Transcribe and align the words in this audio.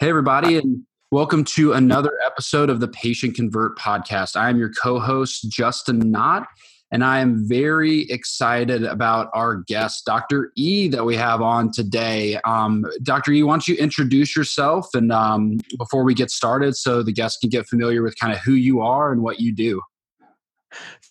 Hey, 0.00 0.10
everybody, 0.10 0.56
and 0.56 0.84
welcome 1.10 1.42
to 1.42 1.72
another 1.72 2.12
episode 2.24 2.70
of 2.70 2.78
the 2.78 2.86
Patient 2.86 3.34
Convert 3.34 3.76
podcast. 3.76 4.36
I 4.36 4.48
am 4.48 4.56
your 4.56 4.70
co 4.70 5.00
host, 5.00 5.50
Justin 5.50 6.12
Knott, 6.12 6.46
and 6.92 7.02
I 7.02 7.18
am 7.18 7.48
very 7.48 8.02
excited 8.08 8.84
about 8.84 9.28
our 9.34 9.56
guest, 9.56 10.04
Dr. 10.06 10.52
E, 10.54 10.86
that 10.86 11.04
we 11.04 11.16
have 11.16 11.42
on 11.42 11.72
today. 11.72 12.36
Um, 12.44 12.84
Dr. 13.02 13.32
E, 13.32 13.42
why 13.42 13.54
don't 13.54 13.66
you 13.66 13.74
introduce 13.74 14.36
yourself 14.36 14.86
and 14.94 15.10
um, 15.10 15.58
before 15.78 16.04
we 16.04 16.14
get 16.14 16.30
started 16.30 16.76
so 16.76 17.02
the 17.02 17.10
guests 17.10 17.40
can 17.40 17.50
get 17.50 17.66
familiar 17.66 18.00
with 18.04 18.16
kind 18.20 18.32
of 18.32 18.38
who 18.38 18.52
you 18.52 18.80
are 18.80 19.10
and 19.10 19.20
what 19.20 19.40
you 19.40 19.52
do? 19.52 19.82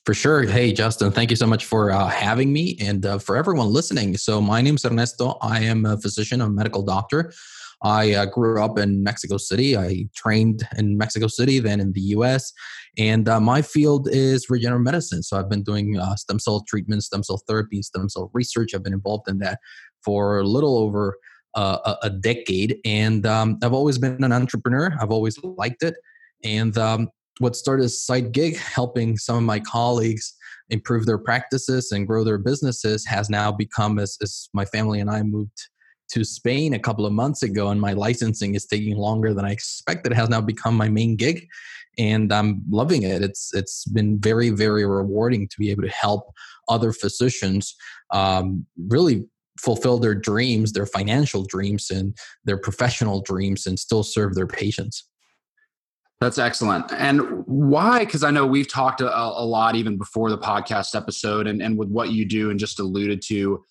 For 0.06 0.14
sure. 0.14 0.44
Hey, 0.44 0.72
Justin, 0.72 1.12
thank 1.12 1.30
you 1.30 1.36
so 1.36 1.46
much 1.46 1.66
for 1.66 1.92
uh, 1.92 2.08
having 2.08 2.54
me 2.54 2.78
and 2.80 3.06
uh, 3.06 3.18
for 3.18 3.36
everyone 3.36 3.68
listening. 3.68 4.16
So, 4.16 4.40
my 4.40 4.62
name 4.62 4.76
is 4.76 4.86
Ernesto. 4.86 5.38
I 5.42 5.60
am 5.64 5.86
a 5.86 5.98
physician, 5.98 6.40
a 6.40 6.48
medical 6.48 6.84
doctor. 6.84 7.34
I 7.84 8.14
uh, 8.14 8.26
grew 8.26 8.62
up 8.62 8.80
in 8.80 9.04
Mexico 9.04 9.38
City. 9.38 9.78
I 9.78 10.08
trained 10.16 10.68
in 10.78 10.98
Mexico 10.98 11.28
City, 11.28 11.60
then 11.60 11.80
in 11.80 11.92
the 11.94 12.02
US. 12.02 12.52
And 12.98 13.30
uh, 13.30 13.40
my 13.40 13.62
field 13.62 14.08
is 14.12 14.50
regenerative 14.50 14.84
medicine. 14.84 15.22
So 15.22 15.38
I've 15.38 15.50
been 15.50 15.64
doing 15.64 15.98
uh, 15.98 16.16
stem 16.16 16.40
cell 16.40 16.64
treatment, 16.68 17.04
stem 17.04 17.24
cell 17.24 17.42
therapy, 17.48 17.82
stem 17.84 18.10
cell 18.10 18.32
research. 18.34 18.74
I've 18.74 18.84
been 18.84 18.94
involved 18.94 19.30
in 19.30 19.38
that 19.40 19.60
for 20.04 20.40
a 20.40 20.44
little 20.44 20.78
over 20.78 21.18
uh, 21.56 21.96
a, 22.04 22.10
decade. 22.10 22.78
And 22.86 23.26
um, 23.26 23.58
I've 23.64 23.74
always 23.74 23.98
been 23.98 24.24
an 24.24 24.32
entrepreneur, 24.32 24.96
I've 25.02 25.12
always 25.12 25.38
liked 25.44 25.82
it. 25.82 25.96
And 26.44 26.78
um, 26.78 27.10
what 27.40 27.56
started 27.56 27.84
as 27.84 27.94
a 27.94 27.98
side 27.98 28.32
gig, 28.32 28.58
helping 28.58 29.18
some 29.18 29.38
of 29.38 29.44
my 29.44 29.60
colleagues 29.60 30.36
improve 30.70 31.06
their 31.06 31.18
practices 31.18 31.92
and 31.92 32.06
grow 32.06 32.24
their 32.24 32.38
businesses, 32.38 33.06
has 33.06 33.30
now 33.30 33.52
become, 33.52 33.98
as, 33.98 34.18
as 34.22 34.50
my 34.54 34.66
family 34.66 35.00
and 35.00 35.10
I 35.10 35.24
moved 35.24 35.70
to 36.10 36.24
Spain 36.24 36.74
a 36.74 36.80
couple 36.80 37.06
of 37.06 37.14
months 37.14 37.44
ago, 37.44 37.70
and 37.70 37.80
my 37.80 37.94
licensing 37.94 38.56
is 38.56 38.66
taking 38.66 38.96
longer 38.96 39.34
than 39.34 39.46
I 39.46 39.52
expected. 39.52 40.12
It 40.12 40.16
has 40.16 40.30
now 40.30 40.42
become 40.42 40.76
my 40.76 40.90
main 40.90 41.16
gig, 41.16 41.48
and 41.98 42.32
I'm 42.32 42.62
loving 42.70 43.04
it. 43.04 43.22
It's 43.22 43.54
it's 43.54 43.86
been 43.86 44.20
very 44.20 44.50
very 44.50 44.86
rewarding 44.86 45.48
to 45.48 45.56
be 45.60 45.72
able 45.72 45.84
to 45.84 45.90
help 45.90 46.32
other 46.70 46.92
physicians 46.92 47.76
um, 48.14 48.66
really 48.88 49.26
fulfill 49.60 49.98
their 49.98 50.16
dreams, 50.16 50.72
their 50.72 50.86
financial 50.86 51.44
dreams, 51.44 51.90
and 51.90 52.18
their 52.46 52.58
professional 52.58 53.22
dreams, 53.22 53.66
and 53.66 53.80
still 53.80 54.04
serve 54.04 54.36
their 54.36 54.48
patients. 54.48 55.08
That's 56.20 56.40
excellent. 56.40 56.92
And 56.94 57.46
why? 57.46 58.00
Because 58.00 58.24
I 58.24 58.32
know 58.32 58.46
we've 58.46 58.68
talked 58.68 59.02
a, 59.02 59.16
a, 59.16 59.46
lot 59.46 59.76
even 59.76 59.98
before 59.98 60.32
the 60.32 60.38
podcast 60.38 60.96
episode 60.96 61.46
and, 61.46 61.62
and 61.62 61.78
with 61.78 61.90
what 61.90 62.10
you 62.10 62.26
do 62.26 62.50
and 62.50 62.60
just 62.60 62.80
alluded 62.80 63.22
to. 63.28 63.64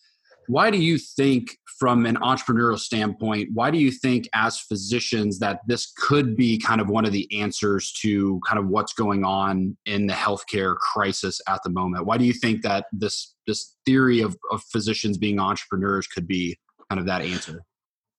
Why 0.49 0.71
do 0.71 0.79
you 0.79 0.99
think 0.99 1.57
from 1.79 2.07
an 2.07 2.17
entrepreneurial 2.17 2.79
standpoint, 2.79 3.51
why 3.53 3.71
do 3.71 3.79
you 3.79 3.91
think, 3.91 4.29
as 4.33 4.59
physicians, 4.59 5.39
that 5.41 5.61
this 5.67 5.93
could 5.97 6.37
be 6.37 6.59
kind 6.59 6.81
of 6.81 6.89
one 6.89 7.05
of 7.05 7.13
the 7.13 7.29
answers 7.39 7.93
to 8.01 8.41
kind 8.47 8.59
of 8.59 8.69
what's 8.69 8.95
going 8.95 9.25
on 9.25 9.77
in 9.85 10.07
the 10.07 10.15
healthcare 10.15 10.77
crisis 10.77 11.41
at 11.49 11.61
the 11.65 11.71
moment? 11.71 12.07
Why 12.07 12.17
do 12.17 12.25
you 12.25 12.33
think 12.33 12.63
that 12.63 12.87
this 12.93 13.35
this 13.47 13.77
theory 13.85 14.21
of, 14.21 14.37
of 14.51 14.63
physicians 14.73 15.19
being 15.19 15.39
entrepreneurs 15.39 16.07
could 16.07 16.27
be 16.27 16.59
kind 16.89 16.99
of 16.99 17.07
that 17.07 17.23
answer? 17.23 17.63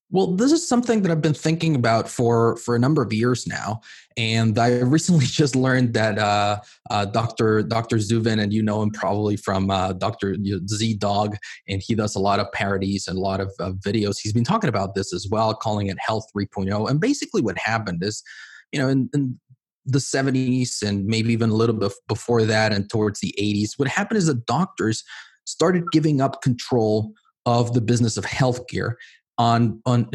Well, 0.09 0.27
this 0.27 0.53
is 0.53 0.65
something 0.65 1.01
that 1.01 1.11
I've 1.11 1.21
been 1.21 1.33
thinking 1.33 1.75
about 1.75 2.07
for 2.07 2.55
for 2.57 2.77
a 2.77 2.79
number 2.79 3.01
of 3.01 3.11
years 3.11 3.45
now, 3.45 3.81
and 4.15 4.57
I 4.57 4.79
recently 4.79 5.25
just 5.25 5.53
learned 5.53 5.93
that 5.95 6.17
uh, 6.17 6.61
uh, 6.89 7.05
Dr. 7.05 7.61
Dr. 7.61 7.99
Zubin, 7.99 8.39
and 8.39 8.53
you 8.53 8.63
know 8.63 8.81
him 8.81 8.91
probably 8.91 9.35
from 9.35 9.69
uh, 9.69 9.93
Dr. 9.93 10.37
Z 10.67 10.93
Dog, 10.95 11.35
and 11.67 11.81
he 11.85 11.93
does 11.93 12.15
a 12.15 12.19
lot 12.19 12.39
of 12.39 12.49
parodies 12.53 13.07
and 13.07 13.17
a 13.17 13.21
lot 13.21 13.41
of 13.41 13.51
videos. 13.57 14.17
He's 14.17 14.31
been 14.31 14.45
talking 14.45 14.69
about 14.69 14.95
this 14.95 15.13
as 15.13 15.27
well, 15.29 15.53
calling 15.53 15.87
it 15.87 15.97
Health 15.99 16.27
3.0. 16.35 16.89
And 16.89 17.01
basically, 17.01 17.41
what 17.41 17.57
happened 17.57 18.01
is, 18.01 18.23
you 18.71 18.79
know, 18.79 18.87
in, 18.87 19.09
in 19.13 19.37
the 19.85 19.99
70s 19.99 20.83
and 20.83 21.05
maybe 21.05 21.33
even 21.33 21.49
a 21.49 21.55
little 21.55 21.75
bit 21.75 21.91
before 22.07 22.45
that, 22.45 22.71
and 22.71 22.89
towards 22.89 23.19
the 23.19 23.35
80s, 23.37 23.71
what 23.75 23.89
happened 23.89 24.19
is 24.19 24.27
that 24.27 24.45
doctors 24.45 25.03
started 25.43 25.83
giving 25.91 26.21
up 26.21 26.41
control 26.41 27.13
of 27.45 27.73
the 27.73 27.81
business 27.81 28.17
of 28.17 28.25
healthcare 28.25 28.95
on 29.37 29.81
on 29.85 30.09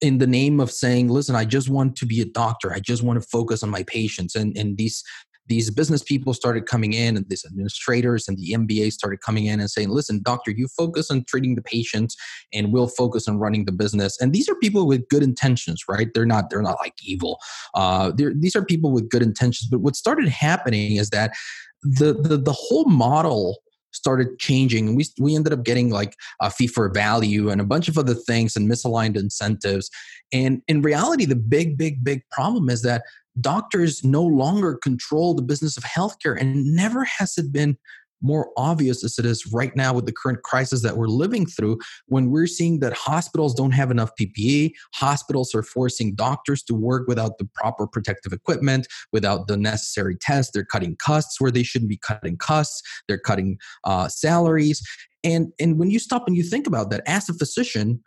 in 0.00 0.18
the 0.18 0.26
name 0.26 0.60
of 0.60 0.70
saying 0.70 1.08
listen 1.08 1.34
i 1.34 1.44
just 1.44 1.68
want 1.68 1.96
to 1.96 2.06
be 2.06 2.20
a 2.20 2.24
doctor. 2.24 2.72
I 2.72 2.80
just 2.80 3.02
want 3.02 3.20
to 3.20 3.28
focus 3.28 3.62
on 3.62 3.70
my 3.70 3.82
patients. 3.84 4.34
And 4.34 4.56
and 4.56 4.76
these 4.76 5.02
these 5.46 5.70
business 5.70 6.02
people 6.02 6.32
started 6.32 6.64
coming 6.66 6.94
in 6.94 7.18
and 7.18 7.28
these 7.28 7.44
administrators 7.44 8.26
and 8.28 8.38
the 8.38 8.54
mba 8.56 8.90
started 8.90 9.20
coming 9.20 9.44
in 9.44 9.60
and 9.60 9.70
saying 9.70 9.90
listen 9.90 10.22
doctor 10.24 10.50
you 10.50 10.68
focus 10.68 11.10
on 11.10 11.22
treating 11.28 11.54
the 11.54 11.60
patients 11.60 12.16
and 12.54 12.72
we'll 12.72 12.88
focus 12.88 13.28
on 13.28 13.38
running 13.38 13.66
the 13.66 13.72
business. 13.72 14.18
And 14.20 14.32
these 14.32 14.48
are 14.48 14.54
people 14.56 14.86
with 14.86 15.08
good 15.08 15.22
intentions 15.22 15.82
right? 15.88 16.08
They're 16.14 16.26
not 16.26 16.50
they're 16.50 16.62
not 16.62 16.78
like 16.80 16.94
evil. 17.02 17.38
Uh, 17.74 18.12
these 18.16 18.56
are 18.56 18.64
people 18.64 18.90
with 18.92 19.08
good 19.08 19.22
intentions. 19.22 19.68
But 19.70 19.80
what 19.80 19.96
started 19.96 20.28
happening 20.28 20.96
is 20.96 21.10
that 21.10 21.32
the 21.82 22.14
the, 22.14 22.36
the 22.36 22.52
whole 22.52 22.86
model 22.86 23.58
started 23.94 24.38
changing. 24.38 24.94
We, 24.96 25.06
we 25.18 25.34
ended 25.34 25.52
up 25.52 25.64
getting 25.64 25.90
like 25.90 26.16
a 26.40 26.50
fee 26.50 26.66
for 26.66 26.88
value 26.90 27.48
and 27.48 27.60
a 27.60 27.64
bunch 27.64 27.88
of 27.88 27.96
other 27.96 28.14
things 28.14 28.56
and 28.56 28.70
misaligned 28.70 29.16
incentives. 29.16 29.90
And 30.32 30.62
in 30.68 30.82
reality, 30.82 31.24
the 31.24 31.36
big, 31.36 31.78
big, 31.78 32.04
big 32.04 32.22
problem 32.30 32.68
is 32.68 32.82
that 32.82 33.02
doctors 33.40 34.04
no 34.04 34.22
longer 34.22 34.76
control 34.76 35.34
the 35.34 35.42
business 35.42 35.76
of 35.76 35.84
healthcare 35.84 36.38
and 36.40 36.64
never 36.74 37.04
has 37.04 37.36
it 37.38 37.52
been 37.52 37.76
more 38.24 38.50
obvious 38.56 39.04
as 39.04 39.18
it 39.18 39.26
is 39.26 39.52
right 39.52 39.74
now 39.76 39.92
with 39.92 40.06
the 40.06 40.12
current 40.12 40.42
crisis 40.42 40.82
that 40.82 40.96
we're 40.96 41.06
living 41.06 41.46
through 41.46 41.78
when 42.06 42.30
we're 42.30 42.46
seeing 42.46 42.80
that 42.80 42.94
hospitals 42.94 43.54
don't 43.54 43.72
have 43.72 43.90
enough 43.90 44.10
PPE, 44.18 44.72
hospitals 44.94 45.54
are 45.54 45.62
forcing 45.62 46.14
doctors 46.14 46.62
to 46.64 46.74
work 46.74 47.06
without 47.06 47.38
the 47.38 47.48
proper 47.54 47.86
protective 47.86 48.32
equipment, 48.32 48.86
without 49.12 49.46
the 49.46 49.56
necessary 49.56 50.16
tests. 50.16 50.52
They're 50.52 50.64
cutting 50.64 50.96
costs 50.96 51.40
where 51.40 51.50
they 51.50 51.62
shouldn't 51.62 51.90
be 51.90 51.98
cutting 51.98 52.36
costs, 52.36 52.82
they're 53.06 53.18
cutting 53.18 53.58
uh, 53.84 54.08
salaries. 54.08 54.82
And, 55.22 55.52
and 55.60 55.78
when 55.78 55.90
you 55.90 55.98
stop 55.98 56.26
and 56.26 56.36
you 56.36 56.42
think 56.42 56.66
about 56.66 56.90
that, 56.90 57.02
as 57.06 57.28
a 57.28 57.34
physician, 57.34 58.02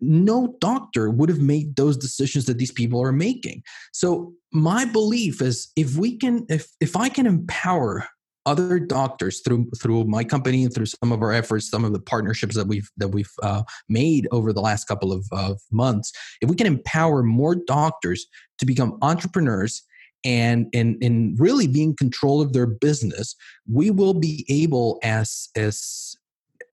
no 0.00 0.56
doctor 0.60 1.10
would 1.10 1.28
have 1.28 1.40
made 1.40 1.76
those 1.76 1.96
decisions 1.96 2.44
that 2.46 2.58
these 2.58 2.70
people 2.70 3.02
are 3.02 3.12
making. 3.12 3.62
So 3.92 4.32
my 4.52 4.84
belief 4.84 5.42
is 5.42 5.70
if 5.76 5.96
we 5.96 6.16
can 6.16 6.46
if 6.48 6.68
if 6.80 6.96
I 6.96 7.08
can 7.08 7.26
empower 7.26 8.06
other 8.48 8.80
doctors 8.80 9.40
through 9.40 9.70
through 9.80 10.04
my 10.04 10.24
company 10.24 10.64
and 10.64 10.74
through 10.74 10.86
some 10.86 11.12
of 11.12 11.20
our 11.20 11.32
efforts, 11.32 11.68
some 11.70 11.84
of 11.84 11.92
the 11.92 12.00
partnerships 12.00 12.56
that 12.56 12.66
we've 12.66 12.90
that 12.96 13.08
we've 13.08 13.30
uh, 13.42 13.62
made 13.90 14.26
over 14.32 14.54
the 14.54 14.62
last 14.62 14.86
couple 14.86 15.12
of, 15.12 15.26
of 15.32 15.60
months, 15.70 16.12
if 16.40 16.48
we 16.48 16.56
can 16.56 16.66
empower 16.66 17.22
more 17.22 17.54
doctors 17.54 18.26
to 18.58 18.64
become 18.64 18.96
entrepreneurs 19.02 19.82
and 20.24 20.66
and 20.72 20.96
and 21.02 21.38
really 21.38 21.66
be 21.66 21.82
in 21.82 21.94
control 21.94 22.40
of 22.40 22.54
their 22.54 22.66
business, 22.66 23.36
we 23.70 23.90
will 23.90 24.14
be 24.14 24.46
able 24.48 24.98
as 25.02 25.50
as 25.54 26.16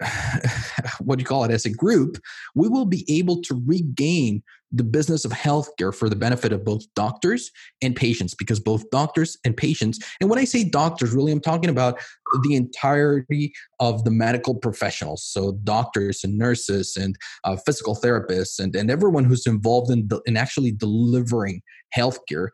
what 0.99 1.17
do 1.17 1.21
you 1.21 1.25
call 1.25 1.43
it? 1.43 1.51
As 1.51 1.65
a 1.65 1.69
group, 1.69 2.17
we 2.53 2.67
will 2.67 2.85
be 2.85 3.05
able 3.09 3.41
to 3.43 3.61
regain 3.65 4.43
the 4.71 4.83
business 4.83 5.23
of 5.23 5.31
healthcare 5.31 5.93
for 5.93 6.09
the 6.09 6.15
benefit 6.15 6.51
of 6.51 6.65
both 6.65 6.83
doctors 6.95 7.51
and 7.81 7.95
patients 7.95 8.33
because 8.33 8.59
both 8.59 8.89
doctors 8.89 9.37
and 9.45 9.55
patients 9.55 9.99
and 10.19 10.29
when 10.29 10.39
i 10.39 10.43
say 10.43 10.67
doctors 10.67 11.13
really 11.13 11.31
i'm 11.31 11.39
talking 11.39 11.69
about 11.69 11.99
the 12.43 12.55
entirety 12.55 13.53
of 13.79 14.03
the 14.03 14.11
medical 14.11 14.55
professionals. 14.55 15.23
So 15.23 15.53
doctors 15.63 16.23
and 16.23 16.37
nurses 16.37 16.97
and 16.97 17.15
uh, 17.43 17.57
physical 17.57 17.95
therapists 17.95 18.59
and, 18.59 18.75
and 18.75 18.89
everyone 18.89 19.25
who's 19.25 19.45
involved 19.45 19.91
in, 19.91 20.09
in 20.25 20.37
actually 20.37 20.71
delivering 20.71 21.61
healthcare 21.95 22.49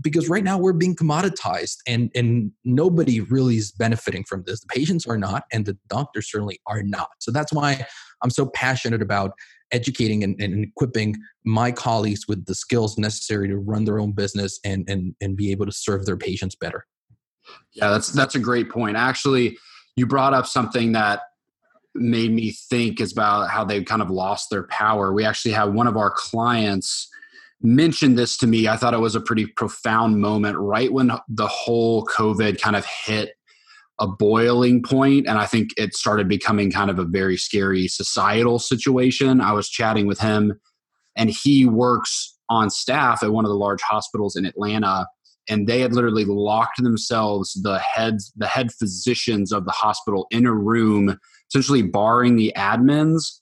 because 0.00 0.28
right 0.28 0.44
now 0.44 0.58
we're 0.58 0.72
being 0.72 0.94
commoditized 0.94 1.76
and 1.86 2.10
and 2.14 2.52
nobody 2.64 3.20
really 3.20 3.56
is 3.56 3.72
benefiting 3.72 4.24
from 4.24 4.42
this 4.46 4.60
the 4.60 4.66
patients 4.66 5.06
are 5.06 5.18
not 5.18 5.44
and 5.52 5.66
the 5.66 5.76
doctors 5.88 6.30
certainly 6.30 6.60
are 6.66 6.82
not 6.82 7.08
so 7.18 7.30
that's 7.30 7.52
why 7.52 7.86
i'm 8.22 8.30
so 8.30 8.46
passionate 8.46 9.00
about 9.00 9.32
educating 9.72 10.24
and, 10.24 10.40
and, 10.40 10.64
equipping 10.64 11.16
my 11.44 11.70
colleagues 11.70 12.26
with 12.28 12.44
the 12.46 12.54
skills 12.54 12.98
necessary 12.98 13.48
to 13.48 13.56
run 13.56 13.84
their 13.84 13.98
own 13.98 14.12
business 14.12 14.58
and, 14.64 14.88
and, 14.88 15.14
and 15.20 15.36
be 15.36 15.50
able 15.50 15.66
to 15.66 15.72
serve 15.72 16.06
their 16.06 16.16
patients 16.16 16.54
better. 16.54 16.86
Yeah, 17.72 17.90
that's 17.90 18.08
that's 18.08 18.34
a 18.34 18.38
great 18.38 18.70
point. 18.70 18.96
Actually, 18.96 19.56
you 19.96 20.06
brought 20.06 20.34
up 20.34 20.46
something 20.46 20.92
that 20.92 21.20
made 21.94 22.30
me 22.30 22.52
think 22.52 23.00
is 23.00 23.12
about 23.12 23.50
how 23.50 23.64
they 23.64 23.82
kind 23.82 24.02
of 24.02 24.10
lost 24.10 24.50
their 24.50 24.64
power. 24.64 25.12
We 25.12 25.24
actually 25.24 25.52
had 25.52 25.74
one 25.74 25.88
of 25.88 25.96
our 25.96 26.10
clients 26.10 27.08
mention 27.62 28.14
this 28.14 28.36
to 28.38 28.46
me. 28.46 28.68
I 28.68 28.76
thought 28.76 28.94
it 28.94 29.00
was 29.00 29.14
a 29.14 29.20
pretty 29.20 29.46
profound 29.46 30.20
moment 30.20 30.56
right 30.58 30.92
when 30.92 31.12
the 31.28 31.46
whole 31.46 32.04
COVID 32.06 32.60
kind 32.60 32.76
of 32.76 32.86
hit 33.04 33.32
a 34.00 34.06
boiling 34.06 34.82
point 34.82 35.28
and 35.28 35.38
i 35.38 35.46
think 35.46 35.70
it 35.76 35.94
started 35.94 36.26
becoming 36.26 36.72
kind 36.72 36.90
of 36.90 36.98
a 36.98 37.04
very 37.04 37.36
scary 37.36 37.86
societal 37.86 38.58
situation 38.58 39.40
i 39.40 39.52
was 39.52 39.68
chatting 39.68 40.06
with 40.06 40.18
him 40.18 40.58
and 41.16 41.30
he 41.30 41.66
works 41.66 42.36
on 42.48 42.70
staff 42.70 43.22
at 43.22 43.30
one 43.30 43.44
of 43.44 43.50
the 43.50 43.56
large 43.56 43.82
hospitals 43.82 44.36
in 44.36 44.46
atlanta 44.46 45.06
and 45.48 45.66
they 45.66 45.80
had 45.80 45.92
literally 45.92 46.24
locked 46.24 46.82
themselves 46.82 47.52
the 47.62 47.78
heads 47.78 48.32
the 48.36 48.46
head 48.46 48.72
physicians 48.72 49.52
of 49.52 49.66
the 49.66 49.72
hospital 49.72 50.26
in 50.30 50.46
a 50.46 50.54
room 50.54 51.18
essentially 51.50 51.82
barring 51.82 52.36
the 52.36 52.52
admins 52.56 53.39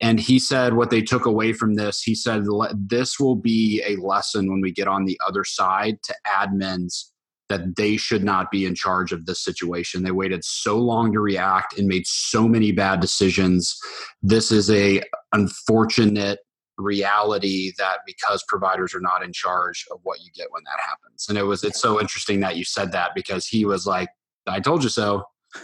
And 0.00 0.20
he 0.20 0.38
said 0.38 0.74
what 0.74 0.90
they 0.90 1.02
took 1.02 1.26
away 1.26 1.52
from 1.52 1.74
this, 1.74 2.02
he 2.02 2.14
said, 2.14 2.44
this 2.76 3.18
will 3.18 3.36
be 3.36 3.82
a 3.86 3.96
lesson 3.96 4.50
when 4.50 4.60
we 4.60 4.72
get 4.72 4.86
on 4.86 5.04
the 5.04 5.18
other 5.26 5.44
side 5.44 5.98
to 6.04 6.14
admins 6.26 7.04
that 7.48 7.76
they 7.76 7.96
should 7.96 8.22
not 8.22 8.50
be 8.50 8.66
in 8.66 8.74
charge 8.74 9.10
of 9.10 9.26
this 9.26 9.42
situation. 9.42 10.02
They 10.02 10.10
waited 10.10 10.44
so 10.44 10.78
long 10.78 11.12
to 11.12 11.20
react 11.20 11.78
and 11.78 11.88
made 11.88 12.06
so 12.06 12.46
many 12.46 12.72
bad 12.72 13.00
decisions. 13.00 13.76
This 14.22 14.52
is 14.52 14.70
a 14.70 15.02
unfortunate 15.32 16.40
reality 16.76 17.72
that 17.78 17.98
because 18.06 18.44
providers 18.46 18.94
are 18.94 19.00
not 19.00 19.24
in 19.24 19.32
charge 19.32 19.84
of 19.90 19.98
what 20.04 20.20
you 20.20 20.30
get 20.34 20.52
when 20.52 20.62
that 20.64 20.80
happens. 20.86 21.26
And 21.28 21.38
it 21.38 21.42
was 21.42 21.64
it's 21.64 21.80
so 21.80 22.00
interesting 22.00 22.40
that 22.40 22.56
you 22.56 22.64
said 22.64 22.92
that 22.92 23.12
because 23.14 23.46
he 23.46 23.64
was 23.64 23.86
like, 23.86 24.08
I 24.46 24.60
told 24.60 24.82
you 24.82 24.90
so. 24.90 25.24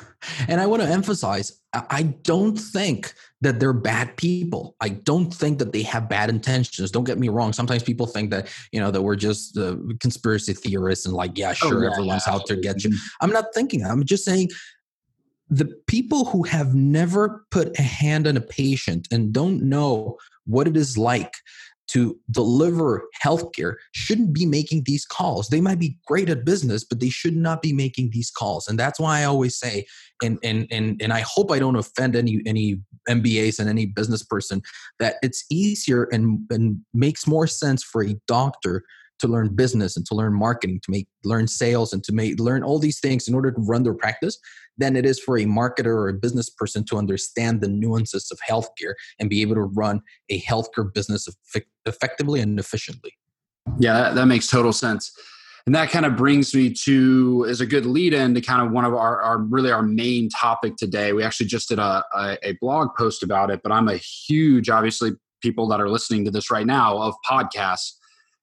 And 0.49 0.59
I 0.59 0.67
want 0.67 0.81
to 0.81 0.89
emphasize 0.89 1.61
I 1.91 2.03
don't 2.23 2.57
think 2.57 3.13
that 3.41 3.61
they're 3.61 3.73
bad 3.73 4.17
people. 4.17 4.77
I 4.81 4.91
don't 4.91 5.33
think 5.33 5.59
that 5.59 5.73
they 5.73 5.83
have 5.83 6.09
bad 6.09 6.31
intentions. 6.31 6.91
Don't 6.91 7.05
get 7.05 7.19
me 7.19 7.29
wrong. 7.29 7.53
Sometimes 7.53 7.83
people 7.83 8.07
think 8.07 8.31
that, 8.31 8.49
you 8.73 8.81
know, 8.81 8.91
that 8.91 9.03
we're 9.03 9.17
just 9.17 9.59
uh, 9.59 9.77
conspiracy 10.01 10.55
theorists 10.55 11.05
and 11.05 11.15
like, 11.15 11.37
yeah, 11.37 11.51
oh, 11.51 11.55
sure, 11.55 11.79
oh, 11.79 11.83
yeah, 11.83 11.93
everyone's 11.93 12.25
yeah, 12.27 12.35
out 12.35 12.47
to 12.47 12.57
get 12.57 12.85
you. 12.85 12.97
I'm 13.21 13.31
not 13.31 13.47
thinking. 13.55 13.85
I'm 13.85 14.05
just 14.05 14.25
saying 14.25 14.51
the 15.51 15.67
people 15.87 16.27
who 16.27 16.45
have 16.45 16.75
never 16.75 17.45
put 17.51 17.79
a 17.79 17.83
hand 17.83 18.27
on 18.27 18.37
a 18.37 18.41
patient 18.41 19.09
and 19.11 19.33
don't 19.33 19.63
know 19.63 20.17
what 20.47 20.69
it 20.69 20.77
is 20.77 20.97
like 20.97 21.35
to 21.89 22.19
deliver 22.31 23.05
healthcare 23.23 23.75
shouldn't 23.93 24.33
be 24.33 24.47
making 24.47 24.83
these 24.87 25.05
calls. 25.05 25.49
They 25.49 25.61
might 25.61 25.79
be 25.79 25.99
great 26.07 26.29
at 26.29 26.45
business, 26.45 26.85
but 26.85 27.01
they 27.01 27.11
should 27.11 27.37
not 27.37 27.63
be 27.63 27.73
making 27.73 28.11
these 28.11 28.31
calls. 28.31 28.69
And 28.69 28.79
that's 28.79 28.99
why 28.99 29.21
I 29.21 29.25
always 29.25 29.57
say, 29.57 29.87
and 30.23 30.39
and 30.43 30.67
and 30.71 31.01
and 31.03 31.13
I 31.13 31.21
hope 31.21 31.51
I 31.51 31.59
don't 31.59 31.77
offend 31.77 32.17
any 32.17 32.41
any 32.47 32.81
MBAs 33.09 33.59
and 33.59 33.69
any 33.69 33.87
business 33.87 34.23
person, 34.23 34.63
that 34.99 35.17
it's 35.23 35.45
easier 35.51 36.05
and 36.13 36.41
and 36.51 36.81
makes 36.95 37.27
more 37.27 37.47
sense 37.47 37.83
for 37.83 38.03
a 38.03 38.17
doctor 38.27 38.85
to 39.21 39.29
learn 39.29 39.55
business 39.55 39.97
and 39.97 40.05
to 40.07 40.15
learn 40.15 40.35
marketing, 40.35 40.81
to 40.85 40.91
make 40.91 41.07
learn 41.25 41.47
sales 41.47 41.93
and 41.93 42.03
to 42.05 42.13
make 42.13 42.41
learn 42.41 42.63
all 42.63 42.79
these 42.79 43.01
things 43.01 43.29
in 43.29 43.35
order 43.35 43.53
to 43.53 43.61
run 43.61 43.83
their 43.83 43.95
practice 43.95 44.39
than 44.79 44.97
it 44.97 45.07
is 45.07 45.21
for 45.21 45.39
a 45.39 45.45
marketer 45.45 45.87
or 45.87 46.09
a 46.09 46.15
business 46.15 46.51
person 46.51 46.85
to 46.87 46.97
understand 46.97 47.61
the 47.61 47.69
nuances 47.69 48.31
of 48.31 48.39
healthcare 48.49 48.95
and 49.19 49.31
be 49.31 49.43
able 49.43 49.55
to 49.55 49.63
run 49.63 50.01
a 50.31 50.41
healthcare 50.43 50.93
business 50.93 51.29
effectively 51.87 52.41
and 52.41 52.59
efficiently. 52.59 53.13
Yeah, 53.79 53.95
that, 53.95 54.15
that 54.17 54.27
makes 54.27 54.49
total 54.49 54.73
sense. 54.73 55.13
And 55.67 55.75
that 55.75 55.91
kind 55.91 56.05
of 56.05 56.15
brings 56.15 56.55
me 56.55 56.75
to 56.85 57.47
is 57.49 57.63
a 57.63 57.67
good 57.67 57.87
lead 57.87 58.13
in 58.13 58.35
to 58.35 58.43
kind 58.43 58.67
of 58.67 58.73
one 58.73 58.85
of 58.85 58.93
our, 58.93 59.23
our 59.23 59.39
really 59.39 59.71
our 59.71 59.83
main 59.83 60.29
topic 60.29 60.77
today. 60.77 61.15
We 61.15 61.23
actually 61.23 61.47
just 61.47 61.71
did 61.71 61.79
a, 61.79 62.05
a, 62.15 62.37
a 62.43 62.53
blog 62.61 62.89
post 62.99 63.23
about 63.23 63.51
it, 63.51 63.61
but 63.63 63.73
I'm 63.73 63.89
a 63.89 63.97
huge, 63.97 64.69
obviously, 64.69 65.13
people 65.41 65.67
that 65.69 65.81
are 65.81 65.89
listening 65.89 66.25
to 66.25 66.31
this 66.31 66.51
right 66.51 66.67
now 66.67 66.99
of 66.99 67.15
podcasts. 67.29 67.93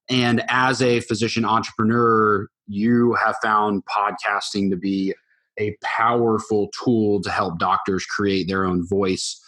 And 0.08 0.42
as 0.48 0.82
a 0.82 1.00
physician 1.00 1.44
entrepreneur, 1.44 2.48
you 2.66 3.14
have 3.14 3.36
found 3.42 3.84
podcasting 3.86 4.70
to 4.70 4.76
be 4.76 5.14
a 5.58 5.76
powerful 5.82 6.70
tool 6.82 7.20
to 7.22 7.30
help 7.30 7.58
doctors 7.58 8.04
create 8.04 8.48
their 8.48 8.64
own 8.64 8.86
voice. 8.86 9.40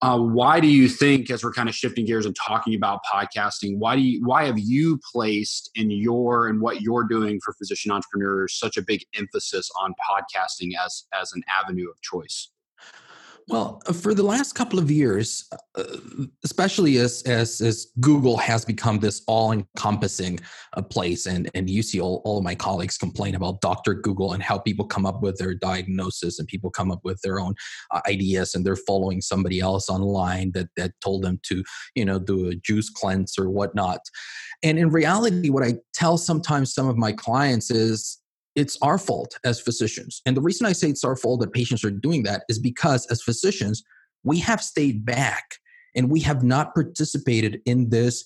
Uh, 0.00 0.16
why 0.16 0.60
do 0.60 0.68
you 0.68 0.88
think, 0.88 1.28
as 1.28 1.42
we're 1.42 1.52
kind 1.52 1.68
of 1.68 1.74
shifting 1.74 2.04
gears 2.04 2.24
and 2.24 2.36
talking 2.36 2.76
about 2.76 3.00
podcasting, 3.12 3.78
why 3.78 3.96
do 3.96 4.02
you, 4.02 4.24
why 4.24 4.44
have 4.44 4.58
you 4.58 5.00
placed 5.12 5.70
in 5.74 5.90
your 5.90 6.46
and 6.46 6.60
what 6.60 6.80
you're 6.82 7.02
doing 7.02 7.40
for 7.44 7.52
physician 7.54 7.90
entrepreneurs 7.90 8.56
such 8.56 8.76
a 8.76 8.82
big 8.82 9.04
emphasis 9.16 9.68
on 9.80 9.94
podcasting 10.08 10.70
as 10.84 11.04
as 11.20 11.32
an 11.32 11.42
avenue 11.48 11.90
of 11.90 12.00
choice? 12.00 12.50
Well, 13.48 13.80
uh, 13.86 13.94
for 13.94 14.12
the 14.12 14.22
last 14.22 14.52
couple 14.52 14.78
of 14.78 14.90
years, 14.90 15.48
uh, 15.74 15.84
especially 16.44 16.98
as, 16.98 17.22
as, 17.22 17.62
as 17.62 17.86
Google 17.98 18.36
has 18.36 18.62
become 18.62 18.98
this 18.98 19.22
all-encompassing 19.26 20.40
uh, 20.76 20.82
place, 20.82 21.24
and 21.24 21.50
and 21.54 21.70
you 21.70 21.82
see 21.82 21.98
all, 21.98 22.20
all 22.26 22.38
of 22.38 22.44
my 22.44 22.54
colleagues 22.54 22.98
complain 22.98 23.34
about 23.34 23.62
Doctor 23.62 23.94
Google 23.94 24.34
and 24.34 24.42
how 24.42 24.58
people 24.58 24.84
come 24.84 25.06
up 25.06 25.22
with 25.22 25.38
their 25.38 25.54
diagnosis 25.54 26.38
and 26.38 26.46
people 26.46 26.70
come 26.70 26.90
up 26.90 27.00
with 27.04 27.18
their 27.22 27.40
own 27.40 27.54
ideas, 28.06 28.54
and 28.54 28.66
they're 28.66 28.76
following 28.76 29.22
somebody 29.22 29.60
else 29.60 29.88
online 29.88 30.52
that 30.52 30.68
that 30.76 30.92
told 31.00 31.22
them 31.22 31.40
to 31.44 31.64
you 31.94 32.04
know 32.04 32.18
do 32.18 32.48
a 32.48 32.54
juice 32.54 32.90
cleanse 32.90 33.38
or 33.38 33.48
whatnot. 33.48 34.00
And 34.62 34.78
in 34.78 34.90
reality, 34.90 35.48
what 35.48 35.64
I 35.64 35.76
tell 35.94 36.18
sometimes 36.18 36.74
some 36.74 36.86
of 36.86 36.98
my 36.98 37.12
clients 37.12 37.70
is 37.70 38.18
it's 38.58 38.76
our 38.82 38.98
fault 38.98 39.38
as 39.44 39.60
physicians. 39.60 40.20
And 40.26 40.36
the 40.36 40.40
reason 40.40 40.66
I 40.66 40.72
say 40.72 40.88
it's 40.88 41.04
our 41.04 41.16
fault 41.16 41.40
that 41.40 41.52
patients 41.52 41.84
are 41.84 41.90
doing 41.90 42.24
that 42.24 42.42
is 42.48 42.58
because 42.58 43.06
as 43.06 43.22
physicians, 43.22 43.82
we 44.24 44.38
have 44.40 44.62
stayed 44.62 45.04
back 45.04 45.44
and 45.94 46.10
we 46.10 46.20
have 46.20 46.42
not 46.42 46.74
participated 46.74 47.60
in 47.66 47.90
this 47.90 48.24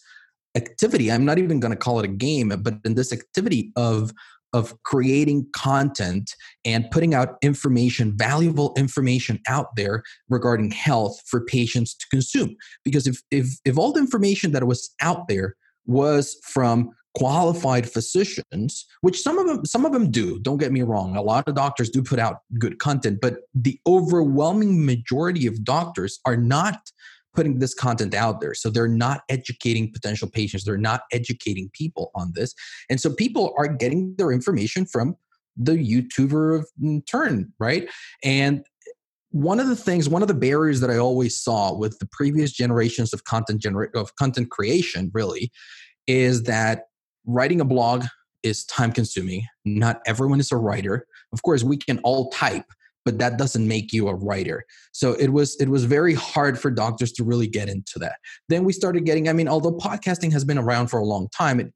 activity. 0.55 1.11
I'm 1.11 1.25
not 1.25 1.39
even 1.39 1.61
going 1.61 1.73
to 1.73 1.79
call 1.79 1.99
it 1.99 2.05
a 2.05 2.09
game, 2.09 2.49
but 2.49 2.75
in 2.85 2.95
this 2.95 3.13
activity 3.13 3.73
of 3.77 4.13
of 4.55 4.75
creating 4.83 5.47
content 5.57 6.35
and 6.67 6.91
putting 6.91 7.15
out 7.15 7.37
information, 7.41 8.13
valuable 8.15 8.75
information 8.77 9.41
out 9.49 9.75
there 9.77 10.03
regarding 10.29 10.71
health 10.71 11.19
for 11.27 11.43
patients 11.47 11.95
to 11.95 12.07
consume. 12.11 12.55
Because 12.85 13.07
if 13.07 13.23
if 13.31 13.59
if 13.65 13.79
all 13.79 13.93
the 13.93 14.01
information 14.01 14.53
that 14.53 14.67
was 14.67 14.95
out 15.01 15.29
there 15.29 15.57
was 15.87 16.37
from 16.45 16.91
qualified 17.15 17.91
physicians 17.91 18.87
which 19.03 19.21
some 19.21 19.39
of 19.39 19.47
them 19.47 19.65
some 19.67 19.85
of 19.85 19.93
them 19.93 20.11
do 20.11 20.39
don't 20.41 20.59
get 20.59 20.73
me 20.73 20.83
wrong. 20.83 21.17
A 21.17 21.23
lot 21.23 21.47
of 21.47 21.55
doctors 21.55 21.91
do 21.91 22.03
put 22.03 22.19
out 22.19 22.39
good 22.59 22.79
content 22.79 23.19
but 23.21 23.37
the 23.55 23.79
overwhelming 23.87 24.85
majority 24.85 25.47
of 25.47 25.63
doctors 25.65 26.21
are 26.25 26.37
not 26.37 26.91
putting 27.35 27.59
this 27.59 27.75
content 27.75 28.15
out 28.15 28.41
there. 28.41 28.55
So 28.55 28.71
they're 28.71 28.89
not 28.89 29.23
educating 29.29 29.91
potential 29.91 30.29
patients. 30.29 30.65
They're 30.65 30.77
not 30.77 31.03
educating 31.13 31.71
people 31.73 32.11
on 32.15 32.33
this. 32.35 32.55
And 32.91 33.01
so 33.01 33.11
people 33.13 33.55
are 33.57 33.69
getting 33.69 34.15
their 34.19 34.33
information 34.33 34.87
from 34.87 35.17
the 35.57 35.73
youtuber 35.73 36.59
of 36.59 36.69
mm, 36.83 37.07
turn 37.07 37.53
right? 37.59 37.89
And 38.25 38.65
one 39.31 39.61
of 39.61 39.67
the 39.67 39.77
things 39.77 40.11
one 40.11 40.21
of 40.21 40.29
the 40.29 40.35
barriers 40.35 40.81
that 40.81 40.91
i 40.91 40.99
always 40.99 41.41
saw 41.41 41.75
with 41.75 41.99
the 42.01 42.07
previous 42.13 42.53
generations 42.53 43.15
of 43.15 43.25
content 43.25 43.63
gener- 43.63 43.93
of 43.95 44.15
content 44.17 44.51
creation 44.51 45.11
really 45.15 45.51
is 46.07 46.43
that 46.43 46.89
writing 47.27 47.61
a 47.61 47.65
blog 47.65 48.05
is 48.43 48.65
time 48.65 48.93
consuming. 48.93 49.47
Not 49.65 50.01
everyone 50.07 50.41
is 50.41 50.53
a 50.53 50.57
writer. 50.57 51.07
Of 51.33 51.43
course, 51.43 51.63
we 51.63 51.77
can 51.77 51.99
all 52.01 52.31
type, 52.31 52.65
but 53.05 53.19
that 53.19 53.39
doesn't 53.39 53.67
make 53.67 53.93
you 53.93 54.09
a 54.09 54.15
writer. 54.15 54.65
So 54.93 55.13
it 55.13 55.33
was 55.33 55.57
it 55.61 55.69
was 55.69 55.85
very 55.85 56.15
hard 56.15 56.59
for 56.59 56.71
doctors 56.71 57.13
to 57.13 57.25
really 57.25 57.47
get 57.47 57.69
into 57.69 57.99
that. 58.01 58.17
Then 58.49 58.65
we 58.65 58.73
started 58.73 59.05
getting 59.05 59.29
I 59.29 59.33
mean 59.33 59.49
although 59.49 59.77
podcasting 59.77 60.33
has 60.33 60.45
been 60.45 60.59
around 60.59 60.89
for 60.89 60.99
a 60.99 61.05
long 61.05 61.29
time, 61.37 61.61
it, 61.61 61.73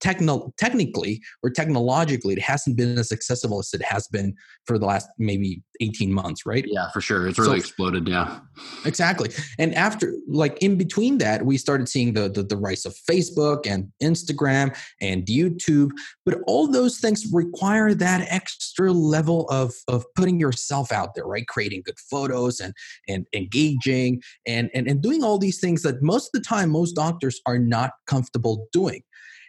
techno- 0.00 0.52
technically 0.58 1.20
or 1.42 1.50
technologically 1.50 2.34
it 2.34 2.40
hasn't 2.40 2.76
been 2.76 2.98
as 2.98 3.12
accessible 3.12 3.58
as 3.58 3.72
it 3.72 3.82
has 3.82 4.06
been 4.08 4.34
for 4.64 4.78
the 4.78 4.86
last 4.86 5.08
maybe 5.18 5.62
18 5.80 6.12
months 6.12 6.46
right? 6.46 6.64
Yeah 6.66 6.90
for 6.90 7.00
sure. 7.00 7.28
It's 7.28 7.38
really 7.38 7.60
so, 7.60 7.66
exploded 7.66 8.08
yeah. 8.08 8.40
Exactly. 8.84 9.30
And 9.58 9.74
after 9.74 10.14
like 10.28 10.58
in 10.58 10.76
between 10.76 11.18
that 11.18 11.44
we 11.44 11.58
started 11.58 11.88
seeing 11.88 12.14
the, 12.14 12.28
the, 12.28 12.42
the 12.42 12.56
rise 12.56 12.86
of 12.86 12.94
facebook 13.08 13.66
and 13.66 13.92
instagram 14.02 14.76
and 15.00 15.26
youtube 15.26 15.90
but 16.24 16.38
all 16.46 16.66
those 16.70 16.98
things 16.98 17.26
require 17.32 17.94
that 17.94 18.26
extra 18.30 18.92
level 18.92 19.48
of 19.50 19.74
of 19.88 20.04
putting 20.14 20.40
yourself 20.40 20.92
out 20.92 21.14
there 21.14 21.26
right? 21.26 21.46
Creating 21.48 21.82
good 21.84 21.98
photos 21.98 22.60
and 22.60 22.72
and 23.08 23.26
engaging 23.34 24.22
and 24.46 24.70
and, 24.74 24.88
and 24.88 25.02
doing 25.02 25.22
all 25.22 25.38
these 25.38 25.60
things 25.60 25.82
that 25.82 26.02
most 26.02 26.26
of 26.28 26.40
the 26.40 26.46
time 26.46 26.70
most 26.70 26.92
doctors 26.92 27.40
are 27.46 27.58
not 27.58 27.92
comfortable 28.06 28.68
doing 28.72 29.02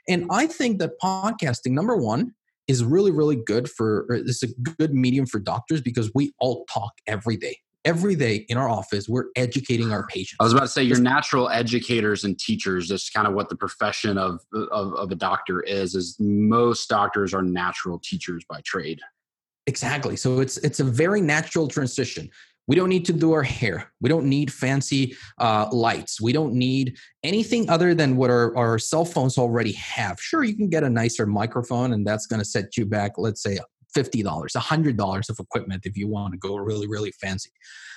and 0.07 0.25
I 0.29 0.47
think 0.47 0.79
that 0.79 0.91
podcasting, 1.01 1.71
number 1.71 1.95
one, 1.95 2.33
is 2.67 2.83
really, 2.83 3.11
really 3.11 3.35
good 3.35 3.69
for, 3.69 4.05
it's 4.09 4.43
a 4.43 4.47
good 4.77 4.93
medium 4.93 5.25
for 5.25 5.39
doctors 5.39 5.81
because 5.81 6.11
we 6.13 6.33
all 6.39 6.65
talk 6.65 6.91
every 7.07 7.37
day. 7.37 7.57
Every 7.85 8.15
day 8.15 8.45
in 8.49 8.57
our 8.57 8.67
office, 8.67 9.07
we're 9.07 9.27
educating 9.37 9.93
our 9.93 10.05
patients. 10.07 10.37
I 10.41 10.43
was 10.43 10.51
about 10.51 10.63
to 10.63 10.67
say, 10.67 10.83
you're 10.83 10.99
natural 10.99 11.47
educators 11.47 12.25
and 12.25 12.37
teachers. 12.37 12.89
That's 12.89 13.09
kind 13.09 13.25
of 13.25 13.33
what 13.33 13.47
the 13.47 13.55
profession 13.55 14.17
of, 14.17 14.41
of, 14.53 14.93
of 14.93 15.09
a 15.09 15.15
doctor 15.15 15.61
is. 15.61 15.95
Is 15.95 16.17
most 16.19 16.89
doctors 16.89 17.33
are 17.33 17.41
natural 17.41 18.01
teachers 18.03 18.43
by 18.49 18.59
trade. 18.65 18.99
Exactly. 19.67 20.17
So 20.17 20.41
it's 20.41 20.57
it's 20.57 20.81
a 20.81 20.83
very 20.83 21.21
natural 21.21 21.69
transition. 21.69 22.29
We 22.67 22.75
don't 22.75 22.89
need 22.89 23.05
to 23.05 23.13
do 23.13 23.31
our 23.31 23.43
hair. 23.43 23.91
We 24.01 24.09
don't 24.09 24.25
need 24.25 24.51
fancy 24.51 25.15
uh, 25.38 25.69
lights. 25.71 26.19
We 26.19 26.33
don't 26.33 26.53
need 26.53 26.97
anything 27.24 27.69
other 27.69 27.95
than 27.95 28.17
what 28.17 28.29
our, 28.29 28.55
our 28.57 28.77
cell 28.77 29.05
phones 29.05 29.38
already 29.38 29.71
have. 29.74 30.19
Sure, 30.19 30.43
you 30.43 30.55
can 30.55 30.69
get 30.69 30.83
a 30.83 30.89
nicer 30.89 31.25
microphone, 31.25 31.93
and 31.93 32.05
that's 32.05 32.25
going 32.25 32.39
to 32.39 32.45
set 32.45 32.75
you 32.75 32.86
back, 32.86 33.13
let's 33.17 33.41
say, 33.41 33.59
$50, 33.95 34.24
$100 34.24 35.29
of 35.29 35.39
equipment 35.39 35.86
if 35.86 35.97
you 35.97 36.07
want 36.07 36.33
to 36.33 36.38
go 36.38 36.57
really, 36.57 36.88
really 36.88 37.12
fancy. 37.12 37.51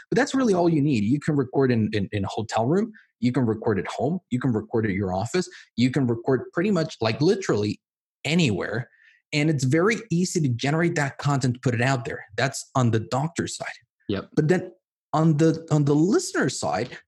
But 0.08 0.16
that's 0.16 0.34
really 0.34 0.54
all 0.54 0.68
you 0.68 0.82
need. 0.82 1.04
You 1.04 1.20
can 1.20 1.36
record 1.36 1.70
in, 1.70 1.90
in, 1.92 2.08
in 2.12 2.24
a 2.24 2.28
hotel 2.28 2.66
room. 2.66 2.92
You 3.20 3.32
can 3.32 3.46
record 3.46 3.78
at 3.78 3.86
home. 3.86 4.20
You 4.30 4.40
can 4.40 4.52
record 4.52 4.86
at 4.86 4.92
your 4.92 5.12
office. 5.12 5.48
You 5.76 5.90
can 5.90 6.06
record 6.06 6.44
pretty 6.52 6.70
much 6.70 6.96
like 7.00 7.20
literally 7.20 7.80
anywhere. 8.24 8.88
And 9.32 9.48
it's 9.50 9.64
very 9.64 9.96
easy 10.10 10.40
to 10.40 10.48
generate 10.48 10.96
that 10.96 11.18
content, 11.18 11.62
put 11.62 11.74
it 11.74 11.82
out 11.82 12.04
there. 12.04 12.24
That's 12.36 12.70
on 12.74 12.90
the 12.90 13.00
doctor's 13.00 13.56
side. 13.56 13.68
Yep. 14.10 14.30
But 14.34 14.48
then 14.48 14.72
on 15.12 15.36
the 15.36 15.66
on 15.70 15.84
the 15.84 15.94
listener 15.94 16.48
side, 16.48 16.98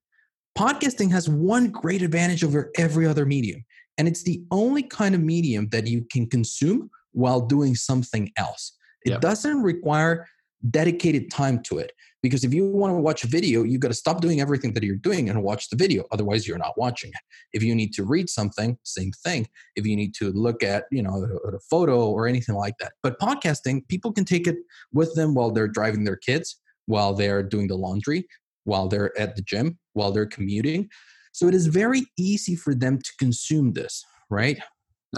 podcasting 0.57 1.11
has 1.11 1.29
one 1.29 1.71
great 1.71 2.03
advantage 2.03 2.45
over 2.45 2.71
every 2.77 3.07
other 3.07 3.27
medium, 3.27 3.65
and 3.99 4.07
it's 4.07 4.23
the 4.23 4.43
only 4.51 4.83
kind 4.83 5.15
of 5.15 5.21
medium 5.21 5.69
that 5.71 5.87
you 5.87 6.07
can 6.11 6.29
consume 6.29 6.91
while 7.13 7.41
doing 7.41 7.75
something 7.75 8.31
else. 8.37 8.77
It 9.05 9.11
yep. 9.11 9.21
doesn't 9.21 9.63
require 9.63 10.29
dedicated 10.71 11.31
time 11.31 11.61
to 11.65 11.79
it 11.79 11.91
because 12.23 12.45
if 12.45 12.55
you 12.55 12.67
want 12.67 12.93
to 12.93 13.01
watch 13.01 13.25
a 13.25 13.27
video 13.27 13.65
you've 13.65 13.81
got 13.81 13.89
to 13.89 13.95
stop 13.95 14.21
doing 14.21 14.41
everything 14.41 14.73
that 14.73 14.85
you're 14.85 14.95
doing 14.95 15.29
and 15.29 15.43
watch 15.43 15.69
the 15.71 15.77
video 15.77 16.05
otherwise 16.13 16.47
you're 16.47 16.59
not 16.59 16.79
watching 16.79 17.11
it 17.11 17.21
if 17.53 17.65
you 17.65 17.75
need 17.75 17.93
to 17.93 18.05
read 18.05 18.31
something 18.31 18.79
same 18.85 19.11
thing 19.25 19.45
if 19.75 19.85
you 19.85 19.97
need 19.97 20.15
to 20.15 20.31
look 20.31 20.63
at 20.63 20.85
you 20.93 21.03
know 21.03 21.27
a, 21.45 21.49
a 21.49 21.59
photo 21.69 22.09
or 22.09 22.29
anything 22.29 22.55
like 22.55 22.75
that 22.79 22.93
but 23.03 23.19
podcasting 23.19 23.87
people 23.89 24.13
can 24.13 24.25
take 24.25 24.47
it 24.47 24.59
with 24.93 25.13
them 25.17 25.35
while 25.35 25.51
they're 25.51 25.67
driving 25.67 26.05
their 26.05 26.17
kids 26.17 26.61
while 26.87 27.15
they're 27.15 27.43
doing 27.43 27.69
the 27.69 27.77
laundry 27.77 28.27
while 28.65 28.87
they're 28.89 29.19
at 29.19 29.35
the 29.35 29.43
gym 29.43 29.79
while 29.95 30.13
they're 30.13 30.27
commuting. 30.27 30.89
So 31.33 31.49
it 31.49 31.55
is 31.55 31.67
very 31.67 32.07
easy 32.19 32.55
for 32.55 32.75
them 32.75 32.99
to 32.99 33.11
consume 33.19 33.73
this 33.73 34.05
right? 34.31 34.59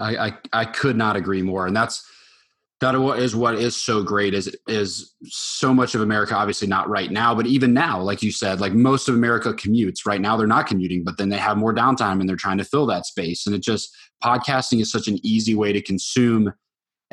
I, 0.01 0.17
I, 0.17 0.33
I 0.53 0.65
could 0.65 0.97
not 0.97 1.15
agree 1.15 1.43
more 1.43 1.67
and 1.67 1.77
that's 1.77 2.05
that 2.81 2.97
is 2.97 3.37
what 3.37 3.55
is 3.55 3.77
so 3.81 4.03
great 4.03 4.35
is 4.35 4.55
is 4.67 5.15
so 5.23 5.73
much 5.73 5.95
of 5.95 6.01
america 6.01 6.35
obviously 6.35 6.67
not 6.67 6.89
right 6.89 7.13
now 7.13 7.33
but 7.33 7.47
even 7.47 7.73
now 7.73 8.03
like 8.03 8.21
you 8.21 8.33
said 8.33 8.61
like 8.61 8.73
most 8.73 9.09
of 9.09 9.15
america 9.15 9.53
commutes 9.55 10.05
right 10.05 10.21
now 10.21 10.37
they're 10.37 10.49
not 10.49 10.67
commuting 10.67 11.05
but 11.05 11.17
then 11.17 11.29
they 11.29 11.37
have 11.37 11.57
more 11.57 11.73
downtime 11.73 12.19
and 12.19 12.29
they're 12.29 12.35
trying 12.35 12.59
to 12.59 12.65
fill 12.65 12.87
that 12.87 13.07
space 13.07 13.47
and 13.47 13.55
it 13.55 13.63
just 13.63 13.97
podcasting 14.23 14.81
is 14.81 14.91
such 14.91 15.07
an 15.07 15.19
easy 15.23 15.55
way 15.55 15.73
to 15.73 15.81
consume 15.81 16.53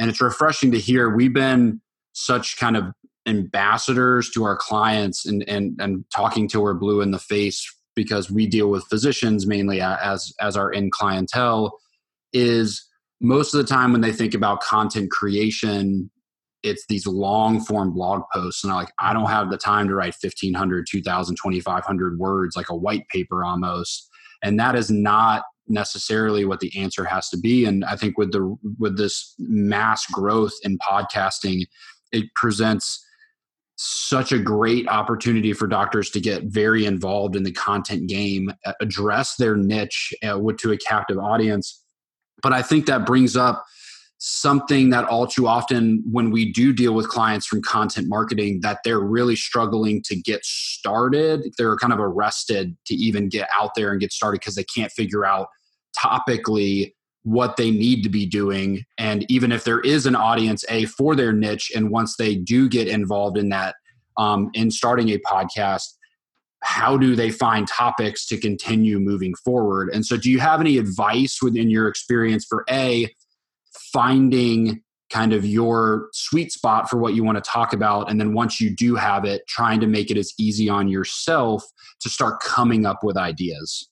and 0.01 0.09
it's 0.09 0.19
refreshing 0.19 0.71
to 0.71 0.79
hear. 0.79 1.09
We've 1.09 1.33
been 1.33 1.79
such 2.13 2.57
kind 2.57 2.75
of 2.75 2.85
ambassadors 3.27 4.29
to 4.31 4.43
our 4.43 4.57
clients 4.57 5.25
and 5.25 5.47
and 5.47 5.79
and 5.79 6.03
talking 6.13 6.47
to 6.47 6.63
our 6.63 6.73
blue 6.73 7.01
in 7.01 7.11
the 7.11 7.19
face 7.19 7.71
because 7.95 8.31
we 8.31 8.47
deal 8.47 8.69
with 8.69 8.83
physicians 8.85 9.45
mainly 9.45 9.79
as 9.81 10.33
as 10.39 10.57
our 10.57 10.73
end 10.73 10.91
clientele 10.91 11.77
is 12.33 12.87
most 13.19 13.53
of 13.53 13.59
the 13.59 13.67
time 13.67 13.91
when 13.91 14.01
they 14.01 14.11
think 14.11 14.33
about 14.33 14.61
content 14.61 15.11
creation 15.11 16.09
it's 16.63 16.85
these 16.87 17.05
long 17.05 17.59
form 17.59 17.93
blog 17.93 18.23
posts 18.33 18.63
and 18.63 18.71
I'm 18.71 18.77
like 18.77 18.91
i 18.99 19.13
don't 19.13 19.29
have 19.29 19.51
the 19.51 19.57
time 19.57 19.87
to 19.87 19.95
write 19.95 20.15
1500 20.19 20.87
2000 20.89 21.35
2500 21.35 22.19
words 22.19 22.55
like 22.55 22.69
a 22.69 22.75
white 22.75 23.07
paper 23.09 23.43
almost. 23.43 24.07
And 24.43 24.59
that 24.59 24.75
is 24.75 24.89
not 24.89 25.43
necessarily 25.67 26.45
what 26.45 26.59
the 26.59 26.75
answer 26.75 27.05
has 27.05 27.29
to 27.29 27.37
be. 27.37 27.65
And 27.65 27.85
i 27.85 27.95
think 27.95 28.17
with 28.17 28.31
the 28.31 28.55
with 28.79 28.97
this 28.97 29.35
mass 29.37 30.05
growth 30.07 30.53
in 30.63 30.79
podcasting 30.79 31.65
it 32.11 32.25
presents 32.35 33.05
such 33.83 34.31
a 34.31 34.37
great 34.37 34.87
opportunity 34.87 35.53
for 35.53 35.65
doctors 35.65 36.11
to 36.11 36.19
get 36.19 36.43
very 36.43 36.85
involved 36.85 37.35
in 37.35 37.41
the 37.41 37.51
content 37.51 38.07
game 38.07 38.51
address 38.79 39.37
their 39.37 39.55
niche 39.55 40.13
uh, 40.21 40.39
to 40.59 40.71
a 40.71 40.77
captive 40.77 41.17
audience. 41.17 41.83
But 42.43 42.53
I 42.53 42.61
think 42.61 42.85
that 42.85 43.07
brings 43.07 43.35
up 43.35 43.65
something 44.19 44.91
that 44.91 45.05
all 45.05 45.25
too 45.25 45.47
often 45.47 46.03
when 46.11 46.29
we 46.29 46.51
do 46.51 46.73
deal 46.73 46.93
with 46.93 47.09
clients 47.09 47.47
from 47.47 47.59
content 47.63 48.07
marketing 48.07 48.59
that 48.61 48.77
they're 48.83 48.99
really 48.99 49.35
struggling 49.35 50.03
to 50.03 50.15
get 50.15 50.45
started. 50.45 51.51
They're 51.57 51.75
kind 51.77 51.91
of 51.91 51.99
arrested 51.99 52.77
to 52.85 52.93
even 52.93 53.29
get 53.29 53.49
out 53.59 53.71
there 53.75 53.91
and 53.91 53.99
get 53.99 54.13
started 54.13 54.41
because 54.41 54.53
they 54.53 54.63
can't 54.63 54.91
figure 54.91 55.25
out 55.25 55.47
topically 55.97 56.93
what 57.23 57.55
they 57.55 57.71
need 57.71 58.03
to 58.03 58.09
be 58.09 58.25
doing. 58.25 58.83
And 58.97 59.29
even 59.29 59.51
if 59.51 59.63
there 59.63 59.79
is 59.81 60.05
an 60.05 60.15
audience 60.15 60.65
a 60.69 60.85
for 60.85 61.15
their 61.15 61.31
niche 61.31 61.71
and 61.75 61.91
once 61.91 62.15
they 62.17 62.35
do 62.35 62.67
get 62.67 62.87
involved 62.87 63.37
in 63.37 63.49
that 63.49 63.75
um, 64.17 64.49
in 64.53 64.71
starting 64.71 65.09
a 65.09 65.19
podcast 65.19 65.85
how 66.63 66.95
do 66.95 67.15
they 67.15 67.31
find 67.31 67.67
topics 67.67 68.27
to 68.27 68.37
continue 68.37 68.99
moving 68.99 69.33
forward? 69.43 69.89
And 69.93 70.05
so 70.05 70.15
do 70.15 70.29
you 70.29 70.39
have 70.39 70.61
any 70.61 70.77
advice 70.77 71.39
within 71.41 71.69
your 71.69 71.87
experience 71.87 72.45
for 72.45 72.63
a 72.69 73.09
finding 73.91 74.83
kind 75.09 75.33
of 75.33 75.45
your 75.45 76.07
sweet 76.13 76.51
spot 76.51 76.89
for 76.89 76.97
what 76.97 77.13
you 77.13 77.23
want 77.23 77.43
to 77.43 77.49
talk 77.49 77.73
about 77.73 78.09
and 78.09 78.19
then 78.19 78.33
once 78.33 78.61
you 78.61 78.73
do 78.73 78.95
have 78.95 79.25
it 79.25 79.41
trying 79.47 79.79
to 79.81 79.87
make 79.87 80.09
it 80.09 80.15
as 80.15 80.33
easy 80.39 80.69
on 80.69 80.87
yourself 80.87 81.65
to 81.99 82.07
start 82.07 82.39
coming 82.39 82.85
up 82.85 83.03
with 83.03 83.17
ideas 83.17 83.89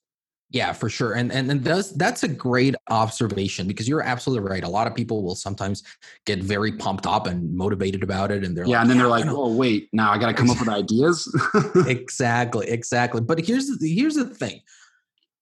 yeah, 0.52 0.74
for 0.74 0.90
sure. 0.90 1.14
And 1.14 1.32
and, 1.32 1.50
and 1.52 1.64
that's 1.64 1.92
that's 1.92 2.24
a 2.24 2.28
great 2.28 2.74
observation 2.90 3.68
because 3.68 3.88
you're 3.88 4.02
absolutely 4.02 4.50
right. 4.50 4.64
A 4.64 4.70
lot 4.70 4.88
of 4.88 4.96
people 4.96 5.24
will 5.24 5.36
sometimes 5.36 5.84
get 6.26 6.40
very 6.40 6.72
pumped 6.72 7.06
up 7.06 7.28
and 7.28 7.56
motivated 7.56 8.02
about 8.02 8.32
it. 8.32 8.44
And 8.44 8.58
they're 8.58 8.66
yeah, 8.66 8.78
like, 8.78 8.82
and 8.82 8.90
then 8.90 8.98
yeah, 8.98 9.04
they're 9.04 9.10
like, 9.10 9.26
oh 9.28 9.56
wait, 9.56 9.90
now 9.94 10.12
I 10.12 10.18
gotta 10.18 10.34
come 10.34 10.50
up 10.50 10.60
with 10.60 10.70
ideas. 10.70 11.32
exactly, 11.88 12.68
exactly. 12.68 13.22
But 13.22 13.46
here's 13.46 13.68
the 13.68 13.94
here's 13.94 14.16
the 14.16 14.26
thing. 14.26 14.62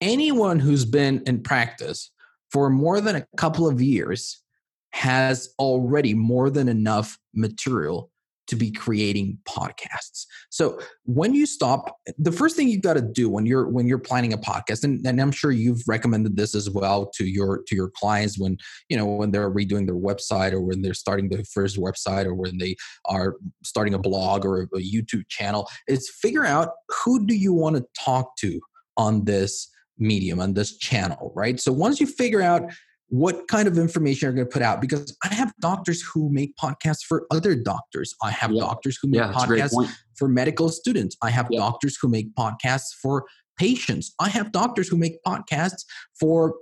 Anyone 0.01 0.59
who's 0.59 0.85
been 0.85 1.23
in 1.25 1.41
practice 1.41 2.11
for 2.51 2.69
more 2.69 2.99
than 2.99 3.15
a 3.15 3.25
couple 3.37 3.67
of 3.67 3.81
years 3.81 4.43
has 4.91 5.53
already 5.57 6.13
more 6.13 6.49
than 6.49 6.67
enough 6.67 7.17
material 7.33 8.11
to 8.47 8.55
be 8.55 8.71
creating 8.71 9.37
podcasts. 9.47 10.25
So 10.49 10.79
when 11.03 11.33
you 11.33 11.45
stop, 11.45 11.97
the 12.17 12.31
first 12.31 12.55
thing 12.55 12.69
you've 12.69 12.81
got 12.81 12.93
to 12.93 13.01
do 13.01 13.29
when 13.29 13.45
you're 13.45 13.67
when 13.67 13.87
you're 13.87 13.99
planning 13.99 14.33
a 14.33 14.37
podcast, 14.37 14.83
and, 14.83 15.05
and 15.05 15.21
I'm 15.21 15.31
sure 15.31 15.51
you've 15.51 15.81
recommended 15.87 16.35
this 16.37 16.55
as 16.55 16.69
well 16.69 17.09
to 17.15 17.25
your 17.25 17.63
to 17.67 17.75
your 17.75 17.89
clients 17.89 18.39
when 18.39 18.57
you 18.89 18.97
know 18.97 19.05
when 19.05 19.31
they're 19.31 19.51
redoing 19.51 19.85
their 19.85 19.95
website 19.95 20.53
or 20.53 20.61
when 20.61 20.81
they're 20.81 20.93
starting 20.93 21.29
their 21.29 21.43
first 21.43 21.77
website 21.77 22.25
or 22.25 22.33
when 22.33 22.57
they 22.57 22.75
are 23.05 23.35
starting 23.63 23.93
a 23.93 23.99
blog 23.99 24.45
or 24.45 24.61
a, 24.61 24.77
a 24.77 24.81
YouTube 24.81 25.27
channel, 25.29 25.67
is 25.87 26.09
figure 26.09 26.45
out 26.45 26.69
who 27.03 27.25
do 27.25 27.35
you 27.35 27.53
want 27.53 27.75
to 27.75 27.85
talk 28.03 28.35
to 28.37 28.59
on 28.95 29.25
this 29.25 29.69
medium 29.99 30.39
on 30.39 30.53
this 30.53 30.77
channel 30.77 31.31
right 31.35 31.59
so 31.59 31.71
once 31.71 31.99
you 31.99 32.05
figure 32.05 32.41
out 32.41 32.61
what 33.09 33.47
kind 33.47 33.67
of 33.67 33.77
information 33.77 34.27
you're 34.27 34.33
going 34.33 34.47
to 34.47 34.51
put 34.51 34.61
out 34.61 34.81
because 34.81 35.15
I 35.23 35.33
have 35.33 35.53
doctors 35.61 36.01
who 36.01 36.29
make 36.31 36.55
podcasts 36.57 37.03
for 37.07 37.25
other 37.31 37.55
doctors. 37.55 38.13
I 38.21 38.31
have 38.31 38.51
yeah. 38.51 38.61
doctors 38.61 38.97
who 39.01 39.07
make 39.07 39.19
yeah, 39.19 39.31
podcasts 39.31 39.89
for 40.15 40.27
medical 40.27 40.69
students. 40.69 41.15
I 41.21 41.29
have 41.29 41.47
yeah. 41.49 41.59
doctors 41.59 41.97
who 42.01 42.09
make 42.09 42.33
podcasts 42.35 42.93
for 43.01 43.25
patients. 43.57 44.13
I 44.19 44.29
have 44.29 44.51
doctors 44.51 44.89
who 44.89 44.97
make 44.97 45.23
podcasts 45.25 45.85
for 46.19 46.55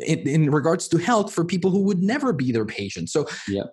in, 0.00 0.20
in, 0.20 0.50
regards 0.50 0.88
to 0.88 0.98
health 0.98 1.32
for 1.32 1.44
people 1.44 1.70
who 1.70 1.82
would 1.82 2.02
never 2.02 2.32
be 2.32 2.50
their 2.50 2.64
patients. 2.64 3.12
So 3.12 3.26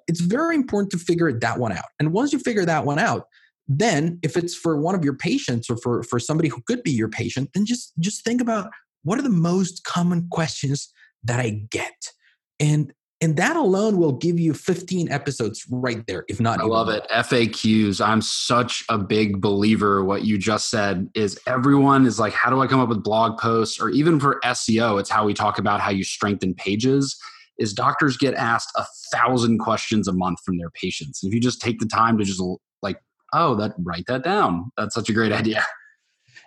it's 0.08 0.20
very 0.20 0.56
important 0.56 0.91
to 0.91 1.00
figure 1.00 1.32
that 1.34 1.58
one 1.58 1.72
out. 1.72 1.86
And 2.00 2.13
once 2.13 2.32
you 2.32 2.38
figure 2.38 2.65
that 2.65 2.86
one 2.86 3.00
out, 3.00 3.25
then 3.68 4.20
if 4.22 4.38
it's 4.38 4.53
for 4.53 4.77
one 4.77 4.94
of 4.94 5.03
your 5.03 5.15
patients 5.15 5.70
or 5.70 5.77
for, 5.77 6.03
for 6.03 6.20
somebody 6.20 6.50
who 6.50 6.62
could 6.68 6.84
be 6.84 6.91
your 6.91 7.10
patient, 7.10 7.50
then 7.53 7.65
just 7.65 7.94
just 8.00 8.24
think 8.24 8.41
about 8.41 8.70
what 9.03 9.18
are 9.18 9.24
the 9.24 9.30
most 9.30 9.84
common 9.84 10.27
questions 10.30 10.91
that 11.24 11.40
I 11.40 11.62
get. 11.70 12.12
And 12.60 12.94
and 13.24 13.38
that 13.38 13.56
alone 13.56 13.98
will 13.98 14.13
give 14.13 14.40
you 14.40 14.51
15 14.51 15.12
episodes 15.12 15.63
right 15.70 16.04
there 16.08 16.25
if 16.28 16.40
not 16.40 16.60
i 16.60 16.63
love 16.63 16.88
more. 16.88 16.96
it. 16.98 17.08
Faqs 17.12 18.01
i'm 18.06 18.22
such 18.22 18.84
a 18.90 18.98
big 18.98 19.40
believer 19.40 20.04
what 20.04 20.25
you 20.25 20.40
just 20.40 20.70
said 20.72 21.08
is 21.13 21.40
everyone 21.46 22.08
is 22.08 22.20
like 22.20 22.34
how 22.34 22.50
do 22.50 22.60
i 22.62 22.68
come 22.68 22.80
up 22.80 22.90
with 22.90 23.04
blog 23.04 23.40
posts? 23.40 23.80
Or 23.80 23.90
even 23.90 24.20
for 24.20 24.40
seo 24.44 25.00
it's 25.00 25.10
how 25.10 25.24
we 25.24 25.36
talk 25.36 25.60
about 25.60 25.80
how 25.82 25.92
you 25.92 26.04
strengthen 26.04 26.56
pages 26.56 27.16
is 27.60 27.74
doctors 27.74 28.18
get 28.18 28.34
asked 28.34 28.72
a 28.75 28.86
thousand 29.13 29.60
questions 29.60 30.08
a 30.08 30.13
month 30.13 30.40
from 30.44 30.58
their 30.58 30.72
patients. 30.72 31.24
If 31.24 31.34
you 31.34 31.40
just 31.40 31.62
take 31.62 31.80
the 31.80 31.86
time 31.86 32.18
to 32.18 32.24
just 32.24 32.42
like 32.82 32.98
oh 33.34 33.56
that 33.56 33.74
write 33.78 34.06
that 34.08 34.24
down. 34.24 34.72
That's 34.78 34.96
such 34.96 35.10
a 35.10 35.13
great 35.13 35.32
idea 35.42 35.63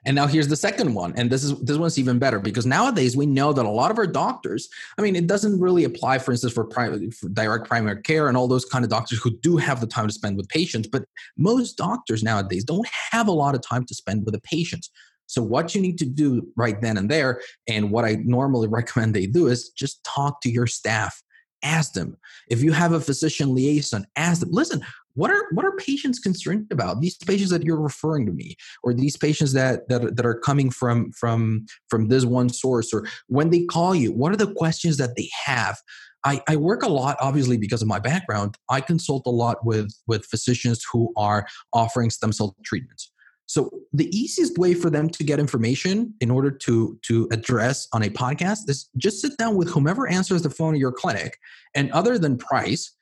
and 0.07 0.15
now 0.15 0.27
here's 0.27 0.49
the 0.49 0.57
second 0.57 0.93
one, 0.93 1.15
and 1.17 1.31
this 1.31 1.45
is 1.45 1.59
this 1.61 1.79
one's 1.79 1.99
even 1.99 2.19
better 2.19 2.39
because 2.39 2.67
nowadays 2.67 3.17
we 3.17 3.27
know 3.27 3.53
that 3.53 3.65
a 3.65 3.71
lot 3.71 3.91
of 3.91 3.99
our 3.99 4.07
doctors. 4.07 4.69
I 4.99 5.03
mean, 5.03 5.17
it 5.17 5.27
doesn't 5.27 5.59
really 5.59 5.85
apply, 5.85 6.19
for 6.19 6.33
instance, 6.33 6.53
for, 6.53 6.65
private, 6.65 7.15
for 7.15 7.29
direct 7.31 7.67
primary 7.67 8.03
care 8.03 8.29
and 8.29 8.37
all 8.37 8.47
those 8.47 8.65
kind 8.65 8.85
of 8.85 8.91
doctors 8.91 9.21
who 9.23 9.37
do 9.39 9.57
have 9.57 9.81
the 9.81 9.87
time 9.87 10.07
to 10.07 10.13
spend 10.13 10.37
with 10.37 10.49
patients. 10.49 10.89
But 10.89 11.05
most 11.39 11.77
doctors 11.77 12.23
nowadays 12.23 12.65
don't 12.65 12.87
have 13.13 13.29
a 13.29 13.33
lot 13.33 13.55
of 13.55 13.63
time 13.63 13.87
to 13.87 13.95
spend 13.95 14.25
with 14.25 14.35
the 14.35 14.41
patients. 14.41 14.91
So 15.27 15.43
what 15.43 15.75
you 15.75 15.81
need 15.81 15.99
to 15.99 16.05
do 16.05 16.47
right 16.55 16.79
then 16.81 16.99
and 16.99 17.11
there, 17.11 17.41
and 17.67 17.91
what 17.91 18.05
I 18.05 18.17
normally 18.25 18.69
recommend 18.81 19.15
they 19.15 19.27
do 19.27 19.47
is 19.47 19.71
just 19.71 20.05
talk 20.05 20.41
to 20.43 20.51
your 20.51 20.67
staff 20.67 21.23
ask 21.65 21.95
them 21.95 22.15
if 22.51 22.63
you 22.63 22.73
have 22.73 22.93
a 22.93 23.01
physician 23.01 23.55
liaison 23.55 24.07
ask 24.17 24.41
them 24.41 24.51
listen 24.53 24.85
what 25.15 25.31
are 25.31 25.47
what 25.53 25.65
are 25.65 25.77
patients 25.77 26.19
concerned 26.19 26.67
about? 26.71 27.01
These 27.01 27.17
patients 27.17 27.51
that 27.51 27.65
you're 27.65 27.81
referring 27.81 28.27
to 28.27 28.33
me 28.33 28.57
or 28.83 28.93
these 28.93 29.17
patients 29.17 29.53
that 29.53 29.89
that, 29.89 30.17
that 30.17 30.27
are 30.27 30.39
coming 30.39 30.71
from 30.71 31.13
from 31.13 31.67
from 31.89 32.09
this 32.09 32.25
one 32.25 32.49
source 32.49 32.93
or 32.93 33.07
when 33.29 33.51
they 33.51 33.65
call 33.65 33.95
you 33.95 34.13
what 34.13 34.33
are 34.33 34.37
the 34.37 34.53
questions 34.55 34.97
that 34.99 35.17
they 35.17 35.29
have? 35.47 35.79
I, 36.27 36.43
I 36.49 36.57
work 36.57 36.83
a 36.83 36.89
lot 36.89 37.17
obviously 37.21 37.59
because 37.59 37.83
of 37.83 37.89
my 37.89 37.99
background. 37.99 38.57
I 38.71 38.81
consult 38.81 39.27
a 39.27 39.31
lot 39.31 39.65
with 39.65 39.95
with 40.07 40.25
physicians 40.27 40.85
who 40.93 41.13
are 41.17 41.47
offering 41.73 42.11
stem 42.11 42.33
cell 42.33 42.57
treatments. 42.65 43.11
So 43.47 43.71
the 43.93 44.09
easiest 44.17 44.57
way 44.57 44.73
for 44.73 44.89
them 44.89 45.11
to 45.11 45.23
get 45.23 45.39
information 45.39 46.15
in 46.21 46.31
order 46.31 46.51
to 46.51 46.99
to 47.03 47.29
address 47.31 47.87
on 47.93 48.03
a 48.03 48.09
podcast 48.09 48.69
is 48.69 48.89
just 48.97 49.21
sit 49.21 49.37
down 49.37 49.57
with 49.57 49.69
whomever 49.69 50.09
answers 50.09 50.43
the 50.43 50.51
phone 50.51 50.75
at 50.75 50.81
your 50.81 50.93
clinic 50.93 51.39
and 51.75 51.91
other 51.93 52.19
than 52.19 52.39
price 52.39 52.94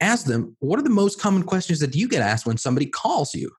ask 0.00 0.26
them 0.26 0.56
what 0.60 0.78
are 0.78 0.82
the 0.82 0.90
most 0.90 1.20
common 1.20 1.42
questions 1.42 1.80
that 1.80 1.94
you 1.94 2.08
get 2.08 2.22
asked 2.22 2.46
when 2.46 2.56
somebody 2.56 2.86
calls 2.86 3.34
you? 3.34 3.50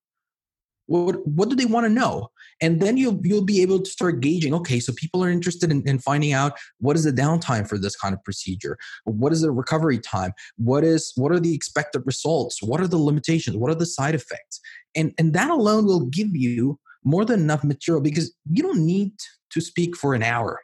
What 0.88 1.26
what 1.28 1.50
do 1.50 1.56
they 1.56 1.66
want 1.66 1.86
to 1.86 1.90
know? 1.90 2.30
And 2.62 2.80
then 2.80 2.98
you'll 2.98 3.20
you'll 3.24 3.44
be 3.44 3.62
able 3.62 3.82
to 3.82 3.90
start 3.90 4.22
gauging 4.22 4.54
okay 4.54 4.80
so 4.80 4.94
people 4.94 5.24
are 5.24 5.30
interested 5.30 5.72
in, 5.72 5.82
in 5.88 6.00
finding 6.00 6.32
out 6.32 6.54
what 6.80 6.96
is 6.96 7.06
the 7.06 7.12
downtime 7.12 7.68
for 7.68 7.78
this 7.78 7.96
kind 7.96 8.14
of 8.14 8.24
procedure? 8.24 8.78
What 9.06 9.34
is 9.34 9.42
the 9.42 9.52
recovery 9.52 10.00
time? 10.00 10.34
What 10.58 10.84
is 10.84 11.12
what 11.16 11.32
are 11.32 11.40
the 11.40 11.56
expected 11.56 12.04
results? 12.06 12.62
What 12.62 12.82
are 12.82 12.88
the 12.88 12.98
limitations? 12.98 13.58
What 13.58 13.72
are 13.72 13.76
the 13.76 13.86
side 13.86 14.16
effects? 14.16 14.60
And 14.96 15.14
and 15.18 15.34
that 15.34 15.50
alone 15.50 15.86
will 15.86 16.06
give 16.06 16.36
you 16.36 16.80
more 17.04 17.26
than 17.26 17.40
enough 17.40 17.64
material 17.64 18.02
because 18.02 18.36
you 18.50 18.62
don't 18.64 18.86
need 18.86 19.14
to 19.52 19.62
speak 19.62 19.96
for 19.96 20.14
an 20.14 20.24
hour. 20.24 20.62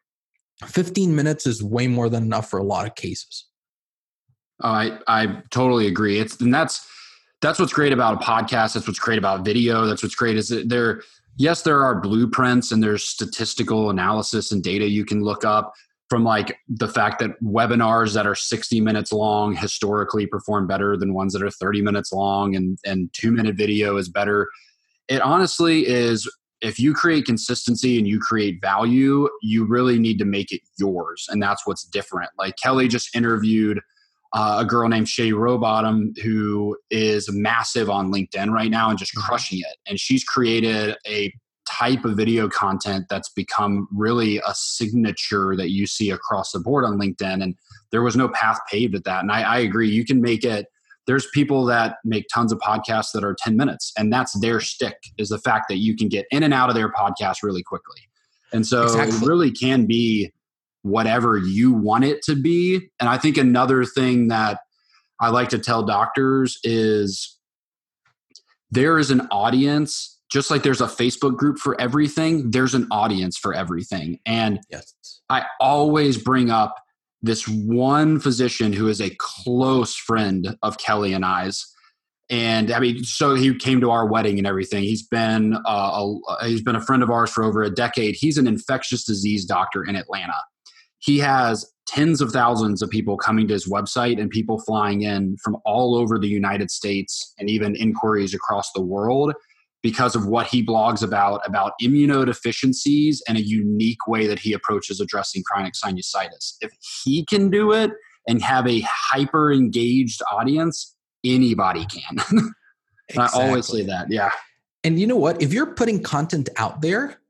15 0.66 1.16
minutes 1.16 1.48
is 1.48 1.64
way 1.64 1.88
more 1.88 2.10
than 2.10 2.24
enough 2.24 2.48
for 2.48 2.60
a 2.60 2.64
lot 2.64 2.86
of 2.86 2.94
cases 2.94 3.48
Oh, 4.64 4.70
i 4.70 4.98
i 5.08 5.42
totally 5.50 5.88
agree. 5.88 6.20
It's 6.20 6.40
and 6.42 6.54
that's 6.54 6.88
that's 7.42 7.60
what's 7.60 7.74
great 7.74 7.92
about 7.94 8.22
a 8.22 8.26
podcast. 8.26 8.74
That's 8.74 8.88
what's 8.88 9.00
great 9.00 9.18
about 9.18 9.44
video. 9.44 9.86
That's 9.86 10.04
what's 10.04 10.16
great 10.16 10.38
is 10.38 10.50
that 10.50 10.70
there 10.70 11.02
yes 11.38 11.64
there 11.64 11.84
are 11.84 12.00
blueprints 12.00 12.72
and 12.72 12.84
there's 12.84 13.04
statistical 13.04 13.90
analysis 13.90 14.52
and 14.52 14.62
data 14.62 14.88
you 14.88 15.06
can 15.06 15.22
look 15.22 15.46
up 15.46 15.74
from 16.10 16.24
like 16.26 16.58
the 16.68 16.90
fact 16.90 17.20
that 17.20 17.42
webinars 17.42 18.14
that 18.14 18.28
are 18.28 18.36
60 18.36 18.82
minutes 18.82 19.14
long 19.14 19.56
historically 19.56 20.28
perform 20.28 20.68
better 20.68 20.98
than 20.98 21.14
ones 21.14 21.32
that 21.32 21.42
are 21.42 21.50
30 21.50 21.82
minutes 21.82 22.12
long 22.12 22.56
and 22.56 22.78
and 22.86 23.10
2 23.14 23.32
minute 23.32 23.56
video 23.56 23.98
is 23.98 24.10
better. 24.10 24.48
It 25.08 25.22
honestly 25.22 25.88
is 25.88 26.30
if 26.62 26.80
you 26.80 26.94
create 26.94 27.26
consistency 27.26 27.98
and 27.98 28.08
you 28.08 28.20
create 28.20 28.62
value 28.62 29.28
you 29.42 29.66
really 29.66 29.98
need 29.98 30.20
to 30.20 30.26
make 30.26 30.52
it 30.52 30.62
yours 30.78 31.28
and 31.30 31.42
that's 31.42 31.66
what's 31.66 31.86
different. 31.86 32.30
Like 32.38 32.56
kelly 32.58 32.88
just 32.88 33.16
interviewed 33.16 33.80
uh, 34.34 34.58
a 34.60 34.66
girl 34.66 34.88
named 34.88 35.10
Shay 35.10 35.32
Rowbottom 35.32 36.18
who 36.22 36.78
is 36.90 37.30
massive 37.32 37.90
on 37.90 38.12
LinkedIn 38.12 38.50
right 38.52 38.72
now 38.72 38.90
and 38.90 38.98
just 38.98 39.14
mm-hmm. 39.16 39.28
crushing 39.28 39.60
it. 39.60 39.78
And 39.88 40.00
she's 40.00 40.24
created 40.24 40.96
a 41.08 41.34
type 41.68 42.06
of 42.06 42.18
video 42.18 42.50
content 42.50 43.06
that's 43.10 43.30
become 43.30 43.88
really 43.94 44.38
a 44.40 44.54
signature 44.54 45.56
that 45.56 45.70
you 45.70 45.86
see 45.86 46.10
across 46.10 46.52
the 46.52 46.60
board 46.60 46.86
on 46.86 47.00
LinkedIn. 47.00 47.44
And 47.44 47.56
there 47.92 48.02
was 48.02 48.16
no 48.16 48.30
path 48.30 48.60
paved 48.70 48.96
at 48.96 49.04
that. 49.04 49.22
And 49.22 49.32
I, 49.32 49.42
I 49.42 49.60
agree. 49.60 49.90
You 49.90 50.06
can 50.06 50.22
make 50.22 50.44
it. 50.44 50.68
There's 51.08 51.28
people 51.34 51.66
that 51.66 51.98
make 52.06 52.26
tons 52.34 52.52
of 52.52 52.60
podcasts 52.60 53.12
that 53.14 53.24
are 53.24 53.36
10 53.38 53.58
minutes, 53.58 53.92
and 53.98 54.14
that's 54.14 54.40
their 54.40 54.60
stick 54.60 54.98
is 55.18 55.30
the 55.30 55.40
fact 55.40 55.66
that 55.70 55.78
you 55.78 55.96
can 55.96 56.10
get 56.10 56.26
in 56.30 56.44
and 56.44 56.54
out 56.54 56.70
of 56.70 56.76
their 56.76 56.92
podcast 56.92 57.38
really 57.42 57.64
quickly. 57.64 58.02
And 58.54 58.66
so 58.66 58.84
exactly. 58.84 59.18
it 59.18 59.24
really 59.24 59.52
can 59.52 59.88
be 59.88 60.32
whatever 60.84 61.38
you 61.38 61.72
want 61.72 62.04
it 62.04 62.22
to 62.24 62.36
be. 62.36 62.90
And 63.00 63.10
I 63.10 63.18
think 63.18 63.38
another 63.38 63.86
thing 63.86 64.30
that 64.30 64.60
I 65.20 65.30
like 65.30 65.50
to 65.50 65.60
tell 65.60 65.84
doctors 65.84 66.58
is 66.64 67.38
there 68.72 68.98
is 68.98 69.12
an 69.12 69.28
audience, 69.32 70.20
just 70.32 70.50
like 70.50 70.64
there's 70.64 70.82
a 70.82 70.88
Facebook 70.88 71.36
group 71.38 71.60
for 71.60 71.80
everything, 71.80 72.52
there's 72.52 72.74
an 72.74 72.88
audience 72.92 73.38
for 73.38 73.54
everything. 73.54 74.20
And 74.26 74.60
yes. 74.70 74.94
I 75.30 75.46
always 75.60 76.18
bring 76.18 76.50
up 76.50 76.76
this 77.22 77.48
one 77.48 78.20
physician 78.20 78.74
who 78.74 78.88
is 78.88 79.00
a 79.00 79.16
close 79.20 79.96
friend 79.96 80.58
of 80.64 80.80
Kelly 80.80 81.14
and 81.14 81.24
I's. 81.24 81.68
And 82.32 82.72
I 82.72 82.80
mean, 82.80 83.04
so 83.04 83.36
he 83.36 83.54
came 83.54 83.82
to 83.82 83.92
our 83.92 84.08
wedding 84.08 84.38
and 84.38 84.48
everything. 84.48 84.84
He's 84.84 85.06
been 85.06 85.58
uh, 85.68 86.14
a, 86.40 86.48
he's 86.48 86.64
been 86.64 86.78
a 86.78 86.82
friend 86.82 87.04
of 87.04 87.12
ours 87.12 87.30
for 87.30 87.44
over 87.44 87.62
a 87.62 87.70
decade. 87.70 88.16
He's 88.16 88.38
an 88.38 88.48
infectious 88.48 89.04
disease 89.04 89.46
doctor 89.46 89.84
in 89.84 89.96
Atlanta 89.96 90.34
he 91.02 91.18
has 91.20 91.66
tens 91.88 92.22
of 92.22 92.32
thousands 92.32 92.82
of 92.82 92.90
people 92.90 93.18
coming 93.18 93.48
to 93.48 93.54
his 93.54 93.68
website 93.68 94.20
and 94.20 94.30
people 94.30 94.60
flying 94.60 95.02
in 95.02 95.36
from 95.44 95.58
all 95.66 95.96
over 95.96 96.18
the 96.18 96.28
United 96.28 96.72
States 96.72 97.34
and 97.38 97.50
even 97.50 97.76
inquiries 97.76 98.34
across 98.34 98.72
the 98.74 98.82
world 98.82 99.34
because 99.84 100.16
of 100.16 100.28
what 100.28 100.46
he 100.46 100.64
blogs 100.64 101.04
about 101.04 101.42
about 101.46 101.74
immunodeficiencies 101.82 103.18
and 103.28 103.38
a 103.38 103.42
unique 103.42 104.08
way 104.08 104.28
that 104.28 104.40
he 104.40 104.54
approaches 104.54 105.00
addressing 105.00 105.44
chronic 105.44 105.74
sinusitis. 105.74 106.54
If 106.62 106.72
he 107.04 107.26
can 107.26 107.50
do 107.50 107.74
it 107.74 107.92
and 108.28 108.42
have 108.44 108.68
a 108.68 108.82
hyper 108.88 109.52
engaged 109.52 110.22
audience, 110.32 110.96
anybody 111.26 111.86
can. 111.88 112.18
exactly. 113.10 113.18
I 113.18 113.48
always 113.48 113.68
say 113.68 113.84
that. 113.84 114.12
Yeah. 114.12 114.30
And 114.84 115.00
you 115.00 115.08
know 115.08 115.16
what? 115.16 115.42
If 115.42 115.52
you're 115.52 115.74
putting 115.74 116.02
content 116.02 116.50
out 116.58 116.82
there, 116.82 117.21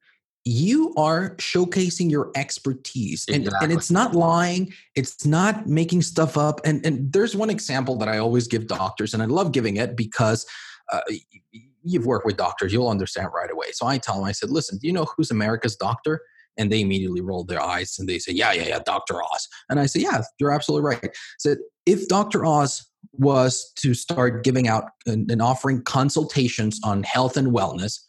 you 0.43 0.93
are 0.95 1.35
showcasing 1.35 2.09
your 2.09 2.31
expertise 2.35 3.25
and, 3.27 3.43
exactly. 3.43 3.65
and 3.65 3.77
it's 3.77 3.91
not 3.91 4.15
lying 4.15 4.73
it's 4.95 5.25
not 5.25 5.67
making 5.67 6.01
stuff 6.01 6.35
up 6.35 6.59
and, 6.65 6.83
and 6.85 7.13
there's 7.13 7.35
one 7.35 7.49
example 7.49 7.95
that 7.95 8.07
i 8.07 8.17
always 8.17 8.47
give 8.47 8.65
doctors 8.65 9.13
and 9.13 9.21
i 9.21 9.25
love 9.25 9.51
giving 9.51 9.77
it 9.77 9.95
because 9.95 10.45
uh, 10.91 11.01
you've 11.83 12.05
worked 12.05 12.25
with 12.25 12.37
doctors 12.37 12.73
you'll 12.73 12.89
understand 12.89 13.29
right 13.33 13.51
away. 13.51 13.67
So 13.71 13.85
i 13.85 13.97
tell 13.97 14.15
them 14.15 14.25
i 14.25 14.31
said 14.31 14.49
listen 14.49 14.77
do 14.77 14.87
you 14.87 14.93
know 14.93 15.05
who's 15.15 15.31
america's 15.31 15.75
doctor? 15.75 16.21
And 16.57 16.69
they 16.69 16.81
immediately 16.81 17.21
roll 17.21 17.45
their 17.45 17.61
eyes 17.61 17.95
and 17.97 18.09
they 18.09 18.19
say 18.19 18.33
yeah 18.33 18.51
yeah 18.51 18.67
yeah 18.67 18.79
dr 18.85 19.13
oz. 19.23 19.47
And 19.69 19.79
i 19.79 19.85
say 19.85 20.01
yeah 20.01 20.21
you're 20.39 20.51
absolutely 20.51 20.87
right. 20.89 20.99
I 21.03 21.09
said 21.37 21.59
if 21.85 22.07
dr 22.07 22.43
oz 22.45 22.85
was 23.13 23.71
to 23.77 23.93
start 23.93 24.43
giving 24.43 24.67
out 24.67 24.85
and, 25.05 25.29
and 25.29 25.41
offering 25.41 25.83
consultations 25.83 26.79
on 26.83 27.03
health 27.03 27.37
and 27.37 27.49
wellness 27.49 27.99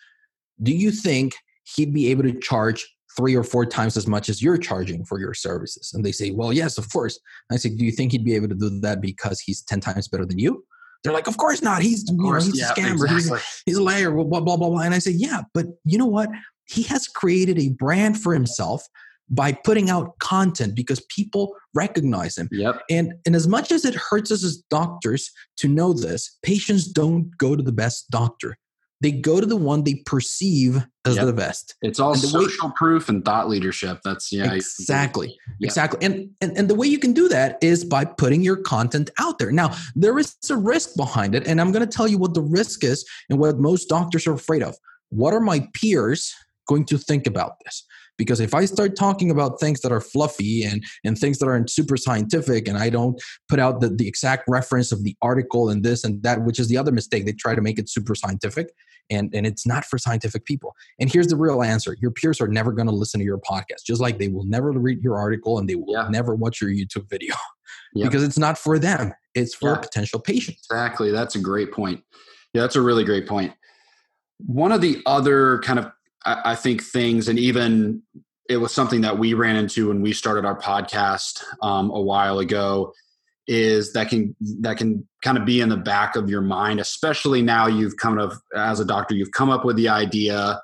do 0.62 0.72
you 0.72 0.90
think 0.90 1.34
he'd 1.64 1.92
be 1.92 2.10
able 2.10 2.22
to 2.24 2.38
charge 2.40 2.88
three 3.16 3.34
or 3.34 3.42
four 3.42 3.66
times 3.66 3.96
as 3.96 4.06
much 4.06 4.28
as 4.28 4.42
you're 4.42 4.56
charging 4.56 5.04
for 5.04 5.20
your 5.20 5.34
services. 5.34 5.92
And 5.92 6.04
they 6.04 6.12
say, 6.12 6.30
well, 6.30 6.52
yes, 6.52 6.78
of 6.78 6.90
course. 6.92 7.18
And 7.50 7.56
I 7.56 7.58
say, 7.58 7.70
do 7.70 7.84
you 7.84 7.92
think 7.92 8.12
he'd 8.12 8.24
be 8.24 8.34
able 8.34 8.48
to 8.48 8.54
do 8.54 8.80
that 8.80 9.00
because 9.00 9.40
he's 9.40 9.62
10 9.62 9.80
times 9.80 10.08
better 10.08 10.24
than 10.24 10.38
you? 10.38 10.64
They're 11.04 11.12
like, 11.12 11.26
of 11.26 11.36
course 11.36 11.62
not. 11.62 11.82
He's, 11.82 12.04
course, 12.04 12.46
you 12.46 12.52
know, 12.52 12.54
he's 12.54 12.60
yeah, 12.60 12.72
a 12.72 12.74
scammer. 12.74 13.04
Exactly. 13.04 13.38
He's, 13.38 13.62
he's 13.66 13.76
a 13.76 13.82
liar, 13.82 14.12
blah, 14.12 14.40
blah, 14.40 14.56
blah, 14.56 14.56
blah. 14.56 14.80
And 14.80 14.94
I 14.94 14.98
say, 14.98 15.10
yeah, 15.10 15.42
but 15.52 15.66
you 15.84 15.98
know 15.98 16.06
what? 16.06 16.30
He 16.66 16.84
has 16.84 17.08
created 17.08 17.58
a 17.58 17.70
brand 17.70 18.20
for 18.20 18.32
himself 18.32 18.86
by 19.28 19.52
putting 19.52 19.90
out 19.90 20.18
content 20.18 20.74
because 20.76 21.04
people 21.08 21.54
recognize 21.74 22.36
him. 22.36 22.48
Yep. 22.52 22.82
And 22.90 23.14
and 23.26 23.34
as 23.34 23.48
much 23.48 23.72
as 23.72 23.84
it 23.84 23.94
hurts 23.94 24.30
us 24.30 24.44
as 24.44 24.58
doctors 24.70 25.30
to 25.56 25.68
know 25.68 25.92
this, 25.92 26.38
patients 26.42 26.86
don't 26.86 27.36
go 27.38 27.56
to 27.56 27.62
the 27.62 27.72
best 27.72 28.10
doctor 28.10 28.56
they 29.02 29.10
go 29.10 29.40
to 29.40 29.46
the 29.46 29.56
one 29.56 29.82
they 29.82 29.96
perceive 30.06 30.86
as 31.04 31.16
yep. 31.16 31.26
the 31.26 31.32
best. 31.32 31.74
It's 31.82 31.98
all 31.98 32.14
social 32.14 32.68
way, 32.68 32.74
proof 32.76 33.08
and 33.08 33.24
thought 33.24 33.48
leadership. 33.48 33.98
That's 34.04 34.32
yeah, 34.32 34.52
exactly, 34.52 35.36
yeah. 35.58 35.66
exactly. 35.66 36.06
And, 36.06 36.30
and 36.40 36.56
and 36.56 36.70
the 36.70 36.76
way 36.76 36.86
you 36.86 37.00
can 37.00 37.12
do 37.12 37.28
that 37.28 37.58
is 37.60 37.84
by 37.84 38.04
putting 38.04 38.42
your 38.42 38.56
content 38.56 39.10
out 39.18 39.40
there. 39.40 39.50
Now 39.50 39.76
there 39.96 40.16
is 40.20 40.36
a 40.48 40.56
risk 40.56 40.96
behind 40.96 41.34
it, 41.34 41.48
and 41.48 41.60
I'm 41.60 41.72
going 41.72 41.86
to 41.86 41.96
tell 41.96 42.06
you 42.06 42.16
what 42.16 42.34
the 42.34 42.42
risk 42.42 42.84
is 42.84 43.04
and 43.28 43.40
what 43.40 43.58
most 43.58 43.88
doctors 43.88 44.26
are 44.28 44.34
afraid 44.34 44.62
of. 44.62 44.76
What 45.08 45.34
are 45.34 45.40
my 45.40 45.68
peers 45.74 46.32
going 46.68 46.84
to 46.86 46.96
think 46.96 47.26
about 47.26 47.56
this? 47.64 47.84
because 48.18 48.40
if 48.40 48.54
i 48.54 48.64
start 48.64 48.94
talking 48.94 49.30
about 49.30 49.58
things 49.58 49.80
that 49.80 49.90
are 49.90 50.00
fluffy 50.00 50.62
and 50.62 50.84
and 51.02 51.18
things 51.18 51.38
that 51.38 51.46
aren't 51.46 51.70
super 51.70 51.96
scientific 51.96 52.68
and 52.68 52.76
i 52.76 52.90
don't 52.90 53.20
put 53.48 53.58
out 53.58 53.80
the, 53.80 53.88
the 53.88 54.06
exact 54.06 54.44
reference 54.48 54.92
of 54.92 55.02
the 55.02 55.16
article 55.22 55.70
and 55.70 55.82
this 55.82 56.04
and 56.04 56.22
that 56.22 56.42
which 56.42 56.58
is 56.58 56.68
the 56.68 56.76
other 56.76 56.92
mistake 56.92 57.24
they 57.24 57.32
try 57.32 57.54
to 57.54 57.62
make 57.62 57.78
it 57.78 57.88
super 57.88 58.14
scientific 58.14 58.68
and 59.12 59.34
and 59.34 59.46
it's 59.46 59.66
not 59.66 59.84
for 59.84 59.98
scientific 59.98 60.44
people 60.44 60.74
and 60.98 61.12
here's 61.12 61.28
the 61.28 61.36
real 61.36 61.62
answer 61.62 61.96
your 62.00 62.10
peers 62.10 62.40
are 62.40 62.48
never 62.48 62.72
going 62.72 62.86
to 62.86 62.92
listen 62.92 63.20
to 63.20 63.24
your 63.24 63.38
podcast 63.38 63.84
just 63.84 64.00
like 64.00 64.18
they 64.18 64.28
will 64.28 64.44
never 64.44 64.72
read 64.72 65.02
your 65.02 65.18
article 65.18 65.58
and 65.58 65.68
they 65.68 65.74
will 65.74 65.92
yeah. 65.92 66.08
never 66.08 66.34
watch 66.34 66.60
your 66.60 66.70
youtube 66.70 67.08
video 67.08 67.34
yep. 67.94 68.08
because 68.08 68.22
it's 68.22 68.38
not 68.38 68.58
for 68.58 68.78
them 68.78 69.12
it's 69.34 69.54
for 69.54 69.70
yeah. 69.70 69.78
potential 69.78 70.18
patients 70.18 70.66
exactly 70.70 71.10
that's 71.10 71.34
a 71.36 71.40
great 71.40 71.72
point 71.72 72.02
yeah 72.54 72.62
that's 72.62 72.76
a 72.76 72.82
really 72.82 73.04
great 73.04 73.26
point. 73.26 73.50
point 73.50 73.58
one 74.46 74.72
of 74.72 74.80
the 74.80 75.00
other 75.06 75.58
kind 75.60 75.78
of 75.78 75.90
I, 76.24 76.52
I 76.52 76.54
think 76.54 76.82
things 76.82 77.28
and 77.28 77.38
even 77.38 78.02
it 78.48 78.56
was 78.56 78.72
something 78.72 79.02
that 79.02 79.18
we 79.18 79.34
ran 79.34 79.56
into 79.56 79.88
when 79.88 80.02
we 80.02 80.12
started 80.12 80.44
our 80.44 80.58
podcast 80.58 81.42
um, 81.62 81.90
a 81.90 82.00
while 82.00 82.38
ago 82.38 82.92
is 83.48 83.92
that 83.92 84.08
can 84.08 84.34
that 84.60 84.76
can 84.76 85.06
kind 85.22 85.36
of 85.36 85.44
be 85.44 85.60
in 85.60 85.68
the 85.68 85.76
back 85.76 86.14
of 86.14 86.30
your 86.30 86.40
mind 86.40 86.78
especially 86.78 87.42
now 87.42 87.66
you've 87.66 87.96
kind 87.96 88.20
of 88.20 88.36
as 88.56 88.78
a 88.78 88.84
doctor 88.84 89.14
you've 89.14 89.32
come 89.32 89.50
up 89.50 89.64
with 89.64 89.76
the 89.76 89.88
idea 89.88 90.60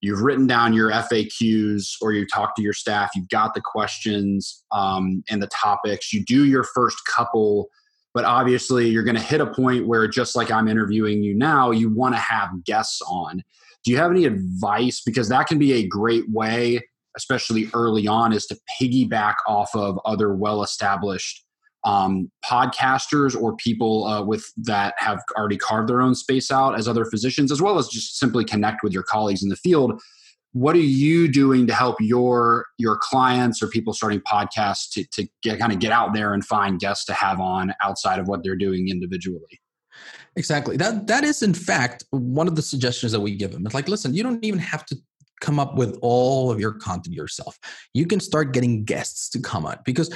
you've 0.00 0.22
written 0.22 0.46
down 0.46 0.72
your 0.72 0.90
faqs 0.90 1.92
or 2.00 2.12
you 2.12 2.26
talk 2.26 2.56
to 2.56 2.62
your 2.62 2.72
staff 2.72 3.10
you've 3.14 3.28
got 3.28 3.54
the 3.54 3.60
questions 3.60 4.64
um, 4.72 5.22
and 5.30 5.42
the 5.42 5.48
topics. 5.48 6.12
You 6.12 6.24
do 6.24 6.44
your 6.44 6.64
first 6.64 6.98
couple 7.14 7.68
but 8.14 8.24
obviously 8.24 8.88
you're 8.88 9.02
going 9.02 9.16
to 9.16 9.22
hit 9.22 9.40
a 9.40 9.46
point 9.46 9.86
where 9.86 10.06
just 10.08 10.36
like 10.36 10.50
i'm 10.50 10.68
interviewing 10.68 11.22
you 11.22 11.34
now 11.34 11.70
you 11.72 11.90
want 11.92 12.14
to 12.14 12.20
have 12.20 12.64
guests 12.64 13.02
on. 13.02 13.42
Do 13.84 13.90
you 13.90 13.98
have 13.98 14.10
any 14.10 14.24
advice? 14.24 15.02
Because 15.04 15.28
that 15.28 15.46
can 15.46 15.58
be 15.58 15.74
a 15.74 15.86
great 15.86 16.24
way 16.30 16.80
especially 17.16 17.68
early 17.74 18.06
on 18.06 18.32
is 18.32 18.46
to 18.46 18.58
piggyback 18.80 19.34
off 19.46 19.70
of 19.74 19.98
other 20.04 20.34
well 20.34 20.62
established 20.62 21.44
um, 21.84 22.30
podcasters 22.44 23.40
or 23.40 23.56
people 23.56 24.06
uh, 24.06 24.22
with 24.22 24.50
that 24.56 24.94
have 24.98 25.20
already 25.36 25.56
carved 25.56 25.88
their 25.88 26.00
own 26.00 26.14
space 26.14 26.50
out 26.50 26.78
as 26.78 26.88
other 26.88 27.04
physicians, 27.04 27.52
as 27.52 27.60
well 27.60 27.78
as 27.78 27.88
just 27.88 28.18
simply 28.18 28.44
connect 28.44 28.82
with 28.82 28.92
your 28.92 29.02
colleagues 29.02 29.42
in 29.42 29.48
the 29.48 29.56
field. 29.56 30.00
What 30.52 30.76
are 30.76 30.80
you 30.80 31.26
doing 31.26 31.66
to 31.66 31.74
help 31.74 31.96
your 32.00 32.66
your 32.78 32.98
clients 33.02 33.62
or 33.62 33.66
people 33.68 33.92
starting 33.92 34.20
podcasts 34.20 34.88
to, 34.92 35.04
to 35.12 35.28
get 35.42 35.58
kind 35.58 35.72
of 35.72 35.80
get 35.80 35.92
out 35.92 36.14
there 36.14 36.32
and 36.32 36.44
find 36.44 36.78
guests 36.78 37.04
to 37.06 37.12
have 37.12 37.40
on 37.40 37.74
outside 37.82 38.18
of 38.18 38.28
what 38.28 38.44
they're 38.44 38.56
doing 38.56 38.88
individually? 38.88 39.60
Exactly. 40.36 40.76
That 40.76 41.08
that 41.08 41.24
is 41.24 41.42
in 41.42 41.54
fact 41.54 42.04
one 42.10 42.48
of 42.48 42.56
the 42.56 42.62
suggestions 42.62 43.12
that 43.12 43.20
we 43.20 43.34
give 43.34 43.52
them. 43.52 43.66
It's 43.66 43.74
like, 43.74 43.88
listen, 43.88 44.14
you 44.14 44.22
don't 44.22 44.44
even 44.44 44.60
have 44.60 44.86
to 44.86 44.96
come 45.40 45.58
up 45.58 45.74
with 45.74 45.98
all 46.00 46.50
of 46.50 46.60
your 46.60 46.72
content 46.72 47.14
yourself. 47.14 47.58
You 47.92 48.06
can 48.06 48.20
start 48.20 48.52
getting 48.52 48.84
guests 48.84 49.28
to 49.30 49.40
come 49.40 49.66
on 49.66 49.78
because 49.84 50.10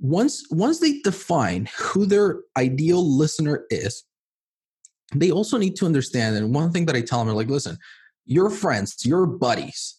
once 0.00 0.44
once 0.50 0.80
they 0.80 1.00
define 1.00 1.68
who 1.78 2.06
their 2.06 2.40
ideal 2.56 3.04
listener 3.16 3.64
is, 3.70 4.04
they 5.14 5.30
also 5.30 5.58
need 5.58 5.76
to 5.76 5.86
understand. 5.86 6.36
And 6.36 6.54
one 6.54 6.72
thing 6.72 6.86
that 6.86 6.96
I 6.96 7.02
tell 7.02 7.18
them 7.18 7.28
are 7.28 7.34
like, 7.34 7.48
listen, 7.48 7.78
your 8.24 8.50
friends, 8.50 9.04
your 9.04 9.26
buddies, 9.26 9.98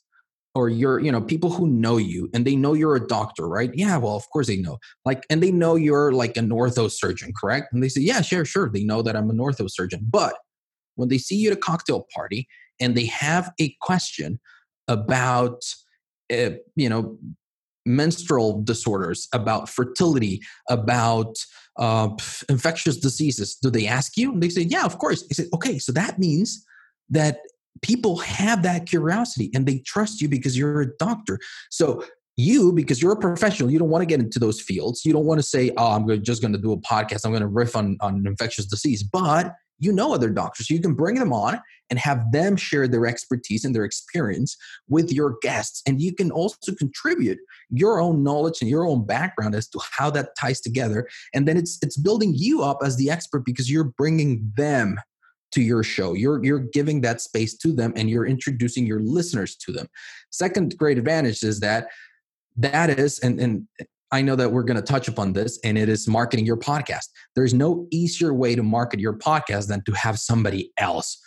or 0.56 0.70
your 0.70 1.00
you 1.00 1.12
know 1.12 1.22
people 1.22 1.52
who 1.52 1.68
know 1.68 1.98
you 1.98 2.30
and 2.34 2.46
they 2.46 2.56
know 2.56 2.74
you're 2.74 2.96
a 2.96 3.08
doctor 3.08 3.48
right? 3.48 3.72
Yeah 3.74 3.98
well 3.98 4.16
of 4.16 4.30
course 4.30 4.48
they 4.48 4.58
know. 4.58 4.78
Like 5.06 5.26
and 5.30 5.42
they 5.42 5.52
know 5.52 5.76
you're 5.76 6.12
like 6.12 6.38
an 6.38 6.50
ortho 6.50 6.92
surgeon 6.92 7.34
correct? 7.40 7.74
And 7.74 7.82
they 7.82 7.90
say 7.90 8.02
yeah 8.02 8.22
sure 8.22 8.46
sure 8.46 8.70
they 8.70 8.84
know 8.84 9.02
that 9.02 9.16
i'm 9.16 9.30
an 9.30 9.38
ortho 9.38 9.70
surgeon. 9.70 10.08
But 10.10 10.36
when 10.96 11.10
they 11.10 11.18
see 11.18 11.36
you 11.36 11.52
at 11.52 11.58
a 11.58 11.60
cocktail 11.60 12.08
party 12.14 12.48
and 12.80 12.96
they 12.96 13.06
have 13.06 13.52
a 13.60 13.76
question 13.82 14.40
about 14.88 15.64
uh, 16.32 16.52
you 16.76 16.90
know 16.90 17.18
menstrual 17.86 18.62
disorders 18.64 19.28
about 19.34 19.70
fertility 19.70 20.42
about 20.70 21.36
uh, 21.80 22.10
infectious 22.50 22.98
diseases 22.98 23.56
do 23.56 23.70
they 23.70 23.88
ask 23.88 24.16
you 24.16 24.32
and 24.32 24.42
they 24.42 24.50
say 24.50 24.62
yeah 24.62 24.86
of 24.86 24.98
course 25.00 25.28
they 25.28 25.34
say 25.34 25.46
okay 25.54 25.78
so 25.80 25.92
that 25.92 26.20
means 26.20 26.66
that 27.10 27.40
people 27.84 28.18
have 28.18 28.64
that 28.64 28.88
curiosity 28.88 29.52
and 29.54 29.68
they 29.68 29.80
trust 29.80 30.22
you 30.22 30.28
because 30.28 30.58
you're 30.58 30.82
a 30.82 30.98
doctor. 30.98 31.38
So 31.70 32.04
you, 32.36 32.72
because 32.74 33.02
you're 33.02 33.12
a 33.12 33.20
professional, 33.20 33.70
you 33.70 33.78
don't 33.78 33.90
want 33.90 34.02
to 34.02 34.08
get 34.08 34.20
into 34.20 34.40
those 34.40 34.60
fields. 34.60 35.06
You 35.06 35.14
don't 35.14 35.26
want 35.26 35.40
to 35.40 35.44
say, 35.44 35.70
"Oh, 35.78 35.92
I'm 35.92 36.24
just 36.24 36.42
going 36.42 36.54
to 36.54 36.60
do 36.60 36.72
a 36.72 36.78
podcast. 36.78 37.26
I'm 37.26 37.32
going 37.32 37.42
to 37.42 37.48
riff 37.48 37.76
on 37.76 37.98
on 38.02 38.26
infectious 38.26 38.66
disease," 38.66 39.04
but 39.04 39.54
you 39.80 39.92
know 39.92 40.14
other 40.14 40.30
doctors. 40.30 40.68
So 40.68 40.74
you 40.74 40.82
can 40.82 40.94
bring 40.94 41.16
them 41.16 41.34
on 41.34 41.60
and 41.90 42.00
have 42.00 42.32
them 42.32 42.56
share 42.56 42.88
their 42.88 43.06
expertise 43.06 43.66
and 43.66 43.76
their 43.76 43.84
experience 43.84 44.58
with 44.88 45.12
your 45.12 45.38
guests. 45.42 45.82
And 45.86 46.02
you 46.02 46.14
can 46.16 46.32
also 46.32 46.74
contribute 46.74 47.40
your 47.70 48.00
own 48.00 48.24
knowledge 48.24 48.62
and 48.62 48.70
your 48.70 48.88
own 48.88 49.06
background 49.06 49.56
as 49.56 49.68
to 49.70 49.80
how 49.92 50.10
that 50.12 50.30
ties 50.40 50.62
together. 50.62 51.08
And 51.34 51.48
then 51.48 51.58
it's 51.58 51.80
it's 51.82 51.98
building 51.98 52.34
you 52.36 52.64
up 52.64 52.80
as 52.84 52.98
the 52.98 53.10
expert 53.10 53.46
because 53.46 53.70
you're 53.70 53.94
bringing 53.98 54.52
them 54.56 55.00
to 55.52 55.62
your 55.62 55.84
show. 55.84 56.14
You're 56.14 56.44
you're 56.44 56.60
giving 56.60 57.02
that 57.02 57.22
space 57.22 57.56
to 57.58 57.74
them 57.74 57.94
and 57.96 58.10
you're 58.10 58.26
introducing 58.26 58.86
your 58.86 59.00
listeners 59.00 59.56
to 59.58 59.72
them. 59.72 59.88
Second 60.32 60.78
great 60.78 60.98
advantage 60.98 61.44
is 61.44 61.60
that 61.60 61.88
that 62.58 62.90
is 62.90 63.20
and 63.20 63.40
and 63.40 63.68
I 64.14 64.22
know 64.22 64.36
that 64.36 64.52
we're 64.52 64.64
going 64.64 64.78
to 64.78 64.84
touch 64.84 65.08
upon 65.08 65.34
this 65.34 65.60
and 65.64 65.78
it 65.78 65.90
is 65.90 66.08
marketing 66.08 66.46
your 66.46 66.56
podcast. 66.56 67.08
There's 67.36 67.54
no 67.54 67.88
easier 67.92 68.34
way 68.34 68.56
to 68.56 68.62
market 68.62 69.00
your 69.00 69.18
podcast 69.18 69.68
than 69.68 69.84
to 69.86 69.92
have 69.94 70.20
somebody 70.20 70.72
else 70.78 71.20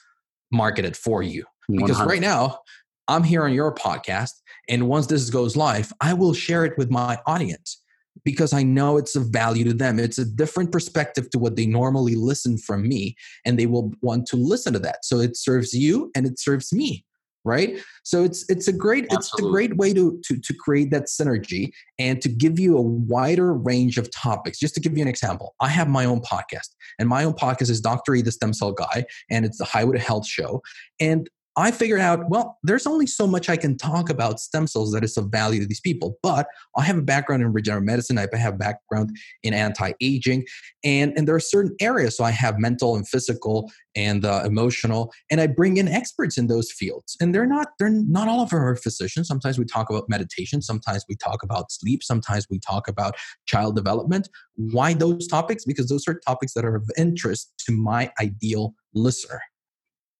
market 0.52 0.84
it 0.84 0.96
for 0.96 1.22
you. 1.22 1.44
Because 1.68 1.98
100. 1.98 2.08
right 2.08 2.20
now 2.20 2.60
I'm 3.08 3.24
here 3.24 3.42
on 3.42 3.52
your 3.52 3.74
podcast 3.74 4.30
and 4.68 4.88
once 4.88 5.08
this 5.08 5.28
goes 5.30 5.56
live, 5.56 5.92
I 6.00 6.14
will 6.14 6.32
share 6.32 6.64
it 6.64 6.78
with 6.78 6.88
my 6.88 7.18
audience 7.26 7.82
because 8.24 8.52
I 8.52 8.62
know 8.62 8.96
it's 8.96 9.16
of 9.16 9.30
value 9.30 9.64
to 9.64 9.74
them. 9.74 9.98
It's 9.98 10.18
a 10.18 10.24
different 10.24 10.72
perspective 10.72 11.28
to 11.30 11.38
what 11.38 11.56
they 11.56 11.66
normally 11.66 12.14
listen 12.14 12.56
from 12.56 12.88
me, 12.88 13.14
and 13.44 13.58
they 13.58 13.66
will 13.66 13.92
want 14.00 14.26
to 14.28 14.36
listen 14.36 14.72
to 14.72 14.78
that. 14.80 15.04
So 15.04 15.20
it 15.20 15.36
serves 15.36 15.74
you 15.74 16.10
and 16.14 16.26
it 16.26 16.38
serves 16.38 16.72
me, 16.72 17.04
right? 17.46 17.78
So 18.02 18.24
it's 18.24 18.44
it's 18.50 18.68
a 18.68 18.72
great 18.72 19.04
Absolutely. 19.04 19.16
it's 19.16 19.40
a 19.40 19.50
great 19.50 19.76
way 19.76 19.94
to, 19.94 20.20
to 20.24 20.38
to 20.38 20.54
create 20.54 20.90
that 20.90 21.04
synergy 21.04 21.70
and 21.98 22.20
to 22.20 22.28
give 22.28 22.58
you 22.58 22.76
a 22.76 22.82
wider 22.82 23.54
range 23.54 23.96
of 23.96 24.10
topics. 24.10 24.58
Just 24.58 24.74
to 24.74 24.80
give 24.80 24.96
you 24.96 25.02
an 25.02 25.08
example, 25.08 25.54
I 25.60 25.68
have 25.68 25.88
my 25.88 26.04
own 26.04 26.20
podcast, 26.20 26.74
and 26.98 27.08
my 27.08 27.24
own 27.24 27.32
podcast 27.32 27.70
is 27.70 27.80
Dr. 27.80 28.14
E, 28.16 28.22
the 28.22 28.32
Stem 28.32 28.52
Cell 28.52 28.72
Guy, 28.72 29.06
and 29.30 29.46
it's 29.46 29.58
the 29.58 29.64
Highway 29.64 29.96
to 29.96 30.02
Health 30.02 30.26
Show. 30.26 30.62
And 31.00 31.30
I 31.58 31.70
figured 31.70 32.00
out, 32.00 32.28
well, 32.28 32.58
there's 32.62 32.86
only 32.86 33.06
so 33.06 33.26
much 33.26 33.48
I 33.48 33.56
can 33.56 33.78
talk 33.78 34.10
about 34.10 34.40
stem 34.40 34.66
cells 34.66 34.92
that 34.92 35.02
is 35.02 35.16
of 35.16 35.30
value 35.30 35.60
to 35.60 35.66
these 35.66 35.80
people. 35.80 36.18
But 36.22 36.46
I 36.76 36.82
have 36.82 36.98
a 36.98 37.02
background 37.02 37.42
in 37.42 37.52
regenerative 37.52 37.86
medicine. 37.86 38.18
I 38.18 38.28
have 38.36 38.54
a 38.54 38.58
background 38.58 39.16
in 39.42 39.54
anti-aging, 39.54 40.44
and 40.84 41.14
and 41.16 41.26
there 41.26 41.34
are 41.34 41.40
certain 41.40 41.74
areas. 41.80 42.16
So 42.16 42.24
I 42.24 42.30
have 42.30 42.58
mental 42.58 42.94
and 42.94 43.08
physical 43.08 43.70
and 43.96 44.26
uh, 44.26 44.42
emotional, 44.44 45.12
and 45.30 45.40
I 45.40 45.46
bring 45.46 45.78
in 45.78 45.88
experts 45.88 46.36
in 46.36 46.46
those 46.46 46.70
fields. 46.70 47.16
And 47.20 47.34
they're 47.34 47.46
not 47.46 47.68
they're 47.78 47.88
not 47.88 48.28
all 48.28 48.42
of 48.42 48.50
them 48.50 48.62
are 48.62 48.76
physicians. 48.76 49.26
Sometimes 49.26 49.58
we 49.58 49.64
talk 49.64 49.88
about 49.88 50.10
meditation. 50.10 50.60
Sometimes 50.60 51.06
we 51.08 51.16
talk 51.16 51.42
about 51.42 51.72
sleep. 51.72 52.02
Sometimes 52.02 52.46
we 52.50 52.58
talk 52.58 52.86
about 52.86 53.16
child 53.46 53.76
development. 53.76 54.28
Why 54.56 54.92
those 54.92 55.26
topics? 55.26 55.64
Because 55.64 55.88
those 55.88 56.06
are 56.06 56.20
topics 56.26 56.52
that 56.52 56.66
are 56.66 56.76
of 56.76 56.90
interest 56.98 57.54
to 57.66 57.72
my 57.72 58.12
ideal 58.20 58.74
listener. 58.92 59.40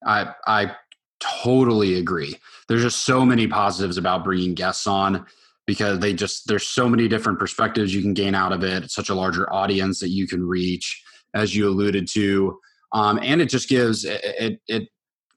I 0.07 0.33
I 0.47 0.75
totally 1.21 1.95
agree. 1.99 2.37
There's 2.69 2.83
just 2.83 3.03
so 3.03 3.25
many 3.25 3.47
positives 3.47 3.97
about 3.97 4.25
bringing 4.25 4.55
guests 4.55 4.87
on 4.87 5.27
because 5.67 5.99
they 5.99 6.13
just 6.13 6.47
there's 6.47 6.67
so 6.67 6.89
many 6.89 7.09
different 7.09 7.39
perspectives 7.39 7.95
you 7.95 8.03
can 8.03 8.15
gain 8.15 8.35
out 8.35 8.53
of 8.53 8.63
it. 8.63 8.85
It's 8.85 8.95
such 8.95 9.09
a 9.09 9.15
larger 9.15 9.53
audience 9.53 10.01
that 10.01 10.11
you 10.11 10.27
can 10.27 10.47
reach, 10.47 11.03
as 11.35 11.55
you 11.55 11.69
alluded 11.69 12.09
to, 12.13 12.59
um, 12.93 13.19
and 13.23 13.41
it 13.41 13.49
just 13.49 13.69
gives 13.69 14.05
it, 14.05 14.21
it, 14.23 14.61
it 14.69 14.89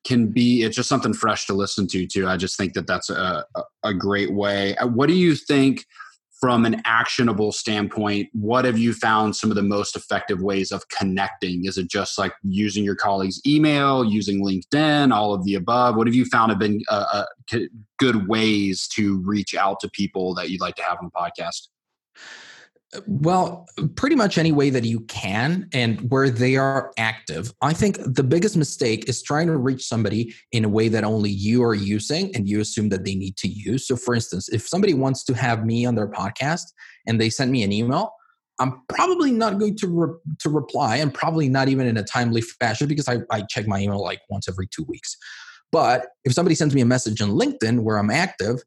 can 0.06 0.28
be 0.28 0.64
it's 0.64 0.76
just 0.76 0.90
something 0.90 1.14
fresh 1.14 1.46
to 1.48 1.54
listen 1.54 1.88
to 1.88 2.08
too. 2.08 2.28
I 2.28 2.38
just 2.38 2.58
think 2.58 2.74
that 2.74 2.88
that's 2.88 3.10
a 3.10 3.44
a 3.84 3.94
great 3.94 4.34
way. 4.34 4.76
Uh, 4.78 4.88
what 4.88 5.08
do 5.08 5.16
you 5.16 5.36
think? 5.36 5.86
From 6.40 6.66
an 6.66 6.82
actionable 6.86 7.52
standpoint, 7.52 8.30
what 8.34 8.64
have 8.64 8.78
you 8.78 8.94
found 8.94 9.36
some 9.36 9.50
of 9.50 9.56
the 9.56 9.64
most 9.64 9.96
effective 9.96 10.42
ways 10.42 10.72
of 10.72 10.88
connecting? 10.88 11.66
Is 11.66 11.78
it 11.78 11.90
just 11.90 12.18
like 12.18 12.34
using 12.44 12.84
your 12.84 12.96
colleague's 12.96 13.42
email, 13.46 14.06
using 14.06 14.44
LinkedIn, 14.44 15.14
all 15.14 15.34
of 15.34 15.44
the 15.44 15.56
above? 15.56 15.96
What 15.96 16.08
have 16.08 16.16
you 16.16 16.26
found 16.26 16.52
have 16.52 16.60
been 16.60 16.82
uh, 16.90 17.26
uh, 17.52 17.60
good 17.98 18.28
ways 18.28 18.88
to 18.96 19.22
reach 19.26 19.54
out 19.54 19.80
to 19.82 19.90
people 19.90 20.34
that 20.36 20.50
you'd 20.50 20.62
like 20.62 20.76
to 20.76 20.84
have 20.84 21.00
on 21.02 21.06
the 21.06 21.12
podcast? 21.12 21.68
Well, 23.06 23.68
pretty 23.96 24.16
much 24.16 24.40
any 24.40 24.52
way 24.52 24.72
that 24.72 24.84
you 24.84 25.02
can 25.02 25.70
and 25.74 26.10
where 26.10 26.30
they 26.30 26.56
are 26.56 26.92
active. 26.98 27.54
I 27.62 27.72
think 27.72 28.00
the 28.04 28.24
biggest 28.24 28.58
mistake 28.58 29.08
is 29.08 29.22
trying 29.22 29.46
to 29.48 29.58
reach 29.58 29.86
somebody 29.86 30.34
in 30.52 30.66
a 30.66 30.70
way 30.70 30.88
that 30.88 31.04
only 31.04 31.30
you 31.30 31.64
are 31.64 31.76
using 31.76 32.36
and 32.36 32.50
you 32.50 32.60
assume 32.62 32.90
that 32.90 33.06
they 33.06 33.14
need 33.14 33.38
to 33.38 33.48
use. 33.48 33.88
So, 33.88 33.96
for 33.96 34.16
instance, 34.16 34.50
if 34.50 34.68
somebody 34.68 34.96
wants 34.96 35.24
to 35.26 35.36
have 35.36 35.66
me 35.66 35.86
on 35.86 35.94
their 35.94 36.08
podcast 36.08 36.64
and 37.06 37.22
they 37.22 37.30
send 37.30 37.52
me 37.52 37.62
an 37.62 37.72
email, 37.72 38.12
I'm 38.60 38.82
probably 38.90 39.32
not 39.32 39.60
going 39.60 39.78
to 39.78 39.88
re- 39.88 40.36
to 40.40 40.50
reply 40.50 40.98
and 40.98 41.14
probably 41.14 41.48
not 41.48 41.70
even 41.70 41.86
in 41.86 41.96
a 41.96 42.04
timely 42.04 42.42
fashion 42.42 42.88
because 42.88 43.08
I, 43.08 43.20
I 43.30 43.44
check 43.44 43.68
my 43.68 43.80
email 43.80 44.04
like 44.04 44.22
once 44.30 44.50
every 44.50 44.68
two 44.68 44.84
weeks. 44.84 45.16
But 45.72 46.08
if 46.26 46.34
somebody 46.34 46.56
sends 46.56 46.74
me 46.74 46.82
a 46.82 46.86
message 46.86 47.22
on 47.22 47.30
LinkedIn 47.30 47.84
where 47.84 47.98
I'm 47.98 48.10
active, 48.10 48.64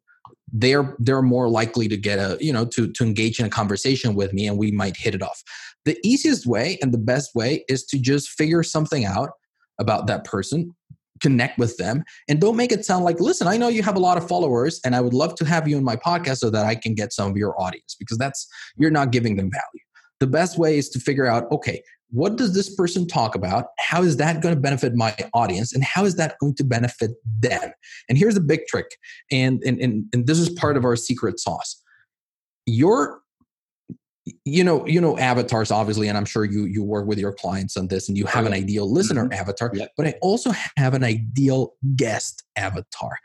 they're 0.53 0.95
they're 0.99 1.23
more 1.23 1.49
likely 1.49 1.89
to 1.89 1.97
get 1.97 2.19
a 2.19 2.37
you 2.41 2.53
know 2.53 2.65
to 2.67 2.91
to 2.93 3.05
engage 3.05 3.41
in 3.41 3.47
a 3.47 3.51
conversation 3.51 4.15
with 4.15 4.33
me 4.33 4.47
and 4.47 4.59
we 4.59 4.71
might 4.71 4.97
hit 4.97 5.15
it 5.15 5.23
off. 5.23 5.43
The 5.85 5.99
easiest 6.05 6.47
way 6.47 6.79
and 6.83 6.93
the 6.93 6.99
best 6.99 7.35
way 7.35 7.65
is 7.69 7.85
to 7.87 7.99
just 7.99 8.31
figure 8.31 8.63
something 8.63 9.05
out 9.05 9.31
about 9.79 10.07
that 10.07 10.25
person 10.25 10.75
connect 11.21 11.57
with 11.57 11.77
them 11.77 12.03
and 12.29 12.41
don't 12.41 12.57
make 12.57 12.73
it 12.73 12.85
sound 12.85 13.05
like 13.05 13.21
listen 13.21 13.47
i 13.47 13.57
know 13.57 13.69
you 13.69 13.81
have 13.81 13.95
a 13.95 14.01
lot 14.01 14.19
of 14.19 14.27
followers 14.27 14.81
and 14.85 14.95
i 14.95 15.01
would 15.01 15.15
love 15.15 15.37
to 15.37 15.45
have 15.45 15.69
you 15.69 15.77
in 15.77 15.85
my 15.85 15.95
podcast 15.95 16.39
so 16.39 16.51
that 16.51 16.67
i 16.67 16.75
can 16.75 16.95
get 16.95 17.13
some 17.13 17.31
of 17.31 17.37
your 17.37 17.59
audience 17.61 17.95
because 17.97 18.19
that's 18.19 18.49
you're 18.77 18.91
not 18.91 19.13
giving 19.13 19.37
them 19.37 19.49
value. 19.49 19.85
The 20.19 20.27
best 20.27 20.59
way 20.59 20.79
is 20.79 20.89
to 20.91 21.01
figure 21.01 21.27
out 21.27 21.51
okay 21.53 21.83
what 22.13 22.37
does 22.37 22.55
this 22.55 22.73
person 22.75 23.07
talk 23.07 23.35
about? 23.35 23.67
How 23.79 24.03
is 24.03 24.19
that 24.19 24.43
going 24.43 24.55
to 24.55 24.61
benefit 24.61 24.95
my 24.95 25.17
audience? 25.33 25.73
And 25.73 25.83
how 25.83 26.05
is 26.05 26.17
that 26.17 26.37
going 26.41 26.55
to 26.57 26.65
benefit 26.65 27.13
them? 27.41 27.73
And 28.09 28.19
here's 28.19 28.35
the 28.35 28.41
big 28.41 28.67
trick. 28.69 28.87
And, 29.31 29.63
and, 29.65 29.81
and, 29.81 30.05
and 30.13 30.27
this 30.27 30.39
is 30.39 30.51
part 30.51 30.77
of 30.77 30.85
our 30.85 30.95
secret 30.95 31.41
sauce. 31.41 31.83
Your 32.67 33.23
you 34.45 34.63
know 34.63 34.87
you 34.87 35.01
know 35.01 35.19
avatars 35.19 35.73
obviously 35.73 36.07
and 36.07 36.17
i'm 36.17 36.25
sure 36.25 36.45
you 36.45 36.65
you 36.67 36.85
work 36.85 37.09
with 37.09 37.19
your 37.19 37.33
clients 37.33 37.77
on 37.77 37.89
this 37.89 38.09
and 38.09 38.17
you 38.17 38.25
have 38.25 38.47
an 38.47 38.53
ideal 38.53 38.89
listener 38.89 39.25
mm-hmm. 39.25 39.33
avatar 39.33 39.73
but 39.97 40.07
i 40.07 40.15
also 40.23 40.53
have 40.77 40.95
an 40.95 41.03
ideal 41.03 41.75
guest 41.97 42.45
avatar 42.55 43.19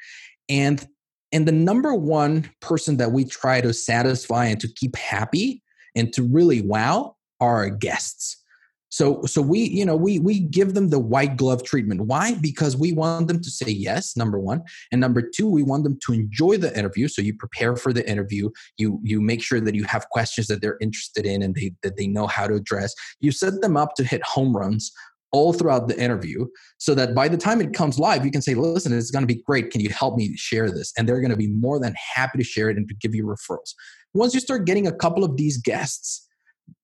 and 0.50 0.88
and 1.32 1.48
the 1.48 1.52
number 1.52 1.94
one 1.94 2.50
person 2.62 2.98
that 2.98 3.12
we 3.12 3.26
try 3.26 3.62
to 3.62 3.74
satisfy 3.74 4.46
and 4.46 4.60
to 4.60 4.68
keep 4.68 4.96
happy 4.96 5.62
and 5.96 6.12
to 6.14 6.24
really 6.24 6.62
wow 6.62 7.16
are 7.40 7.58
our 7.58 7.70
guests 7.70 8.44
so 8.90 9.22
so 9.24 9.42
we 9.42 9.60
you 9.60 9.86
know 9.86 9.96
we 9.96 10.20
we 10.20 10.40
give 10.40 10.74
them 10.74 10.90
the 10.90 11.00
white 11.00 11.36
glove 11.36 11.64
treatment. 11.64 12.02
Why? 12.02 12.36
Because 12.36 12.78
we 12.78 12.94
want 12.94 13.28
them 13.28 13.42
to 13.42 13.50
say 13.50 13.70
yes, 13.70 14.16
number 14.16 14.40
1, 14.40 14.62
and 14.92 15.02
number 15.02 15.22
2, 15.22 15.50
we 15.50 15.64
want 15.64 15.84
them 15.84 16.00
to 16.06 16.14
enjoy 16.14 16.58
the 16.58 16.78
interview. 16.78 17.08
So 17.08 17.22
you 17.22 17.36
prepare 17.36 17.76
for 17.76 17.92
the 17.92 18.10
interview, 18.10 18.50
you 18.78 19.00
you 19.04 19.22
make 19.22 19.44
sure 19.44 19.60
that 19.60 19.76
you 19.76 19.84
have 19.86 20.10
questions 20.10 20.48
that 20.48 20.62
they're 20.62 20.78
interested 20.82 21.26
in 21.26 21.42
and 21.42 21.54
they 21.56 21.74
that 21.84 21.98
they 21.98 22.08
know 22.08 22.28
how 22.28 22.48
to 22.48 22.56
address. 22.56 22.94
You 23.20 23.32
set 23.32 23.62
them 23.62 23.76
up 23.76 23.96
to 23.96 24.04
hit 24.04 24.24
home 24.24 24.56
runs 24.56 24.92
all 25.34 25.52
throughout 25.52 25.90
the 25.90 26.02
interview 26.02 26.46
so 26.78 26.96
that 26.96 27.14
by 27.14 27.28
the 27.28 27.36
time 27.36 27.60
it 27.60 27.74
comes 27.74 28.00
live 28.00 28.24
you 28.24 28.32
can 28.32 28.42
say 28.42 28.56
listen 28.56 28.98
it's 28.98 29.12
going 29.12 29.28
to 29.28 29.34
be 29.34 29.42
great 29.46 29.72
can 29.72 29.82
you 29.82 29.90
help 29.90 30.16
me 30.16 30.34
share 30.38 30.72
this 30.72 30.94
and 30.98 31.08
they're 31.08 31.20
going 31.20 31.32
to 31.32 31.36
be 31.36 31.50
more 31.50 31.80
than 31.80 31.94
happy 32.16 32.38
to 32.38 32.46
share 32.46 32.70
it 32.70 32.78
and 32.78 32.88
to 32.88 32.96
give 32.96 33.14
you 33.14 33.26
referrals 33.26 33.74
once 34.14 34.34
you 34.34 34.40
start 34.40 34.66
getting 34.66 34.88
a 34.88 34.92
couple 34.92 35.26
of 35.26 35.36
these 35.36 35.58
guests 35.58 36.27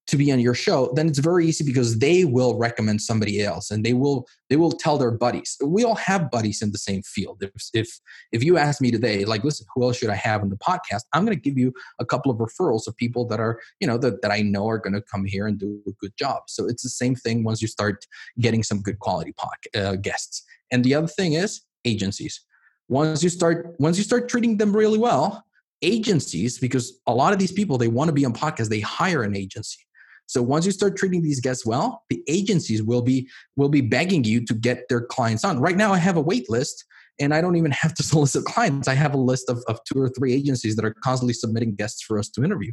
to 0.06 0.18
be 0.18 0.32
on 0.32 0.40
your 0.40 0.54
show 0.54 0.92
then 0.96 1.08
it's 1.08 1.20
very 1.20 1.48
easy 1.48 1.64
because 1.64 2.00
they 2.00 2.26
will 2.26 2.58
recommend 2.58 3.02
somebody 3.02 3.42
else 3.42 3.72
and 3.72 3.86
they 3.86 3.94
will 3.94 4.28
they 4.50 4.58
will 4.58 4.72
tell 4.72 4.98
their 4.98 5.10
buddies. 5.12 5.58
We 5.64 5.84
all 5.84 5.96
have 5.96 6.30
buddies 6.30 6.62
in 6.62 6.72
the 6.72 6.78
same 6.78 7.02
field. 7.04 7.42
If 7.42 7.70
if 7.74 8.00
if 8.32 8.44
you 8.44 8.58
ask 8.58 8.82
me 8.82 8.92
today 8.92 9.26
like 9.26 9.44
listen 9.44 9.66
who 9.74 9.84
else 9.84 9.98
should 9.98 10.10
i 10.10 10.16
have 10.16 10.44
in 10.44 10.50
the 10.50 10.58
podcast? 10.58 11.04
I'm 11.14 11.26
going 11.26 11.38
to 11.38 11.42
give 11.42 11.58
you 11.58 11.74
a 12.00 12.06
couple 12.06 12.32
of 12.32 12.38
referrals 12.38 12.86
of 12.86 12.96
people 12.98 13.26
that 13.28 13.40
are 13.40 13.60
you 13.80 13.88
know 13.88 13.98
that, 13.98 14.22
that 14.22 14.32
i 14.32 14.42
know 14.42 14.68
are 14.68 14.78
going 14.78 14.94
to 14.94 15.02
come 15.02 15.26
here 15.26 15.48
and 15.48 15.58
do 15.58 15.82
a 15.88 15.92
good 15.92 16.16
job. 16.18 16.44
So 16.48 16.68
it's 16.68 16.84
the 16.84 16.90
same 16.90 17.16
thing 17.16 17.44
once 17.44 17.62
you 17.62 17.68
start 17.68 18.06
getting 18.40 18.64
some 18.64 18.82
good 18.82 19.00
quality 19.00 19.34
uh, 19.76 19.96
guests. 19.96 20.44
And 20.72 20.84
the 20.84 20.96
other 20.96 21.08
thing 21.08 21.34
is 21.34 21.62
agencies. 21.86 22.42
Once 22.90 23.24
you 23.24 23.30
start 23.30 23.76
once 23.80 23.98
you 23.98 24.04
start 24.04 24.28
treating 24.28 24.58
them 24.58 24.76
really 24.76 25.00
well 25.00 25.46
agencies 25.84 26.58
because 26.58 27.00
a 27.06 27.14
lot 27.14 27.34
of 27.34 27.40
these 27.40 27.52
people 27.52 27.78
they 27.78 27.88
want 27.88 28.08
to 28.08 28.14
be 28.14 28.26
on 28.26 28.34
podcasts 28.34 28.70
they 28.70 28.80
hire 28.80 29.24
an 29.24 29.36
agency 29.36 29.84
so 30.28 30.42
once 30.42 30.66
you 30.66 30.72
start 30.72 30.98
treating 30.98 31.22
these 31.22 31.40
guests 31.40 31.66
well, 31.66 32.04
the 32.10 32.24
agencies 32.28 32.82
will 32.82 33.02
be 33.02 33.30
will 33.56 33.70
be 33.70 33.82
begging 33.82 34.24
you 34.24 34.46
to 34.46 34.54
get 34.54 34.88
their 34.90 35.02
clients 35.02 35.44
on. 35.44 35.60
Right 35.60 35.76
now, 35.76 35.94
I 35.94 35.98
have 35.98 36.18
a 36.18 36.22
wait 36.22 36.50
list, 36.50 36.86
and 37.20 37.34
I 37.34 37.42
don't 37.42 37.56
even 37.56 37.72
have 37.82 37.94
to 37.96 38.04
solicit 38.04 38.46
clients. 38.46 38.88
I 38.88 38.94
have 38.94 39.14
a 39.14 39.18
list 39.18 39.50
of, 39.50 39.64
of 39.68 39.80
two 39.86 40.02
or 40.02 40.10
three 40.10 40.34
agencies 40.34 40.76
that 40.76 40.86
are 40.86 40.96
constantly 41.04 41.34
submitting 41.34 41.76
guests 41.76 42.02
for 42.02 42.18
us 42.18 42.30
to 42.30 42.44
interview. 42.44 42.72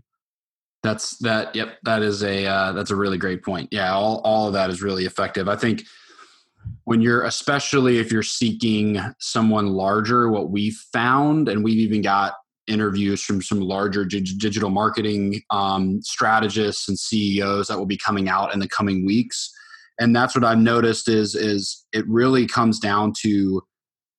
That's 0.83 1.19
that. 1.19 1.55
Yep, 1.55 1.79
that 1.85 2.03
is 2.03 2.23
a 2.23 2.47
uh, 2.47 2.73
that's 2.73 2.91
a 2.91 2.97
really 2.97 3.19
great 3.19 3.45
point. 3.45 3.69
Yeah, 3.71 3.93
all 3.93 4.21
all 4.25 4.47
of 4.47 4.55
that 4.55 4.71
is 4.71 4.83
really 4.83 5.05
effective. 5.05 5.49
I 5.49 5.57
think 5.57 5.85
when 6.85 7.01
you're 7.01 7.25
especially 7.25 7.99
if 7.99 8.13
you're 8.13 8.23
seeking 8.23 8.99
someone 9.19 9.69
larger 9.69 10.31
what 10.31 10.51
we've 10.51 10.79
found 10.93 11.49
and 11.49 11.65
we've 11.65 11.79
even 11.79 12.03
got 12.03 12.35
interviews 12.67 13.23
from 13.23 13.43
some 13.43 13.61
larger 13.61 14.05
digital 14.05 14.71
marketing 14.71 15.43
um, 15.51 16.01
strategists 16.03 16.89
and 16.89 16.99
CEOs 16.99 17.69
that 17.69 17.79
will 17.79 17.87
be 17.87 17.99
coming 17.99 18.29
out 18.29 18.53
in 18.55 18.61
the 18.61 18.69
coming 18.69 19.05
weeks. 19.05 19.51
And 19.99 20.15
that's 20.15 20.35
what 20.35 20.45
I've 20.45 20.59
noticed 20.59 21.09
is 21.09 21.35
is 21.35 21.87
it 21.93 22.07
really 22.09 22.47
comes 22.47 22.79
down 22.79 23.13
to 23.23 23.63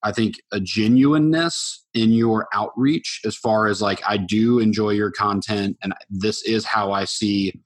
I 0.04 0.12
think 0.12 0.36
a 0.52 0.60
genuineness 0.60 1.86
in 1.94 2.12
your 2.12 2.48
outreach 2.54 3.22
as 3.26 3.36
far 3.36 3.68
as 3.68 3.82
like 3.82 4.02
I 4.08 4.18
do 4.18 4.60
enjoy 4.60 4.92
your 4.92 5.12
content 5.12 5.78
and 5.84 5.94
this 6.10 6.44
is 6.44 6.66
how 6.66 6.92
I 6.92 7.06
see 7.06 7.62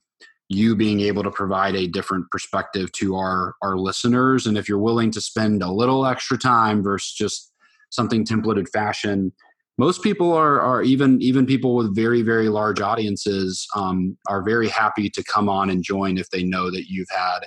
you 0.48 0.76
being 0.76 1.00
able 1.00 1.22
to 1.24 1.30
provide 1.30 1.74
a 1.74 1.88
different 1.88 2.30
perspective 2.30 2.92
to 2.92 3.16
our 3.16 3.54
our 3.62 3.76
listeners 3.76 4.46
and 4.46 4.56
if 4.56 4.68
you're 4.68 4.78
willing 4.78 5.10
to 5.12 5.20
spend 5.20 5.62
a 5.62 5.70
little 5.70 6.06
extra 6.06 6.38
time 6.38 6.82
versus 6.82 7.12
just 7.12 7.52
something 7.90 8.24
templated 8.24 8.68
fashion 8.68 9.32
most 9.78 10.02
people 10.02 10.32
are, 10.32 10.60
are 10.60 10.82
even 10.82 11.20
even 11.20 11.46
people 11.46 11.74
with 11.74 11.94
very 11.94 12.22
very 12.22 12.48
large 12.48 12.80
audiences 12.80 13.66
um, 13.74 14.16
are 14.28 14.42
very 14.42 14.68
happy 14.68 15.10
to 15.10 15.22
come 15.24 15.48
on 15.48 15.70
and 15.70 15.82
join 15.82 16.18
if 16.18 16.28
they 16.30 16.42
know 16.42 16.70
that 16.70 16.84
you've 16.88 17.10
had 17.10 17.40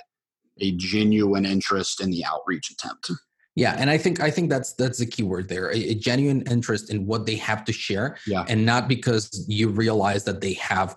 a 0.60 0.72
genuine 0.72 1.46
interest 1.46 2.00
in 2.00 2.10
the 2.10 2.24
outreach 2.24 2.70
attempt 2.70 3.10
yeah 3.56 3.74
and 3.78 3.90
i 3.90 3.98
think 3.98 4.20
i 4.20 4.30
think 4.30 4.48
that's 4.48 4.74
that's 4.74 4.98
the 4.98 5.06
key 5.06 5.22
word 5.22 5.48
there 5.48 5.70
a, 5.70 5.76
a 5.76 5.94
genuine 5.94 6.42
interest 6.42 6.90
in 6.90 7.04
what 7.06 7.26
they 7.26 7.34
have 7.34 7.64
to 7.64 7.72
share 7.72 8.16
yeah. 8.26 8.44
and 8.48 8.64
not 8.64 8.86
because 8.86 9.44
you 9.48 9.68
realize 9.68 10.22
that 10.24 10.40
they 10.40 10.52
have 10.54 10.96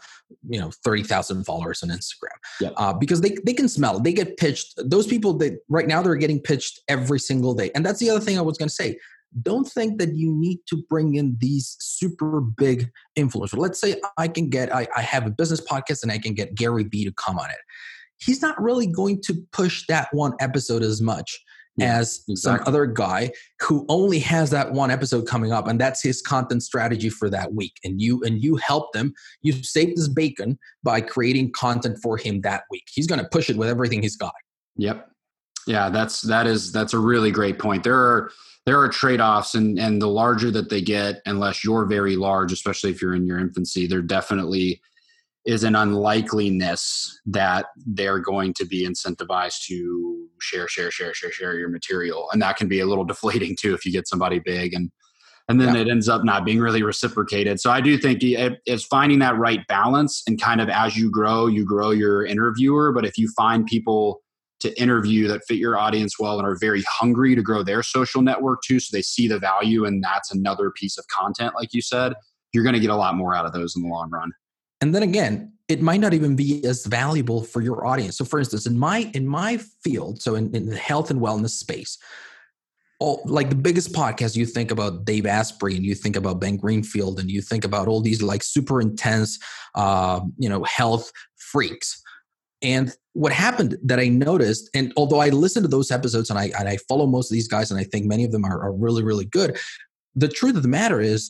you 0.50 0.60
know 0.60 0.72
30,000 0.84 1.44
followers 1.46 1.84
on 1.84 1.90
Instagram 1.90 2.38
yeah. 2.60 2.70
uh, 2.78 2.94
because 2.94 3.22
they, 3.22 3.36
they 3.46 3.54
can 3.54 3.70
smell 3.70 4.00
they 4.00 4.14
get 4.14 4.38
pitched 4.38 4.74
those 4.78 5.08
people 5.08 5.34
that 5.34 5.60
right 5.70 5.88
now 5.88 6.02
they're 6.02 6.16
getting 6.16 6.40
pitched 6.40 6.82
every 6.88 7.20
single 7.20 7.54
day 7.54 7.72
and 7.76 7.86
that's 7.86 8.00
the 8.00 8.10
other 8.10 8.20
thing 8.20 8.38
I 8.38 8.42
was 8.42 8.58
going 8.58 8.70
to 8.70 8.74
say 8.74 8.98
don't 9.42 9.66
think 9.66 10.00
that 10.00 10.16
you 10.16 10.32
need 10.32 10.60
to 10.68 10.84
bring 10.90 11.16
in 11.16 11.38
these 11.40 11.76
super 11.80 12.42
big 12.42 12.90
influencers. 13.18 13.58
Let's 13.58 13.80
say 13.80 13.96
I 14.18 14.28
can 14.28 14.50
get, 14.50 14.74
I, 14.74 14.88
I 14.96 15.02
have 15.02 15.26
a 15.26 15.32
business 15.32 15.62
podcast 15.62 16.04
and 16.04 16.12
I 16.12 16.18
can 16.18 16.34
get 16.34 16.56
Gary 16.56 16.84
Vee 16.84 17.06
to 17.06 17.12
come 17.14 17.40
on 17.40 17.50
it. 17.50 17.58
He's 18.18 18.42
not 18.42 18.62
really 18.62 18.88
going 18.88 19.22
to 19.24 19.36
push 19.52 19.86
that 19.88 20.08
one 20.12 20.34
episode 20.40 20.84
as 20.84 21.02
much 21.02 21.40
yeah, 21.78 21.98
as 21.98 22.24
exactly. 22.28 22.36
some 22.36 22.68
other 22.68 22.86
guy 22.86 23.32
who 23.62 23.86
only 23.90 24.20
has 24.20 24.52
that 24.52 24.74
one 24.74 24.92
episode 24.92 25.28
coming 25.28 25.52
up 25.52 25.68
and 25.68 25.80
that's 25.80 26.04
his 26.04 26.22
content 26.22 26.62
strategy 26.62 27.10
for 27.10 27.30
that 27.30 27.54
week 27.54 27.74
and 27.84 28.02
you 28.02 28.22
and 28.24 28.44
you 28.44 28.56
help 28.58 28.94
them 28.94 29.14
you 29.42 29.54
save 29.64 29.96
this 29.96 30.08
bacon 30.08 30.58
by 30.84 31.02
creating 31.02 31.52
content 31.52 31.98
for 32.02 32.18
him 32.18 32.42
that 32.42 32.64
week 32.70 32.84
he's 32.94 33.08
going 33.08 33.20
to 33.20 33.28
push 33.30 33.50
it 33.50 33.58
with 33.58 33.70
everything 33.70 34.02
he's 34.02 34.16
got 34.16 34.34
yep 34.78 35.10
yeah 35.68 35.90
that's 35.90 36.22
that 36.22 36.48
is 36.48 36.72
that's 36.72 36.94
a 36.94 37.00
really 37.00 37.32
great 37.32 37.60
point. 37.60 37.84
There 37.84 38.00
are 38.00 38.32
there 38.66 38.80
are 38.80 38.90
trade-offs 38.90 39.56
and 39.56 39.78
and 39.80 40.02
the 40.02 40.08
larger 40.08 40.52
that 40.52 40.70
they 40.70 40.82
get 40.82 41.22
unless 41.26 41.64
you're 41.64 41.86
very 41.86 42.16
large 42.16 42.54
especially 42.54 42.92
if 42.92 43.02
you're 43.02 43.14
in 43.14 43.26
your 43.26 43.38
infancy 43.38 43.88
there 43.88 44.02
definitely 44.02 44.82
is 45.46 45.64
an 45.64 45.76
unlikeliness 45.76 47.20
that 47.26 47.66
they're 47.86 48.20
going 48.20 48.54
to 48.54 48.66
be 48.66 48.88
incentivized 48.88 49.66
to 49.66 50.28
share 50.40 50.68
share 50.68 50.92
share 50.92 51.14
share 51.14 51.32
share 51.32 51.56
your 51.56 51.70
material. 51.70 52.30
And 52.32 52.42
that 52.42 52.58
can 52.58 52.68
be 52.68 52.80
a 52.80 52.86
little 52.86 53.04
deflating 53.14 53.56
too 53.60 53.74
if 53.74 53.86
you 53.86 53.92
get 53.92 54.08
somebody 54.08 54.40
big 54.40 54.74
and 54.74 54.92
and 55.50 55.60
then 55.60 55.76
yeah. 55.76 55.82
it 55.82 55.90
ends 55.90 56.08
up 56.08 56.24
not 56.24 56.46
being 56.46 56.60
really 56.60 56.84
reciprocated. 56.84 57.60
So 57.60 57.70
i 57.70 57.82
do 57.82 57.98
think 57.98 58.20
it's 58.22 58.86
finding 58.86 59.20
that 59.20 59.38
right 59.38 59.66
balance 59.68 60.24
and 60.28 60.42
kind 60.42 60.62
of 60.62 60.70
as 60.70 60.96
you 60.96 61.12
grow 61.12 61.48
you 61.48 61.66
grow 61.66 61.92
your 61.92 62.26
interviewer 62.26 62.94
but 62.94 63.06
if 63.06 63.18
you 63.18 63.30
find 63.36 63.66
people 63.66 64.22
to 64.64 64.82
interview 64.82 65.28
that 65.28 65.42
fit 65.48 65.58
your 65.58 65.78
audience 65.78 66.18
well 66.20 66.40
and 66.40 66.48
are 66.48 66.58
very 66.60 66.84
hungry 66.90 67.36
to 67.36 67.42
grow 67.42 67.64
their 67.64 67.84
social 67.84 68.22
network 68.22 68.60
too 68.66 68.80
so 68.80 68.96
they 68.96 69.02
see 69.02 69.28
the 69.28 69.40
value 69.40 69.86
and 69.86 70.04
that's 70.04 70.34
another 70.34 70.72
piece 70.72 70.98
of 70.98 71.08
content 71.08 71.54
like 71.56 71.74
you 71.74 71.82
said 71.82 72.14
you're 72.52 72.64
going 72.64 72.74
to 72.74 72.80
get 72.80 72.90
a 72.90 72.96
lot 72.96 73.16
more 73.16 73.36
out 73.36 73.46
of 73.46 73.54
those 73.54 73.76
in 73.76 73.82
the 73.82 73.90
long 73.90 74.10
run. 74.10 74.32
And 74.82 74.94
then 74.94 75.04
again 75.04 75.52
it 75.70 75.82
might 75.82 76.02
not 76.02 76.14
even 76.14 76.36
be 76.36 76.64
as 76.66 76.86
valuable 76.86 77.42
for 77.42 77.62
your 77.62 77.86
audience. 77.86 78.18
So 78.18 78.26
for 78.26 78.40
instance 78.40 78.66
in 78.66 78.78
my 78.78 79.10
in 79.14 79.28
my 79.28 79.58
field 79.84 80.22
so 80.22 80.36
in, 80.36 80.54
in 80.56 80.66
the 80.66 80.78
health 80.78 81.12
and 81.12 81.22
wellness 81.22 81.52
space 81.52 81.98
all 83.00 83.22
like 83.26 83.50
the 83.50 83.56
biggest 83.56 83.92
podcast 83.92 84.36
you 84.36 84.46
think 84.46 84.72
about 84.72 85.04
dave 85.04 85.26
asprey 85.26 85.76
and 85.76 85.84
you 85.84 85.96
think 85.96 86.16
about 86.16 86.40
ben 86.40 86.56
greenfield 86.56 87.20
and 87.20 87.30
you 87.30 87.42
think 87.42 87.66
about 87.66 87.88
all 87.88 88.02
these 88.02 88.22
like 88.22 88.44
super 88.44 88.80
intense 88.80 89.40
uh, 89.76 90.22
you 90.38 90.48
know 90.48 90.64
health 90.64 91.12
freaks. 91.54 92.02
And 92.64 92.94
what 93.14 93.32
happened 93.32 93.78
that 93.84 94.00
I 94.00 94.08
noticed, 94.08 94.70
and 94.74 94.92
although 94.98 95.20
I 95.20 95.30
listened 95.30 95.64
to 95.64 95.70
those 95.70 95.92
episodes 95.92 96.30
and 96.30 96.40
I, 96.40 96.52
and 96.58 96.68
I 96.68 96.78
follow 96.90 97.06
most 97.06 97.32
of 97.32 97.36
these 97.36 97.48
guys, 97.48 97.72
and 97.72 97.80
I 97.80 97.84
think 97.84 98.06
many 98.06 98.24
of 98.24 98.32
them 98.32 98.44
are, 98.44 98.62
are 98.62 98.74
really, 98.74 99.04
really 99.04 99.26
good, 99.26 99.58
the 100.16 100.28
truth 100.28 100.56
of 100.56 100.64
the 100.64 100.68
matter 100.68 101.00
is 101.00 101.30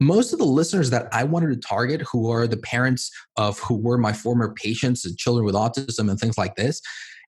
most 0.00 0.32
of 0.32 0.38
the 0.38 0.44
listeners 0.44 0.90
that 0.90 1.08
I 1.12 1.24
wanted 1.24 1.50
to 1.50 1.68
target, 1.68 2.02
who 2.02 2.30
are 2.30 2.46
the 2.46 2.56
parents 2.56 3.10
of 3.36 3.58
who 3.60 3.76
were 3.76 3.96
my 3.96 4.12
former 4.12 4.52
patients 4.52 5.06
and 5.06 5.16
children 5.16 5.46
with 5.46 5.54
autism 5.54 6.10
and 6.10 6.18
things 6.18 6.36
like 6.36 6.56
this, 6.56 6.80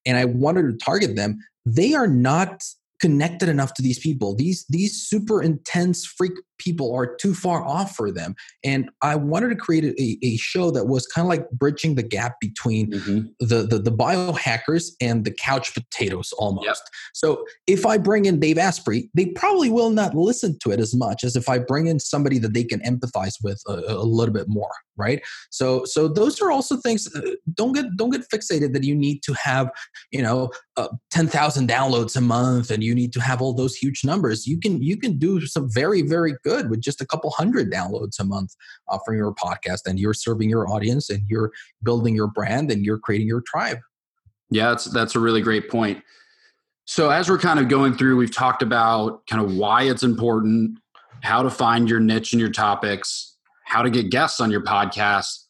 and 0.05 0.17
I 0.17 0.25
wanted 0.25 0.63
to 0.63 0.85
target 0.85 1.17
them, 1.17 1.39
they 1.65 1.95
are 1.95 2.07
not 2.07 2.63
connected 3.01 3.49
enough 3.49 3.75
to 3.75 3.83
these 3.83 3.99
people. 3.99 4.35
These 4.35 4.65
these 4.69 5.01
super 5.01 5.43
intense 5.43 6.05
freak 6.05 6.33
people 6.59 6.95
are 6.95 7.15
too 7.17 7.35
far 7.35 7.65
off 7.65 7.95
for 7.95 8.11
them. 8.11 8.35
And 8.65 8.91
I 9.03 9.17
wanted 9.17 9.49
to 9.51 9.57
create 9.57 9.85
a, 9.85 10.19
a 10.27 10.37
show 10.37 10.71
that 10.73 10.87
was 10.87 11.07
kind 11.07 11.25
of 11.25 11.29
like 11.29 11.49
bridging 11.51 11.95
the 11.95 12.03
gap 12.03 12.37
between 12.41 12.91
mm-hmm. 12.91 13.21
the, 13.41 13.63
the, 13.63 13.79
the 13.79 13.93
biohackers 13.93 14.91
and 15.01 15.25
the 15.25 15.31
couch 15.31 15.75
potatoes 15.75 16.33
almost. 16.39 16.67
Yep. 16.67 16.77
So 17.15 17.45
if 17.67 17.87
I 17.87 17.99
bring 17.99 18.25
in 18.25 18.41
Dave 18.41 18.59
Asprey, 18.59 19.11
they 19.15 19.27
probably 19.27 19.71
will 19.71 19.91
not 19.91 20.15
listen 20.15 20.59
to 20.63 20.71
it 20.71 20.81
as 20.81 20.95
much 20.95 21.25
as 21.25 21.37
if 21.37 21.49
I 21.49 21.59
bring 21.59 21.87
in 21.87 22.01
somebody 22.01 22.39
that 22.39 22.55
they 22.55 22.65
can 22.65 22.81
empathize 22.81 23.35
with 23.43 23.63
a, 23.67 23.75
a 23.89 24.05
little 24.05 24.35
bit 24.35 24.47
more, 24.49 24.71
right? 24.97 25.23
So 25.51 25.85
so 25.85 26.09
those 26.09 26.41
are 26.41 26.51
also 26.51 26.77
things. 26.77 27.09
Uh, 27.15 27.33
don't 27.55 27.73
get 27.73 27.97
don't 27.97 28.11
get 28.11 28.23
fixated 28.33 28.73
that 28.73 28.85
you 28.85 28.95
need 28.95 29.23
to 29.25 29.35
have 29.35 29.71
you 30.11 30.23
know 30.23 30.51
uh, 30.77 30.89
ten 31.11 31.27
thousand 31.27 31.69
downloads 31.69 32.17
a 32.17 32.21
month 32.21 32.71
and 32.71 32.83
you 32.83 32.95
need 32.95 33.13
to 33.13 33.21
have 33.21 33.41
all 33.41 33.55
those 33.55 33.75
huge 33.75 34.05
numbers. 34.05 34.47
You 34.47 34.59
can 34.59 34.83
you 34.83 34.97
can 34.97 35.19
do 35.19 35.41
some 35.47 35.69
very 35.71 36.03
very 36.03 36.35
good 36.43 36.48
good 36.49 36.71
with 36.71 36.81
just 36.81 37.01
a 37.01 37.07
couple 37.07 37.31
hundred 37.31 37.71
downloads 37.71 38.19
a 38.19 38.25
month 38.25 38.55
uh, 38.89 38.99
from 39.05 39.17
your 39.17 39.35
podcast 39.35 39.87
and 39.87 39.99
you're 39.99 40.15
serving 40.15 40.49
your 40.49 40.69
audience 40.69 41.11
and 41.11 41.23
you're 41.29 41.53
building 41.83 42.15
your 42.15 42.29
brand 42.29 42.71
and 42.71 42.85
you're 42.85 42.99
creating 42.99 43.27
your 43.27 43.43
tribe. 43.47 43.79
Yeah 44.51 44.71
that's 44.71 44.85
that's 44.87 45.15
a 45.15 45.21
really 45.21 45.43
great 45.43 45.71
point. 45.71 46.03
So 46.85 47.11
as 47.11 47.29
we're 47.29 47.39
kind 47.39 47.59
of 47.59 47.69
going 47.69 47.95
through 47.95 48.17
we've 48.17 48.35
talked 48.35 48.63
about 48.63 49.27
kind 49.27 49.45
of 49.45 49.55
why 49.55 49.83
it's 49.83 50.03
important 50.03 50.79
how 51.23 51.43
to 51.43 51.51
find 51.51 51.91
your 51.91 52.01
niche 52.01 52.33
and 52.33 52.41
your 52.41 52.51
topics 52.51 53.37
how 53.67 53.83
to 53.83 53.91
get 53.91 54.11
guests 54.11 54.41
on 54.41 54.51
your 54.51 54.63
podcast. 54.63 55.45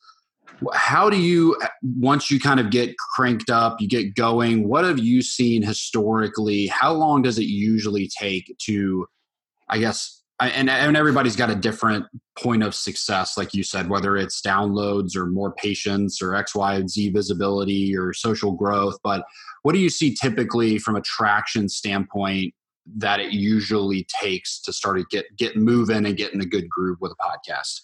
How 0.74 1.08
do 1.08 1.16
you 1.16 1.56
once 1.82 2.32
you 2.32 2.40
kind 2.40 2.58
of 2.58 2.70
get 2.70 2.96
cranked 3.14 3.48
up 3.48 3.80
you 3.80 3.86
get 3.86 4.16
going 4.16 4.66
what 4.66 4.84
have 4.84 4.98
you 4.98 5.22
seen 5.22 5.62
historically? 5.62 6.66
How 6.66 6.92
long 6.92 7.22
does 7.22 7.38
it 7.38 7.44
usually 7.44 8.10
take 8.18 8.56
to 8.66 9.06
i 9.68 9.78
guess 9.78 10.17
and, 10.40 10.70
and 10.70 10.96
everybody's 10.96 11.36
got 11.36 11.50
a 11.50 11.54
different 11.54 12.06
point 12.38 12.62
of 12.62 12.74
success, 12.74 13.36
like 13.36 13.54
you 13.54 13.62
said, 13.64 13.88
whether 13.88 14.16
it's 14.16 14.40
downloads 14.40 15.16
or 15.16 15.26
more 15.26 15.52
patients 15.52 16.22
or 16.22 16.34
X, 16.34 16.54
Y, 16.54 16.86
Z 16.86 17.10
visibility 17.10 17.96
or 17.96 18.12
social 18.12 18.52
growth. 18.52 18.98
But 19.02 19.24
what 19.62 19.72
do 19.72 19.78
you 19.78 19.90
see 19.90 20.14
typically 20.14 20.78
from 20.78 20.96
a 20.96 21.00
traction 21.00 21.68
standpoint 21.68 22.54
that 22.96 23.20
it 23.20 23.32
usually 23.32 24.06
takes 24.20 24.60
to 24.62 24.72
start 24.72 24.98
to 24.98 25.04
get 25.10 25.26
get 25.36 25.56
moving 25.56 26.06
and 26.06 26.16
get 26.16 26.32
in 26.32 26.40
a 26.40 26.46
good 26.46 26.68
groove 26.68 26.98
with 27.00 27.12
a 27.12 27.16
podcast? 27.16 27.80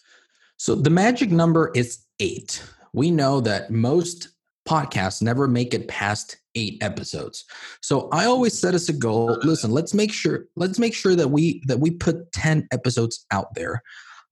So 0.57 0.77
the 0.77 0.90
magic 0.90 1.31
number 1.31 1.73
is 1.75 2.05
eight. 2.21 2.62
we 2.93 3.11
know 3.11 3.40
that 3.40 3.73
most 3.73 4.29
podcasts 4.68 5.20
never 5.20 5.46
make 5.46 5.74
it 5.74 5.88
past 5.88 6.38
eight 6.55 6.83
episodes. 6.83 7.44
So 7.83 8.09
i 8.12 8.24
always 8.24 8.59
set 8.59 8.74
us 8.74 8.88
a 8.88 8.92
goal. 8.92 9.38
Listen 9.42 9.70
let's 9.70 9.94
make 9.94 10.12
sure 10.12 10.46
let's 10.57 10.79
make 10.79 10.94
sure 10.94 11.14
that 11.16 11.29
we 11.29 11.62
that 11.66 11.81
we 11.81 11.90
put 11.90 12.33
10 12.33 12.68
episodes 12.72 13.27
out 13.31 13.55
there 13.55 13.83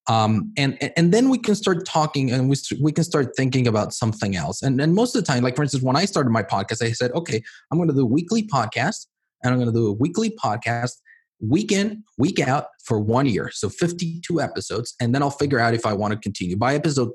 um, 0.08 0.52
and 0.56 0.76
and 0.96 1.12
then 1.12 1.28
we 1.28 1.38
can 1.38 1.54
start 1.54 1.86
talking 1.86 2.32
and 2.32 2.48
we, 2.48 2.56
we 2.80 2.92
can 2.92 3.04
start 3.04 3.36
thinking 3.36 3.68
about 3.68 3.94
something 3.94 4.34
else. 4.34 4.62
And, 4.62 4.80
and 4.80 4.94
most 4.94 5.14
of 5.14 5.24
the 5.24 5.26
time 5.26 5.44
like 5.44 5.54
for 5.54 5.62
instance 5.62 5.82
when 5.82 5.96
i 5.96 6.04
started 6.04 6.30
my 6.30 6.42
podcast 6.42 6.82
i 6.82 6.92
said 6.92 7.12
okay 7.12 7.42
i'm 7.70 7.78
going 7.78 7.88
to 7.88 7.94
do 7.94 8.02
a 8.02 8.06
weekly 8.06 8.42
podcast 8.42 9.06
and 9.42 9.52
i'm 9.52 9.60
going 9.60 9.72
to 9.72 9.78
do 9.78 9.86
a 9.88 9.92
weekly 9.92 10.30
podcast 10.30 10.92
week 11.40 11.72
in 11.72 12.04
week 12.18 12.38
out 12.38 12.66
for 12.84 13.00
one 13.00 13.26
year. 13.26 13.50
So 13.52 13.68
52 13.68 14.40
episodes 14.40 14.94
and 15.00 15.14
then 15.14 15.22
i'll 15.22 15.30
figure 15.30 15.60
out 15.60 15.74
if 15.74 15.86
i 15.86 15.92
want 15.92 16.12
to 16.12 16.18
continue. 16.18 16.56
By 16.56 16.74
episode 16.74 17.10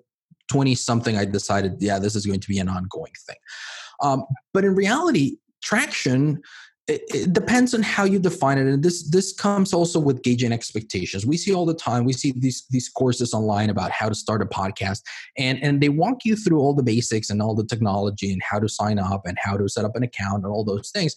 20 0.47 0.75
something 0.75 1.17
i 1.17 1.25
decided 1.25 1.75
yeah 1.79 1.99
this 1.99 2.15
is 2.15 2.25
going 2.25 2.39
to 2.39 2.47
be 2.47 2.59
an 2.59 2.69
ongoing 2.69 3.13
thing. 3.25 3.37
Um, 4.01 4.23
but 4.53 4.63
in 4.63 4.75
reality 4.75 5.37
traction 5.61 6.41
it, 6.87 7.33
depends 7.33 7.73
on 7.73 7.83
how 7.83 8.05
you 8.05 8.17
define 8.17 8.57
it. 8.57 8.65
And 8.65 8.81
this 8.81 9.09
this 9.09 9.33
comes 9.33 9.73
also 9.73 9.99
with 9.99 10.23
gauging 10.23 10.53
expectations. 10.53 11.25
We 11.25 11.35
see 11.35 11.53
all 11.53 11.65
the 11.65 11.73
time 11.73 12.05
we 12.05 12.13
see 12.13 12.33
these 12.37 12.65
these 12.69 12.87
courses 12.87 13.33
online 13.33 13.69
about 13.69 13.91
how 13.91 14.07
to 14.07 14.15
start 14.15 14.41
a 14.41 14.45
podcast 14.45 15.01
and 15.37 15.61
and 15.61 15.81
they 15.81 15.89
walk 15.89 16.23
you 16.23 16.35
through 16.35 16.59
all 16.59 16.73
the 16.73 16.83
basics 16.83 17.29
and 17.29 17.41
all 17.41 17.55
the 17.55 17.65
technology 17.65 18.31
and 18.31 18.41
how 18.41 18.59
to 18.59 18.69
sign 18.69 18.99
up 18.99 19.23
and 19.25 19.37
how 19.41 19.57
to 19.57 19.67
set 19.67 19.83
up 19.83 19.95
an 19.95 20.03
account 20.03 20.43
and 20.43 20.53
all 20.53 20.63
those 20.63 20.89
things. 20.91 21.13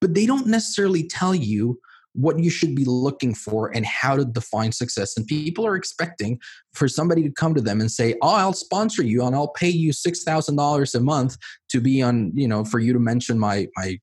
But 0.00 0.14
they 0.14 0.26
don't 0.26 0.48
necessarily 0.48 1.06
tell 1.06 1.34
you 1.34 1.78
what 2.16 2.38
you 2.38 2.50
should 2.50 2.74
be 2.74 2.84
looking 2.84 3.34
for 3.34 3.74
and 3.74 3.84
how 3.84 4.16
to 4.16 4.24
define 4.24 4.72
success. 4.72 5.16
And 5.16 5.26
people 5.26 5.66
are 5.66 5.76
expecting 5.76 6.38
for 6.74 6.88
somebody 6.88 7.22
to 7.22 7.30
come 7.30 7.54
to 7.54 7.60
them 7.60 7.80
and 7.80 7.90
say 7.90 8.14
oh 8.22 8.34
i'll 8.34 8.52
sponsor 8.52 9.02
you 9.02 9.24
and 9.24 9.34
i'll 9.34 9.48
pay 9.48 9.68
you 9.68 9.92
$6000 9.92 10.94
a 10.94 11.00
month 11.00 11.36
to 11.70 11.80
be 11.80 12.02
on 12.02 12.32
you 12.34 12.46
know 12.46 12.64
for 12.64 12.78
you 12.78 12.92
to 12.92 12.98
mention 12.98 13.38
my 13.38 13.66
my 13.76 13.98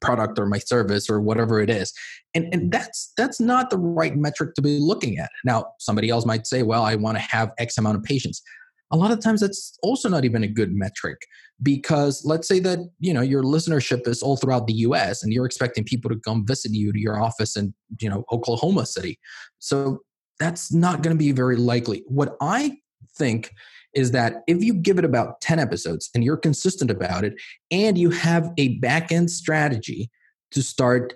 product 0.00 0.38
or 0.38 0.46
my 0.46 0.58
service 0.58 1.10
or 1.10 1.20
whatever 1.20 1.60
it 1.60 1.70
is. 1.70 1.92
And 2.34 2.52
and 2.52 2.72
that's 2.72 3.12
that's 3.16 3.40
not 3.40 3.70
the 3.70 3.78
right 3.78 4.16
metric 4.16 4.54
to 4.54 4.62
be 4.62 4.78
looking 4.78 5.18
at. 5.18 5.30
Now 5.44 5.66
somebody 5.78 6.10
else 6.10 6.26
might 6.26 6.46
say 6.46 6.62
well 6.62 6.84
i 6.84 6.94
want 6.94 7.16
to 7.16 7.22
have 7.22 7.52
x 7.58 7.78
amount 7.78 7.96
of 7.96 8.02
patients 8.02 8.42
a 8.90 8.96
lot 8.96 9.10
of 9.10 9.20
times 9.20 9.40
that's 9.40 9.78
also 9.82 10.08
not 10.08 10.24
even 10.24 10.42
a 10.42 10.48
good 10.48 10.72
metric 10.72 11.18
because 11.62 12.22
let's 12.24 12.46
say 12.46 12.60
that 12.60 12.78
you 13.00 13.12
know 13.12 13.20
your 13.20 13.42
listenership 13.42 14.06
is 14.06 14.22
all 14.22 14.36
throughout 14.36 14.66
the 14.66 14.74
US 14.74 15.22
and 15.22 15.32
you're 15.32 15.46
expecting 15.46 15.84
people 15.84 16.10
to 16.10 16.20
come 16.20 16.46
visit 16.46 16.72
you 16.72 16.92
to 16.92 16.98
your 16.98 17.20
office 17.20 17.56
in 17.56 17.74
you 18.00 18.08
know 18.08 18.24
Oklahoma 18.32 18.86
City. 18.86 19.18
So 19.58 20.00
that's 20.38 20.72
not 20.72 21.02
going 21.02 21.16
to 21.16 21.18
be 21.18 21.32
very 21.32 21.56
likely. 21.56 22.02
What 22.06 22.36
i 22.40 22.76
think 23.16 23.52
is 23.94 24.10
that 24.10 24.42
if 24.48 24.62
you 24.62 24.74
give 24.74 24.98
it 24.98 25.04
about 25.04 25.40
10 25.40 25.58
episodes 25.58 26.10
and 26.14 26.24
you're 26.24 26.36
consistent 26.36 26.90
about 26.90 27.24
it 27.24 27.34
and 27.70 27.96
you 27.96 28.10
have 28.10 28.50
a 28.58 28.76
back 28.78 29.12
end 29.12 29.30
strategy 29.30 30.10
to 30.50 30.62
start 30.62 31.14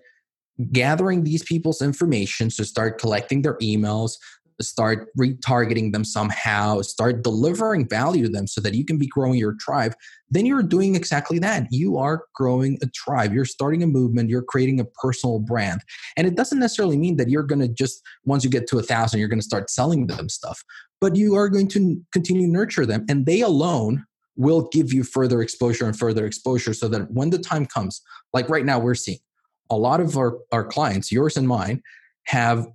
gathering 0.72 1.24
these 1.24 1.42
people's 1.42 1.82
information 1.82 2.48
to 2.50 2.64
start 2.64 3.00
collecting 3.00 3.42
their 3.42 3.56
emails 3.58 4.12
start 4.60 5.08
retargeting 5.18 5.92
them 5.92 6.04
somehow 6.04 6.80
start 6.80 7.22
delivering 7.22 7.88
value 7.88 8.24
to 8.24 8.28
them 8.28 8.46
so 8.46 8.60
that 8.60 8.74
you 8.74 8.84
can 8.84 8.98
be 8.98 9.06
growing 9.06 9.38
your 9.38 9.54
tribe 9.60 9.94
then 10.30 10.44
you're 10.44 10.62
doing 10.62 10.94
exactly 10.94 11.38
that. 11.38 11.66
You 11.70 11.96
are 11.96 12.24
growing 12.34 12.78
a 12.82 12.86
tribe. 12.88 13.32
You're 13.32 13.44
starting 13.44 13.82
a 13.82 13.86
movement. 13.86 14.28
You're 14.28 14.42
creating 14.42 14.78
a 14.78 14.84
personal 14.84 15.38
brand. 15.38 15.80
And 16.16 16.26
it 16.26 16.34
doesn't 16.34 16.58
necessarily 16.58 16.98
mean 16.98 17.16
that 17.16 17.30
you're 17.30 17.42
going 17.42 17.60
to 17.60 17.68
just 17.68 18.02
once 18.24 18.44
you 18.44 18.50
get 18.50 18.66
to 18.68 18.78
a 18.78 18.82
thousand 18.82 19.20
you're 19.20 19.28
going 19.28 19.40
to 19.40 19.44
start 19.44 19.70
selling 19.70 20.06
them 20.06 20.28
stuff 20.28 20.62
but 21.00 21.16
you 21.16 21.34
are 21.34 21.48
going 21.48 21.68
to 21.68 22.00
continue 22.12 22.46
to 22.46 22.52
nurture 22.52 22.86
them 22.86 23.04
and 23.08 23.26
they 23.26 23.40
alone 23.40 24.04
will 24.36 24.68
give 24.72 24.92
you 24.92 25.02
further 25.02 25.42
exposure 25.42 25.86
and 25.86 25.98
further 25.98 26.26
exposure 26.26 26.74
so 26.74 26.88
that 26.88 27.10
when 27.10 27.30
the 27.30 27.38
time 27.38 27.66
comes 27.66 28.00
like 28.32 28.48
right 28.48 28.64
now 28.64 28.78
we're 28.78 28.94
seeing 28.94 29.18
a 29.70 29.76
lot 29.76 30.00
of 30.00 30.16
our, 30.16 30.38
our 30.52 30.64
clients 30.64 31.10
yours 31.10 31.36
and 31.36 31.48
mine 31.48 31.82
have 32.24 32.66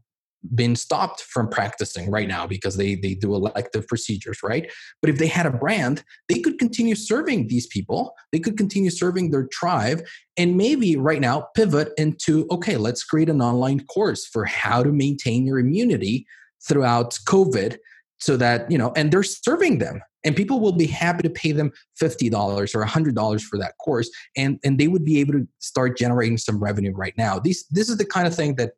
been 0.54 0.76
stopped 0.76 1.22
from 1.22 1.48
practicing 1.48 2.12
right 2.12 2.28
now 2.28 2.46
because 2.46 2.76
they 2.76 2.96
they 2.96 3.14
do 3.14 3.34
elective 3.34 3.88
procedures 3.88 4.40
right? 4.44 4.72
But 5.02 5.10
if 5.10 5.18
they 5.18 5.28
had 5.28 5.46
a 5.46 5.52
brand 5.52 6.04
they 6.30 6.40
could 6.40 6.60
continue 6.60 6.96
serving 6.96 7.48
these 7.48 7.68
people. 7.68 8.14
They 8.32 8.40
could 8.40 8.58
continue 8.58 8.90
serving 8.90 9.32
their 9.32 9.48
tribe 9.48 10.04
and 10.38 10.58
maybe 10.58 10.96
right 10.96 11.22
now 11.22 11.48
pivot 11.56 11.92
into 11.98 12.48
okay 12.52 12.78
let's 12.78 13.04
create 13.04 13.30
an 13.30 13.42
online 13.42 13.86
course 13.86 14.26
for 14.26 14.46
how 14.46 14.84
to 14.84 14.92
maintain 14.92 15.46
your 15.46 15.60
immunity 15.60 16.26
throughout 16.68 17.20
covid 17.28 17.78
so 18.24 18.38
that 18.38 18.72
you 18.72 18.78
know 18.78 18.94
and 18.96 19.12
they're 19.12 19.24
serving 19.24 19.80
them. 19.80 20.02
And 20.26 20.38
people 20.38 20.62
will 20.62 20.72
be 20.72 20.88
happy 20.88 21.22
to 21.24 21.30
pay 21.30 21.52
them 21.52 21.74
$50 22.02 22.32
or 22.74 22.86
$100 22.86 23.42
for 23.42 23.60
that 23.60 23.74
course 23.84 24.10
and 24.38 24.58
and 24.64 24.80
they 24.80 24.88
would 24.88 25.04
be 25.04 25.20
able 25.20 25.34
to 25.34 25.46
start 25.60 25.98
generating 25.98 26.38
some 26.38 26.64
revenue 26.64 26.94
right 26.96 27.14
now. 27.18 27.40
These 27.40 27.66
this 27.70 27.90
is 27.90 27.98
the 27.98 28.06
kind 28.06 28.26
of 28.26 28.34
thing 28.34 28.56
that 28.56 28.72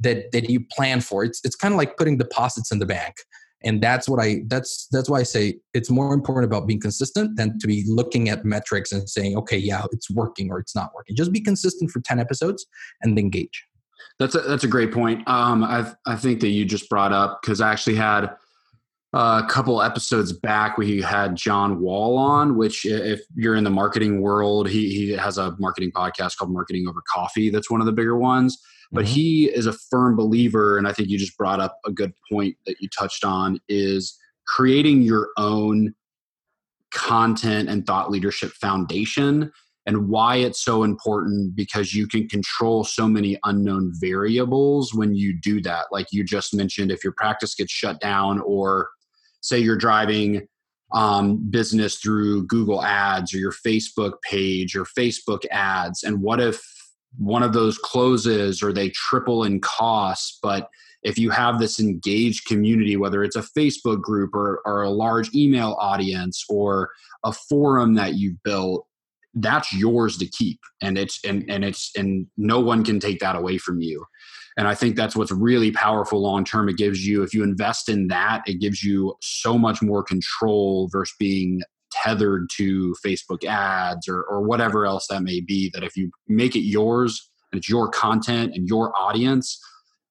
that 0.00 0.32
that 0.32 0.48
you 0.50 0.64
plan 0.70 1.00
for. 1.00 1.24
It's 1.24 1.40
it's 1.44 1.56
kind 1.56 1.72
of 1.72 1.78
like 1.78 1.96
putting 1.96 2.18
deposits 2.18 2.72
in 2.72 2.78
the 2.78 2.86
bank. 2.86 3.14
And 3.64 3.80
that's 3.80 4.08
what 4.08 4.20
i 4.20 4.40
that's 4.48 4.88
that's 4.90 5.08
why 5.08 5.20
i 5.20 5.22
say 5.22 5.54
it's 5.72 5.88
more 5.88 6.12
important 6.12 6.44
about 6.44 6.66
being 6.66 6.80
consistent 6.80 7.36
than 7.36 7.60
to 7.60 7.68
be 7.68 7.84
looking 7.86 8.28
at 8.28 8.44
metrics 8.44 8.90
and 8.90 9.08
saying 9.08 9.36
okay 9.36 9.56
yeah 9.56 9.84
it's 9.92 10.10
working 10.10 10.50
or 10.50 10.58
it's 10.58 10.74
not 10.74 10.90
working. 10.94 11.14
Just 11.14 11.32
be 11.32 11.40
consistent 11.40 11.90
for 11.90 12.00
10 12.00 12.18
episodes 12.18 12.66
and 13.02 13.18
engage. 13.18 13.64
That's 14.18 14.34
a, 14.34 14.40
that's 14.40 14.64
a 14.64 14.68
great 14.68 14.92
point. 14.92 15.26
Um, 15.28 15.62
i 15.62 15.92
i 16.06 16.16
think 16.16 16.40
that 16.40 16.48
you 16.48 16.64
just 16.64 16.88
brought 16.88 17.12
up 17.12 17.40
because 17.42 17.60
i 17.60 17.70
actually 17.70 17.96
had 17.96 18.30
a 19.14 19.44
couple 19.48 19.82
episodes 19.82 20.32
back 20.32 20.78
we 20.78 21.02
had 21.02 21.36
john 21.36 21.80
wall 21.80 22.16
on 22.16 22.56
which 22.56 22.86
if 22.86 23.20
you're 23.36 23.56
in 23.56 23.62
the 23.62 23.70
marketing 23.70 24.22
world 24.22 24.66
he, 24.68 24.88
he 24.88 25.10
has 25.10 25.36
a 25.36 25.54
marketing 25.58 25.92
podcast 25.92 26.38
called 26.38 26.50
marketing 26.50 26.86
over 26.88 27.02
coffee. 27.12 27.50
That's 27.50 27.70
one 27.70 27.80
of 27.80 27.86
the 27.86 27.92
bigger 27.92 28.16
ones 28.16 28.58
but 28.92 29.04
mm-hmm. 29.04 29.14
he 29.14 29.44
is 29.46 29.66
a 29.66 29.72
firm 29.72 30.14
believer 30.14 30.78
and 30.78 30.86
i 30.86 30.92
think 30.92 31.08
you 31.08 31.18
just 31.18 31.36
brought 31.36 31.60
up 31.60 31.78
a 31.86 31.90
good 31.90 32.12
point 32.30 32.56
that 32.66 32.76
you 32.80 32.88
touched 32.96 33.24
on 33.24 33.58
is 33.68 34.18
creating 34.46 35.02
your 35.02 35.30
own 35.36 35.94
content 36.92 37.68
and 37.68 37.86
thought 37.86 38.10
leadership 38.10 38.52
foundation 38.52 39.50
and 39.86 40.08
why 40.08 40.36
it's 40.36 40.62
so 40.62 40.84
important 40.84 41.56
because 41.56 41.92
you 41.92 42.06
can 42.06 42.28
control 42.28 42.84
so 42.84 43.08
many 43.08 43.38
unknown 43.44 43.92
variables 43.94 44.94
when 44.94 45.14
you 45.14 45.38
do 45.40 45.60
that 45.60 45.86
like 45.90 46.06
you 46.12 46.22
just 46.22 46.54
mentioned 46.54 46.90
if 46.90 47.02
your 47.02 47.14
practice 47.14 47.54
gets 47.54 47.72
shut 47.72 48.00
down 48.00 48.40
or 48.40 48.90
say 49.40 49.58
you're 49.58 49.76
driving 49.76 50.46
um, 50.92 51.48
business 51.50 51.96
through 51.96 52.46
google 52.46 52.84
ads 52.84 53.32
or 53.32 53.38
your 53.38 53.54
facebook 53.66 54.20
page 54.22 54.76
or 54.76 54.84
facebook 54.84 55.46
ads 55.50 56.02
and 56.02 56.20
what 56.20 56.40
if 56.40 56.62
one 57.18 57.42
of 57.42 57.52
those 57.52 57.78
closes 57.78 58.62
or 58.62 58.72
they 58.72 58.90
triple 58.90 59.44
in 59.44 59.60
costs. 59.60 60.38
But 60.42 60.68
if 61.02 61.18
you 61.18 61.30
have 61.30 61.58
this 61.58 61.80
engaged 61.80 62.46
community 62.46 62.96
whether 62.96 63.24
it's 63.24 63.34
a 63.34 63.42
facebook 63.42 64.00
group 64.00 64.32
or, 64.34 64.62
or 64.64 64.82
a 64.82 64.90
large 64.90 65.34
email 65.34 65.76
audience 65.80 66.44
or 66.48 66.90
a 67.24 67.32
forum 67.32 67.94
that 67.94 68.14
you've 68.14 68.40
built 68.44 68.86
that's 69.34 69.72
yours 69.72 70.18
to 70.18 70.26
keep. 70.26 70.60
And 70.82 70.98
it's 70.98 71.18
and, 71.24 71.48
and 71.48 71.64
it's 71.64 71.90
and 71.96 72.26
no 72.36 72.60
one 72.60 72.84
can 72.84 73.00
take 73.00 73.20
that 73.20 73.36
away 73.36 73.58
from 73.58 73.80
you. 73.80 74.04
And 74.58 74.68
i 74.68 74.74
think 74.74 74.96
that's 74.96 75.16
what's 75.16 75.32
really 75.32 75.72
powerful 75.72 76.20
long 76.20 76.44
term. 76.44 76.68
It 76.68 76.76
gives 76.76 77.06
you 77.06 77.22
if 77.22 77.32
you 77.32 77.42
invest 77.42 77.88
in 77.88 78.08
that 78.08 78.42
it 78.46 78.60
gives 78.60 78.82
you 78.82 79.14
so 79.22 79.56
much 79.56 79.80
more 79.82 80.02
control 80.02 80.88
versus 80.92 81.14
being 81.18 81.62
tethered 81.92 82.48
to 82.56 82.94
Facebook 83.04 83.44
ads 83.44 84.08
or, 84.08 84.22
or 84.22 84.42
whatever 84.42 84.86
else 84.86 85.06
that 85.08 85.22
may 85.22 85.40
be. 85.40 85.70
That 85.74 85.84
if 85.84 85.96
you 85.96 86.10
make 86.28 86.56
it 86.56 86.60
yours 86.62 87.30
and 87.52 87.58
it's 87.58 87.68
your 87.68 87.88
content 87.88 88.54
and 88.54 88.68
your 88.68 88.92
audience, 88.98 89.60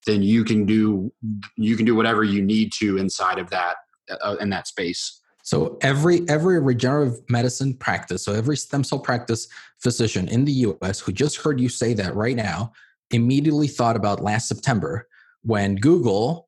then 0.06 0.24
you 0.24 0.44
can 0.44 0.66
do 0.66 1.12
you 1.58 1.76
can 1.76 1.86
do 1.86 1.96
whatever 1.96 2.24
you 2.24 2.42
need 2.42 2.72
to 2.80 2.98
inside 2.98 3.40
of 3.40 3.50
that 3.50 3.76
uh, 4.22 4.36
in 4.40 4.50
that 4.50 4.68
space. 4.68 5.20
So 5.44 5.78
every 5.82 6.28
every 6.30 6.60
regenerative 6.60 7.20
medicine 7.30 7.76
practice, 7.76 8.24
so 8.24 8.34
every 8.34 8.58
stem 8.58 8.84
cell 8.84 9.00
practice 9.00 9.48
physician 9.80 10.28
in 10.28 10.46
the 10.46 10.52
US 10.52 11.00
who 11.00 11.12
just 11.12 11.38
heard 11.38 11.60
you 11.60 11.70
say 11.70 11.94
that 11.94 12.16
right 12.16 12.36
now, 12.36 12.74
immediately 13.12 13.68
thought 13.68 13.96
about 13.96 14.22
last 14.22 14.48
September 14.48 15.08
when 15.44 15.76
Google 15.76 16.48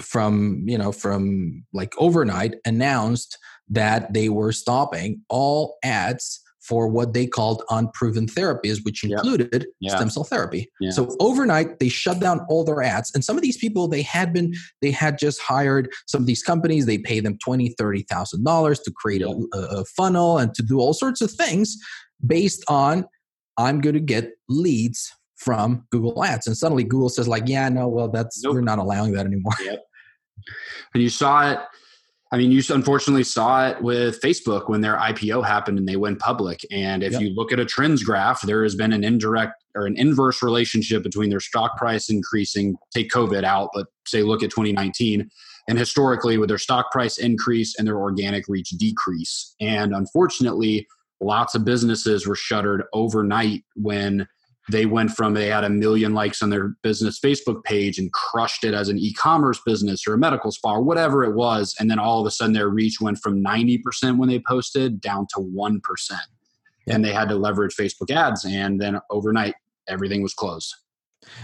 from, 0.00 0.62
you 0.66 0.78
know, 0.78 0.92
from 0.92 1.64
like 1.72 1.94
overnight 1.98 2.54
announced 2.64 3.38
that 3.68 4.12
they 4.14 4.28
were 4.28 4.52
stopping 4.52 5.22
all 5.28 5.76
ads 5.82 6.40
for 6.60 6.86
what 6.86 7.14
they 7.14 7.26
called 7.26 7.62
unproven 7.70 8.26
therapies, 8.26 8.84
which 8.84 9.02
included 9.02 9.66
yeah. 9.80 9.96
stem 9.96 10.10
cell 10.10 10.24
therapy. 10.24 10.70
Yeah. 10.80 10.90
So 10.90 11.16
overnight, 11.18 11.78
they 11.78 11.88
shut 11.88 12.20
down 12.20 12.44
all 12.50 12.62
their 12.62 12.82
ads. 12.82 13.10
And 13.14 13.24
some 13.24 13.36
of 13.36 13.42
these 13.42 13.56
people, 13.56 13.88
they 13.88 14.02
had 14.02 14.34
been, 14.34 14.52
they 14.82 14.90
had 14.90 15.18
just 15.18 15.40
hired 15.40 15.88
some 16.06 16.20
of 16.20 16.26
these 16.26 16.42
companies. 16.42 16.84
They 16.84 16.98
pay 16.98 17.20
them 17.20 17.38
twenty, 17.38 17.70
thirty 17.78 18.02
thousand 18.02 18.44
dollars 18.44 18.80
to 18.80 18.90
create 18.90 19.22
yeah. 19.22 19.32
a, 19.54 19.58
a 19.78 19.84
funnel 19.86 20.36
and 20.36 20.52
to 20.54 20.62
do 20.62 20.78
all 20.78 20.92
sorts 20.92 21.22
of 21.22 21.30
things 21.30 21.76
based 22.26 22.62
on 22.68 23.06
I'm 23.56 23.80
going 23.80 23.94
to 23.94 24.00
get 24.00 24.32
leads 24.48 25.10
from 25.36 25.86
Google 25.90 26.22
Ads. 26.22 26.46
And 26.46 26.56
suddenly 26.56 26.84
Google 26.84 27.08
says, 27.08 27.28
like, 27.28 27.44
yeah, 27.46 27.68
no, 27.68 27.88
well, 27.88 28.08
that's 28.08 28.42
nope. 28.42 28.54
we're 28.54 28.60
not 28.60 28.78
allowing 28.78 29.12
that 29.12 29.24
anymore. 29.24 29.52
Yep. 29.64 29.84
And 30.94 31.02
you 31.02 31.08
saw 31.08 31.50
it 31.50 31.60
I 32.30 32.36
mean, 32.36 32.50
you 32.50 32.62
unfortunately 32.68 33.24
saw 33.24 33.68
it 33.68 33.82
with 33.82 34.20
Facebook 34.20 34.68
when 34.68 34.82
their 34.82 34.96
IPO 34.96 35.46
happened 35.46 35.78
and 35.78 35.88
they 35.88 35.96
went 35.96 36.18
public. 36.18 36.60
And 36.70 37.02
if 37.02 37.12
yep. 37.12 37.22
you 37.22 37.30
look 37.30 37.52
at 37.52 37.60
a 37.60 37.64
trends 37.64 38.02
graph, 38.02 38.42
there 38.42 38.62
has 38.62 38.74
been 38.74 38.92
an 38.92 39.02
indirect 39.02 39.64
or 39.74 39.86
an 39.86 39.96
inverse 39.96 40.42
relationship 40.42 41.02
between 41.02 41.30
their 41.30 41.40
stock 41.40 41.78
price 41.78 42.10
increasing, 42.10 42.76
take 42.92 43.10
COVID 43.10 43.44
out, 43.44 43.70
but 43.72 43.86
say 44.06 44.22
look 44.22 44.42
at 44.42 44.50
2019, 44.50 45.30
and 45.68 45.78
historically 45.78 46.36
with 46.36 46.50
their 46.50 46.58
stock 46.58 46.90
price 46.90 47.16
increase 47.16 47.78
and 47.78 47.86
their 47.86 47.98
organic 47.98 48.46
reach 48.46 48.70
decrease. 48.70 49.54
And 49.58 49.94
unfortunately, 49.94 50.86
lots 51.20 51.54
of 51.54 51.64
businesses 51.64 52.26
were 52.26 52.36
shuttered 52.36 52.84
overnight 52.92 53.64
when 53.74 54.28
they 54.68 54.86
went 54.86 55.10
from 55.10 55.34
they 55.34 55.46
had 55.46 55.64
a 55.64 55.70
million 55.70 56.14
likes 56.14 56.42
on 56.42 56.50
their 56.50 56.74
business 56.82 57.18
Facebook 57.18 57.64
page 57.64 57.98
and 57.98 58.12
crushed 58.12 58.64
it 58.64 58.74
as 58.74 58.88
an 58.88 58.98
e-commerce 58.98 59.60
business 59.64 60.06
or 60.06 60.14
a 60.14 60.18
medical 60.18 60.52
spa 60.52 60.74
or 60.74 60.82
whatever 60.82 61.24
it 61.24 61.34
was, 61.34 61.74
and 61.80 61.90
then 61.90 61.98
all 61.98 62.20
of 62.20 62.26
a 62.26 62.30
sudden 62.30 62.52
their 62.52 62.68
reach 62.68 63.00
went 63.00 63.18
from 63.18 63.42
90% 63.42 64.18
when 64.18 64.28
they 64.28 64.40
posted 64.40 65.00
down 65.00 65.26
to 65.34 65.40
1%. 65.40 65.80
And 66.86 67.04
they 67.04 67.12
had 67.12 67.28
to 67.28 67.36
leverage 67.36 67.74
Facebook 67.74 68.10
ads 68.10 68.44
and 68.44 68.80
then 68.80 68.98
overnight 69.10 69.54
everything 69.88 70.22
was 70.22 70.34
closed. 70.34 70.74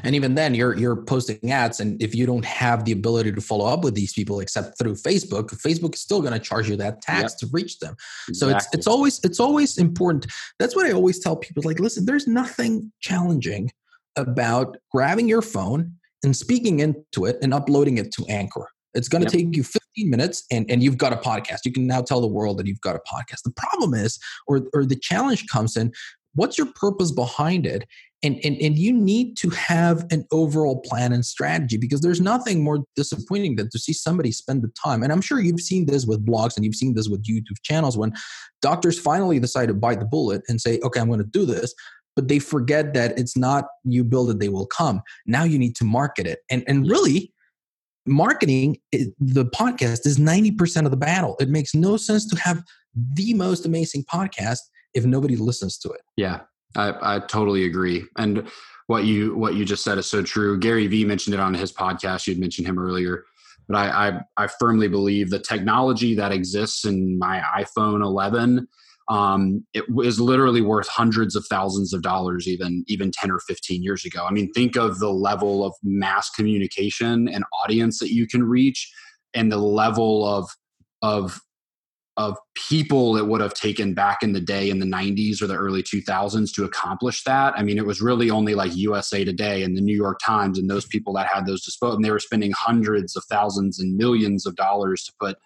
And 0.03 0.15
even 0.15 0.35
then, 0.35 0.55
you're 0.55 0.77
you're 0.77 0.97
posting 0.97 1.51
ads, 1.51 1.81
and 1.81 2.01
if 2.03 2.15
you 2.15 2.27
don't 2.27 2.45
have 2.45 2.85
the 2.85 2.93
ability 2.93 3.33
to 3.33 3.41
follow 3.41 3.67
up 3.67 3.85
with 3.85 3.95
these 3.95 4.13
people 4.13 4.41
except 4.41 4.79
through 4.79 4.95
Facebook, 4.95 5.51
Facebook 5.61 5.95
is 5.95 6.01
still 6.01 6.21
going 6.21 6.33
to 6.33 6.39
charge 6.39 6.69
you 6.69 6.77
that 6.77 7.03
tax 7.03 7.33
yep. 7.33 7.39
to 7.39 7.47
reach 7.53 7.79
them. 7.79 7.95
Exactly. 8.29 8.35
So 8.35 8.57
it's 8.57 8.69
it's 8.73 8.87
always 8.87 9.21
it's 9.25 9.41
always 9.41 9.79
important. 9.79 10.27
That's 10.59 10.75
what 10.75 10.87
I 10.87 10.93
always 10.93 11.19
tell 11.19 11.37
people: 11.37 11.63
like, 11.65 11.81
listen, 11.81 12.05
there's 12.05 12.27
nothing 12.27 12.93
challenging 13.01 13.71
about 14.17 14.77
grabbing 14.93 15.29
your 15.29 15.43
phone 15.43 15.93
and 16.23 16.37
speaking 16.37 16.81
into 16.81 17.27
it 17.27 17.39
and 17.43 17.53
uploading 17.53 17.99
it 17.99 18.13
to 18.13 18.25
Anchor. 18.29 18.69
It's 18.95 19.09
going 19.09 19.25
to 19.25 19.27
yep. 19.27 19.45
take 19.47 19.57
you 19.57 19.65
15 19.65 20.09
minutes 20.09 20.45
and, 20.51 20.71
and 20.71 20.83
you've 20.83 20.99
got 20.99 21.13
a 21.13 21.17
podcast. 21.17 21.61
You 21.65 21.73
can 21.73 21.87
now 21.87 22.01
tell 22.01 22.21
the 22.21 22.29
world 22.29 22.59
that 22.59 22.67
you've 22.67 22.81
got 22.81 22.97
a 22.97 23.01
podcast. 23.01 23.43
The 23.45 23.53
problem 23.57 23.95
is, 23.95 24.19
or, 24.47 24.63
or 24.73 24.85
the 24.85 24.97
challenge 24.97 25.47
comes 25.49 25.77
in, 25.77 25.93
what's 26.35 26.57
your 26.57 26.69
purpose 26.75 27.11
behind 27.11 27.67
it 27.67 27.87
and, 28.25 28.41
and, 28.45 28.57
and 28.61 28.79
you 28.79 28.93
need 28.93 29.37
to 29.37 29.51
have 29.51 30.07
an 30.11 30.27
overall 30.33 30.81
plan 30.81 31.13
and 31.13 31.25
strategy 31.25 31.77
because 31.77 32.01
there's 32.01 32.21
nothing 32.21 32.65
more 32.65 32.85
disappointing 32.97 33.57
than 33.57 33.69
to 33.71 33.79
see 33.79 33.93
somebody 33.93 34.33
spend 34.33 34.63
the 34.63 34.73
time. 34.83 35.03
And 35.03 35.13
i'm 35.13 35.21
sure 35.21 35.41
you've 35.41 35.61
seen 35.61 35.87
this 35.87 36.07
with 36.07 36.25
blogs 36.25 36.57
and 36.57 36.65
you've 36.65 36.75
seen 36.75 36.95
this 36.95 37.09
with 37.09 37.25
youtube 37.25 37.63
channels 37.63 37.97
when 37.97 38.13
doctors 38.63 38.99
finally 38.99 39.39
decide 39.39 39.67
to 39.67 39.75
bite 39.75 40.01
the 40.01 40.07
bullet 40.07 40.43
and 40.49 40.61
say 40.61 40.81
okay 40.83 41.01
i'm 41.01 41.09
going 41.09 41.19
to 41.19 41.25
do 41.25 41.45
this 41.45 41.75
but 42.17 42.29
they 42.29 42.39
forget 42.39 42.95
that 42.95 43.19
it's 43.19 43.37
not 43.37 43.67
you 43.85 44.05
build 44.05 44.31
it 44.31 44.39
they 44.39 44.49
will 44.49 44.67
come. 44.67 45.03
Now 45.27 45.45
you 45.45 45.59
need 45.59 45.77
to 45.77 45.85
market 45.85 46.27
it. 46.27 46.41
And 46.51 46.65
and 46.67 46.89
really 46.89 47.33
marketing 48.07 48.77
the 48.93 49.47
podcast 49.47 50.07
is 50.07 50.19
90% 50.19 50.85
of 50.85 50.91
the 50.91 50.97
battle. 50.97 51.37
It 51.41 51.49
makes 51.49 51.75
no 51.75 51.97
sense 51.97 52.27
to 52.27 52.37
have 52.39 52.63
the 52.95 53.33
most 53.35 53.65
amazing 53.65 54.05
podcast 54.05 54.59
if 54.93 55.07
nobody 55.07 55.37
listens 55.37 55.79
to 55.79 55.91
it. 55.91 56.03
Yeah 56.17 56.41
I, 56.77 57.17
I 57.17 57.19
totally 57.21 57.65
agree. 57.65 58.05
And 58.17 58.49
what 58.87 59.05
you 59.05 59.35
what 59.35 59.55
you 59.55 59.65
just 59.65 59.85
said 59.85 59.99
is 59.99 60.07
so 60.07 60.23
true. 60.23 60.59
Gary 60.59 60.87
Vee 60.87 61.05
mentioned 61.05 61.35
it 61.35 61.41
on 61.41 61.55
his 61.55 61.73
podcast. 61.73 62.27
You'd 62.27 62.39
mentioned 62.39 62.67
him 62.67 62.79
earlier. 62.79 63.25
But 63.67 63.77
I, 63.77 64.09
I, 64.09 64.21
I 64.37 64.47
firmly 64.47 64.89
believe 64.89 65.31
the 65.31 65.39
technology 65.39 66.15
that 66.17 66.33
exists 66.33 66.85
in 66.85 67.19
my 67.19 67.43
iPhone 67.57 68.03
11 68.03 68.69
um, 69.09 69.67
it 69.75 69.85
is 70.03 70.19
literally 70.19 70.63
worth 70.63 70.89
hundreds 70.89 71.37
of 71.37 71.45
thousands 71.47 71.93
of 71.93 72.03
dollars 72.03 72.49
even 72.49 72.85
even 72.89 73.11
10 73.11 73.31
or 73.31 73.39
15 73.41 73.83
years 73.83 74.05
ago 74.05 74.25
i 74.25 74.31
mean 74.31 74.51
think 74.53 74.77
of 74.77 74.99
the 74.99 75.11
level 75.11 75.65
of 75.65 75.75
mass 75.83 76.31
communication 76.31 77.29
and 77.29 77.45
audience 77.63 77.99
that 77.99 78.13
you 78.13 78.27
can 78.27 78.43
reach 78.43 78.91
and 79.35 79.53
the 79.53 79.59
level 79.59 80.27
of 80.27 80.49
of 81.03 81.41
of 82.17 82.37
people 82.55 83.17
it 83.17 83.27
would 83.27 83.41
have 83.41 83.55
taken 83.55 83.93
back 83.93 84.23
in 84.23 84.33
the 84.33 84.41
day 84.41 84.71
in 84.71 84.79
the 84.79 84.87
90s 84.87 85.43
or 85.43 85.49
the 85.49 85.57
early 85.57 85.83
2000s 85.83 86.53
to 86.55 86.65
accomplish 86.65 87.25
that. 87.25 87.55
I 87.57 87.63
mean, 87.63 87.77
it 87.77 87.87
was 87.87 88.01
really 88.01 88.31
only 88.31 88.55
like 88.55 88.77
USA 88.77 89.25
Today 89.25 89.65
and 89.65 89.77
the 89.77 89.81
New 89.81 89.97
York 89.97 90.21
Times 90.25 90.59
and 90.59 90.71
those 90.71 90.87
people 90.87 91.13
that 91.15 91.27
had 91.27 91.47
those 91.47 91.65
disposed, 91.65 91.97
and 91.97 92.05
they 92.05 92.13
were 92.13 92.21
spending 92.21 92.53
hundreds 92.53 93.17
of 93.17 93.25
thousands 93.29 93.81
and 93.81 93.97
millions 93.97 94.47
of 94.47 94.55
dollars 94.55 95.03
to 95.05 95.13
put 95.21 95.37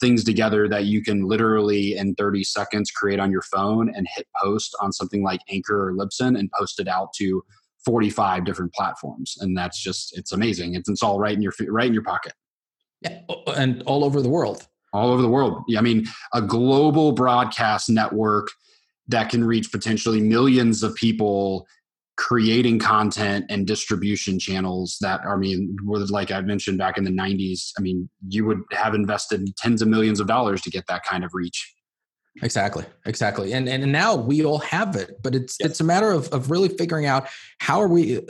things 0.00 0.22
together 0.22 0.68
that 0.68 0.84
you 0.84 1.02
can 1.02 1.26
literally 1.26 1.96
in 1.96 2.14
30 2.14 2.44
seconds 2.44 2.90
create 2.90 3.18
on 3.18 3.32
your 3.32 3.42
phone 3.42 3.92
and 3.94 4.06
hit 4.14 4.26
post 4.40 4.76
on 4.80 4.92
something 4.92 5.24
like 5.24 5.40
Anchor 5.48 5.88
or 5.88 5.92
Libsyn 5.92 6.38
and 6.38 6.50
post 6.52 6.78
it 6.78 6.88
out 6.88 7.08
to 7.14 7.42
45 7.84 8.44
different 8.44 8.72
platforms. 8.74 9.34
And 9.40 9.56
that's 9.56 9.82
just, 9.82 10.16
it's 10.16 10.30
amazing. 10.30 10.74
It's, 10.74 10.88
it's 10.88 11.02
all 11.02 11.18
right 11.18 11.34
in 11.34 11.42
your, 11.42 11.52
right 11.68 11.86
in 11.86 11.94
your 11.94 12.04
pocket. 12.04 12.34
Yeah, 13.00 13.20
and 13.56 13.82
all 13.84 14.04
over 14.04 14.20
the 14.20 14.28
world 14.28 14.66
all 14.92 15.10
over 15.10 15.22
the 15.22 15.28
world. 15.28 15.62
I 15.76 15.80
mean, 15.80 16.06
a 16.32 16.42
global 16.42 17.12
broadcast 17.12 17.90
network 17.90 18.48
that 19.08 19.30
can 19.30 19.44
reach 19.44 19.72
potentially 19.72 20.20
millions 20.20 20.82
of 20.82 20.94
people 20.94 21.66
creating 22.16 22.80
content 22.80 23.46
and 23.48 23.64
distribution 23.64 24.40
channels 24.40 24.98
that 25.00 25.20
I 25.24 25.36
mean 25.36 25.76
like 25.86 26.32
I 26.32 26.40
mentioned 26.40 26.76
back 26.76 26.98
in 26.98 27.04
the 27.04 27.12
90s 27.12 27.70
I 27.78 27.80
mean 27.80 28.10
you 28.26 28.44
would 28.44 28.60
have 28.72 28.94
invested 28.94 29.56
tens 29.56 29.82
of 29.82 29.88
millions 29.88 30.18
of 30.18 30.26
dollars 30.26 30.60
to 30.62 30.70
get 30.70 30.88
that 30.88 31.04
kind 31.04 31.24
of 31.24 31.32
reach. 31.32 31.72
Exactly 32.42 32.84
exactly. 33.06 33.52
And 33.52 33.68
and 33.68 33.92
now 33.92 34.16
we 34.16 34.44
all 34.44 34.58
have 34.58 34.96
it 34.96 35.22
but 35.22 35.36
it's 35.36 35.56
it's 35.60 35.78
a 35.78 35.84
matter 35.84 36.10
of 36.10 36.26
of 36.30 36.50
really 36.50 36.68
figuring 36.68 37.06
out 37.06 37.28
how 37.60 37.80
are 37.80 37.88
we 37.88 38.20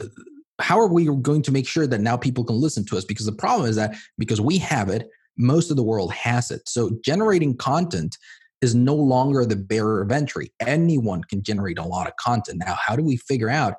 how 0.60 0.78
are 0.78 0.88
we 0.88 1.06
going 1.06 1.42
to 1.42 1.52
make 1.52 1.66
sure 1.66 1.86
that 1.86 2.00
now 2.00 2.16
people 2.16 2.44
can 2.44 2.56
listen 2.56 2.84
to 2.86 2.96
us? 2.96 3.04
Because 3.04 3.26
the 3.26 3.32
problem 3.32 3.68
is 3.68 3.76
that 3.76 3.94
because 4.18 4.40
we 4.40 4.58
have 4.58 4.88
it 4.88 5.08
most 5.38 5.70
of 5.70 5.76
the 5.76 5.82
world 5.82 6.12
has 6.12 6.50
it. 6.50 6.68
So 6.68 6.90
generating 7.04 7.56
content 7.56 8.18
is 8.60 8.74
no 8.74 8.94
longer 8.94 9.46
the 9.46 9.56
barrier 9.56 10.02
of 10.02 10.10
entry. 10.10 10.52
Anyone 10.60 11.22
can 11.24 11.42
generate 11.42 11.78
a 11.78 11.84
lot 11.84 12.08
of 12.08 12.16
content. 12.16 12.62
Now, 12.64 12.74
how 12.74 12.96
do 12.96 13.04
we 13.04 13.16
figure 13.16 13.48
out 13.48 13.74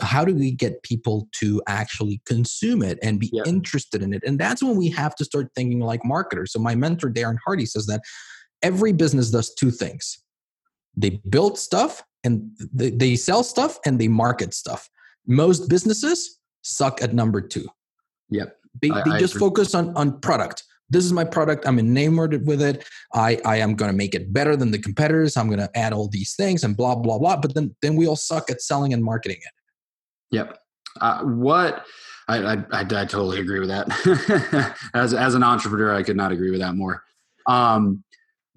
how 0.00 0.24
do 0.24 0.32
we 0.32 0.52
get 0.52 0.82
people 0.84 1.28
to 1.32 1.60
actually 1.66 2.20
consume 2.24 2.82
it 2.82 2.98
and 3.02 3.18
be 3.18 3.30
yep. 3.32 3.46
interested 3.46 4.02
in 4.02 4.12
it? 4.12 4.22
And 4.24 4.38
that's 4.38 4.62
when 4.62 4.76
we 4.76 4.90
have 4.90 5.16
to 5.16 5.24
start 5.24 5.48
thinking 5.54 5.80
like 5.80 6.04
marketers. 6.04 6.52
So 6.52 6.60
my 6.60 6.74
mentor 6.74 7.10
Darren 7.10 7.38
Hardy 7.44 7.66
says 7.66 7.86
that 7.86 8.02
every 8.62 8.92
business 8.92 9.30
does 9.30 9.54
two 9.54 9.70
things. 9.70 10.22
They 10.96 11.20
build 11.28 11.58
stuff 11.58 12.02
and 12.22 12.50
they, 12.72 12.90
they 12.90 13.16
sell 13.16 13.42
stuff 13.42 13.78
and 13.84 13.98
they 13.98 14.08
market 14.08 14.54
stuff. 14.54 14.88
Most 15.26 15.68
businesses 15.68 16.38
suck 16.62 17.02
at 17.02 17.14
number 17.14 17.40
two. 17.40 17.66
Yep. 18.30 18.56
They, 18.80 18.90
I, 18.90 19.02
they 19.04 19.18
just 19.18 19.34
agree. 19.34 19.48
focus 19.48 19.74
on 19.74 19.96
on 19.96 20.20
product 20.20 20.64
this 20.90 21.04
is 21.04 21.12
my 21.12 21.24
product 21.24 21.66
i'm 21.66 21.78
enamored 21.78 22.46
with 22.46 22.62
it. 22.62 22.84
I 23.14 23.40
i 23.44 23.56
am 23.56 23.74
going 23.74 23.90
to 23.90 23.96
make 23.96 24.14
it 24.14 24.32
better 24.32 24.56
than 24.56 24.70
the 24.70 24.78
competitors. 24.78 25.36
I'm 25.36 25.48
going 25.48 25.60
to 25.60 25.70
add 25.76 25.92
all 25.92 26.08
these 26.08 26.34
things 26.34 26.64
and 26.64 26.76
blah 26.76 26.94
blah 26.94 27.18
blah. 27.18 27.36
But 27.36 27.54
then 27.54 27.74
then 27.82 27.96
we 27.96 28.06
all 28.06 28.16
suck 28.16 28.50
at 28.50 28.60
selling 28.60 28.92
and 28.92 29.02
marketing 29.02 29.38
it. 29.38 29.52
Yep. 30.36 30.58
Uh, 31.00 31.22
what 31.22 31.84
I, 32.28 32.38
I, 32.38 32.52
I, 32.52 32.80
I 32.80 32.84
totally 32.84 33.40
agree 33.40 33.60
with 33.60 33.68
that. 33.68 34.76
As 34.94 35.14
as 35.14 35.34
an 35.34 35.42
entrepreneur 35.42 35.94
i 35.94 36.02
could 36.02 36.16
not 36.16 36.32
agree 36.32 36.50
with 36.50 36.60
that 36.60 36.74
more. 36.74 37.02
Um 37.46 38.04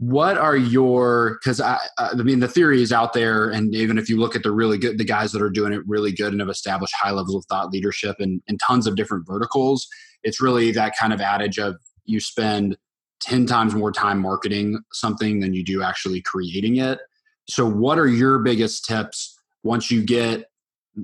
what 0.01 0.35
are 0.35 0.57
your 0.57 1.37
because 1.39 1.61
I, 1.61 1.77
I 1.99 2.15
mean 2.15 2.39
the 2.39 2.47
theory 2.47 2.81
is 2.81 2.91
out 2.91 3.13
there 3.13 3.51
and 3.51 3.75
even 3.75 3.99
if 3.99 4.09
you 4.09 4.19
look 4.19 4.35
at 4.35 4.41
the 4.41 4.51
really 4.51 4.79
good 4.79 4.97
the 4.97 5.03
guys 5.03 5.31
that 5.31 5.43
are 5.43 5.49
doing 5.49 5.73
it 5.73 5.83
really 5.85 6.11
good 6.11 6.31
and 6.31 6.39
have 6.39 6.49
established 6.49 6.95
high 6.95 7.11
levels 7.11 7.35
of 7.35 7.45
thought 7.45 7.69
leadership 7.69 8.15
and, 8.17 8.41
and 8.47 8.59
tons 8.59 8.87
of 8.87 8.95
different 8.95 9.27
verticals 9.27 9.87
it's 10.23 10.41
really 10.41 10.71
that 10.71 10.97
kind 10.99 11.13
of 11.13 11.21
adage 11.21 11.59
of 11.59 11.75
you 12.11 12.19
spend 12.19 12.77
10 13.21 13.45
times 13.45 13.73
more 13.73 13.91
time 13.91 14.19
marketing 14.19 14.79
something 14.91 15.39
than 15.39 15.53
you 15.53 15.63
do 15.63 15.81
actually 15.81 16.21
creating 16.21 16.77
it. 16.77 16.99
So, 17.47 17.65
what 17.69 17.97
are 17.97 18.07
your 18.07 18.39
biggest 18.39 18.85
tips 18.85 19.37
once 19.63 19.91
you 19.91 20.03
get 20.03 20.45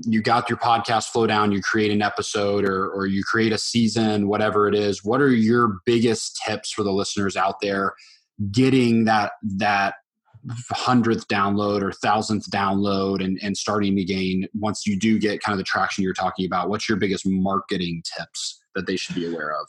you 0.05 0.21
got 0.21 0.49
your 0.49 0.57
podcast 0.57 1.07
flow 1.07 1.25
down, 1.27 1.51
you 1.51 1.61
create 1.61 1.91
an 1.91 2.01
episode 2.01 2.65
or, 2.65 2.89
or 2.89 3.07
you 3.07 3.23
create 3.23 3.53
a 3.53 3.57
season, 3.57 4.27
whatever 4.27 4.67
it 4.67 4.75
is? 4.75 5.03
What 5.03 5.21
are 5.21 5.29
your 5.29 5.79
biggest 5.85 6.41
tips 6.45 6.71
for 6.71 6.83
the 6.83 6.91
listeners 6.91 7.37
out 7.37 7.61
there 7.61 7.93
getting 8.51 9.05
that 9.05 9.31
that 9.43 9.95
hundredth 10.71 11.27
download 11.27 11.81
or 11.81 11.91
thousandth 11.91 12.49
download 12.51 13.23
and, 13.23 13.39
and 13.41 13.57
starting 13.57 13.95
to 13.95 14.03
gain 14.03 14.47
once 14.53 14.85
you 14.85 14.97
do 14.97 15.19
get 15.19 15.41
kind 15.41 15.53
of 15.53 15.57
the 15.57 15.63
traction 15.63 16.03
you're 16.03 16.13
talking 16.13 16.45
about? 16.45 16.69
What's 16.69 16.87
your 16.87 16.97
biggest 16.97 17.25
marketing 17.25 18.03
tips 18.17 18.61
that 18.75 18.87
they 18.87 18.97
should 18.97 19.15
be 19.15 19.27
aware 19.27 19.51
of? 19.51 19.67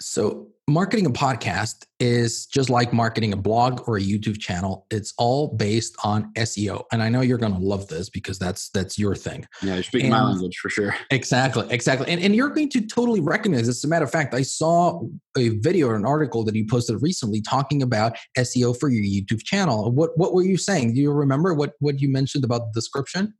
So, 0.00 0.48
marketing 0.68 1.06
a 1.06 1.10
podcast 1.10 1.86
is 1.98 2.46
just 2.46 2.70
like 2.70 2.92
marketing 2.92 3.32
a 3.32 3.36
blog 3.36 3.88
or 3.88 3.96
a 3.96 4.00
YouTube 4.00 4.38
channel. 4.38 4.86
It's 4.90 5.14
all 5.18 5.56
based 5.56 5.96
on 6.04 6.32
SEO. 6.34 6.84
And 6.92 7.02
I 7.02 7.08
know 7.08 7.22
you're 7.22 7.38
going 7.38 7.54
to 7.54 7.58
love 7.58 7.88
this 7.88 8.08
because 8.10 8.38
that's 8.38 8.68
that's 8.70 8.98
your 8.98 9.16
thing. 9.16 9.46
Yeah, 9.62 9.74
you're 9.74 9.82
speaking 9.82 10.12
and, 10.12 10.22
my 10.22 10.30
language 10.30 10.58
for 10.58 10.68
sure. 10.68 10.94
Exactly, 11.10 11.66
exactly. 11.70 12.08
And, 12.08 12.22
and 12.22 12.36
you're 12.36 12.50
going 12.50 12.68
to 12.70 12.86
totally 12.86 13.20
recognize 13.20 13.66
this. 13.66 13.78
As 13.78 13.84
a 13.84 13.88
matter 13.88 14.04
of 14.04 14.10
fact, 14.10 14.34
I 14.34 14.42
saw 14.42 15.02
a 15.36 15.48
video 15.60 15.88
or 15.88 15.96
an 15.96 16.04
article 16.04 16.44
that 16.44 16.54
you 16.54 16.66
posted 16.66 17.02
recently 17.02 17.40
talking 17.40 17.82
about 17.82 18.16
SEO 18.36 18.78
for 18.78 18.88
your 18.88 19.04
YouTube 19.04 19.42
channel. 19.42 19.90
What 19.90 20.16
what 20.16 20.32
were 20.32 20.44
you 20.44 20.56
saying? 20.56 20.94
Do 20.94 21.00
you 21.00 21.10
remember 21.10 21.54
what 21.54 21.72
what 21.80 22.00
you 22.00 22.08
mentioned 22.08 22.44
about 22.44 22.72
the 22.72 22.80
description? 22.80 23.34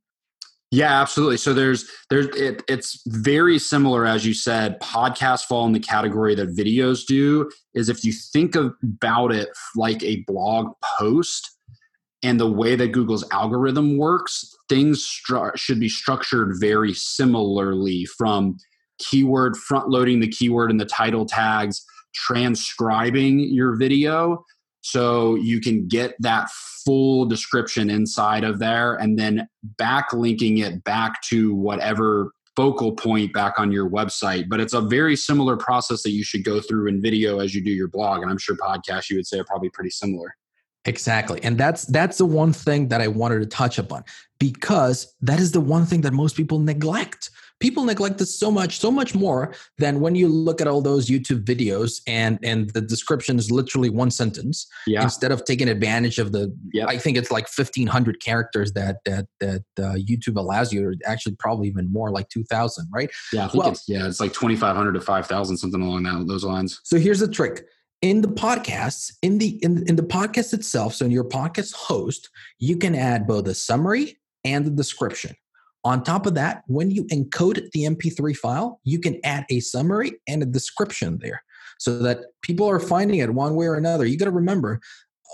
Yeah, 0.71 1.01
absolutely. 1.01 1.39
So 1.39 1.55
there's 1.55 1.89
there's 2.11 2.27
it, 2.37 2.63
it's 2.69 3.01
very 3.07 3.59
similar 3.59 4.05
as 4.05 4.27
you 4.27 4.35
said. 4.35 4.79
Podcasts 4.81 5.45
fall 5.45 5.67
in 5.67 5.73
the 5.73 5.81
category 5.81 6.35
that 6.35 6.55
videos 6.55 7.07
do. 7.07 7.51
Is 7.75 7.89
if 7.89 8.05
you 8.05 8.13
think 8.13 8.55
about 8.55 9.33
it 9.33 9.49
like 9.77 10.03
a 10.03 10.23
blog 10.27 10.73
post, 10.99 11.59
and 12.23 12.39
the 12.39 12.51
way 12.51 12.77
that 12.77 12.93
Google's 12.93 13.25
algorithm 13.31 13.97
works, 13.97 14.55
things 14.69 15.03
stru- 15.03 15.57
should 15.57 15.81
be 15.81 15.89
structured 15.89 16.57
very 16.61 16.93
similarly 16.93 18.07
from 18.19 18.59
keyword 18.99 19.57
front 19.57 19.89
loading 19.89 20.21
the 20.21 20.29
keyword 20.29 20.71
in 20.71 20.77
the 20.77 20.85
title 20.85 21.25
tags, 21.25 21.85
transcribing 22.15 23.41
your 23.41 23.77
video 23.77 24.45
so 24.89 25.35
you 25.35 25.61
can 25.61 25.87
get 25.87 26.15
that 26.21 26.49
full 26.51 27.27
description 27.27 27.91
inside 27.91 28.43
of 28.43 28.59
there 28.59 28.95
and 28.95 29.19
then 29.19 29.47
backlinking 29.77 30.65
it 30.65 30.83
back 30.83 31.21
to 31.25 31.55
whatever 31.55 32.33
focal 32.57 32.93
point 32.93 33.35
back 33.35 33.59
on 33.59 33.71
your 33.71 33.89
website. 33.89 34.49
But 34.49 34.61
it's 34.61 34.73
a 34.73 34.81
very 34.81 35.15
similar 35.15 35.59
process 35.59 36.03
that 36.05 36.13
you 36.13 36.25
should 36.25 36.43
go 36.43 36.63
through 36.63 36.89
in 36.89 37.03
video 37.03 37.39
as 37.41 37.55
you 37.55 37.63
do 37.63 37.71
your 37.71 37.89
blog. 37.89 38.23
And 38.23 38.31
I'm 38.31 38.39
sure 38.39 38.57
podcast 38.57 39.11
you 39.11 39.17
would 39.17 39.27
say 39.27 39.39
are 39.39 39.45
probably 39.45 39.69
pretty 39.69 39.91
similar. 39.91 40.35
Exactly. 40.87 41.39
And 41.43 41.59
that's 41.59 41.85
that's 41.85 42.17
the 42.17 42.25
one 42.25 42.55
thing 42.55 42.89
that 42.89 43.03
I 43.03 43.09
wanted 43.09 43.41
to 43.41 43.47
touch 43.47 43.77
upon 43.77 44.05
because 44.39 45.15
that 45.21 45.39
is 45.39 45.53
the 45.53 45.61
one 45.61 45.85
thing 45.85 46.01
that 46.01 46.15
most 46.15 46.35
people 46.35 46.61
neglect. 46.61 47.31
People 47.61 47.85
neglect 47.85 48.19
this 48.19 48.39
so 48.39 48.51
much, 48.51 48.79
so 48.79 48.91
much 48.91 49.15
more 49.15 49.55
than 49.79 50.01
when 50.01 50.15
you 50.15 50.29
look 50.29 50.61
at 50.61 50.69
all 50.69 50.81
those 50.81 51.09
YouTube 51.09 51.45
videos 51.45 52.01
and 52.07 52.39
and 52.43 52.71
the 52.71 52.81
description 52.81 53.39
is 53.39 53.51
literally 53.51 53.91
one 53.91 54.11
sentence 54.11 54.67
yeah. 54.87 55.03
instead 55.03 55.33
of 55.33 55.45
taking 55.45 55.69
advantage 55.69 56.19
of 56.19 56.33
the 56.33 56.55
yep. 56.73 56.89
I 56.89 56.99
think 56.99 57.17
it's 57.17 57.31
like 57.31 57.45
1500 57.45 58.23
characters 58.23 58.73
that 58.73 58.99
that 59.05 59.27
that 59.41 59.65
uh, 59.79 59.95
YouTube 59.95 60.37
allows 60.37 60.73
you 60.73 60.87
or 60.87 60.95
actually 61.05 61.37
probably 61.37 61.69
even 61.69 61.93
more 61.93 62.11
like 62.11 62.29
2000, 62.29 62.89
right? 62.93 63.11
Yeah, 63.33 63.47
I 63.47 63.49
think 63.49 63.65
well, 63.65 63.73
it's 63.73 63.89
yeah, 63.89 64.07
it's 64.07 64.21
like 64.21 64.33
2500 64.33 64.93
to 64.93 65.01
5000 65.01 65.57
something 65.57 65.83
along 65.83 66.05
that, 66.05 66.27
those 66.29 66.45
lines. 66.45 66.81
So 66.85 66.99
here's 66.99 67.21
the 67.21 67.29
trick 67.29 67.65
in 68.03 68.21
the 68.21 68.29
podcasts 68.29 69.13
in 69.23 69.39
the 69.39 69.59
in, 69.63 69.85
in 69.89 69.97
the 69.97 70.03
podcast 70.03 70.53
itself 70.53 70.95
so 70.95 71.05
in 71.05 71.11
your 71.11 71.25
podcast 71.25 71.75
host 71.75 72.31
you 72.59 72.77
can 72.77 72.95
add 72.95 73.27
both 73.27 73.47
a 73.49 73.55
summary 73.55 74.19
and 74.45 74.65
the 74.65 74.71
description 74.71 75.35
on 75.89 76.03
top 76.03 76.27
of 76.27 76.35
that 76.35 76.63
when 76.67 76.91
you 76.91 77.05
encode 77.07 77.71
the 77.73 77.85
mp3 77.85 78.37
file 78.37 78.81
you 78.85 78.99
can 78.99 79.19
add 79.25 79.45
a 79.51 79.61
summary 79.61 80.13
and 80.29 80.43
a 80.43 80.47
description 80.47 81.19
there 81.21 81.43
so 81.79 81.99
that 82.01 82.19
people 82.43 82.69
are 82.69 82.81
finding 82.81 83.21
it 83.21 83.33
one 83.33 83.55
way 83.55 83.67
or 83.67 83.75
another. 83.75 84.05
You 84.05 84.19
got 84.19 84.27
to 84.27 84.31
remember 84.31 84.81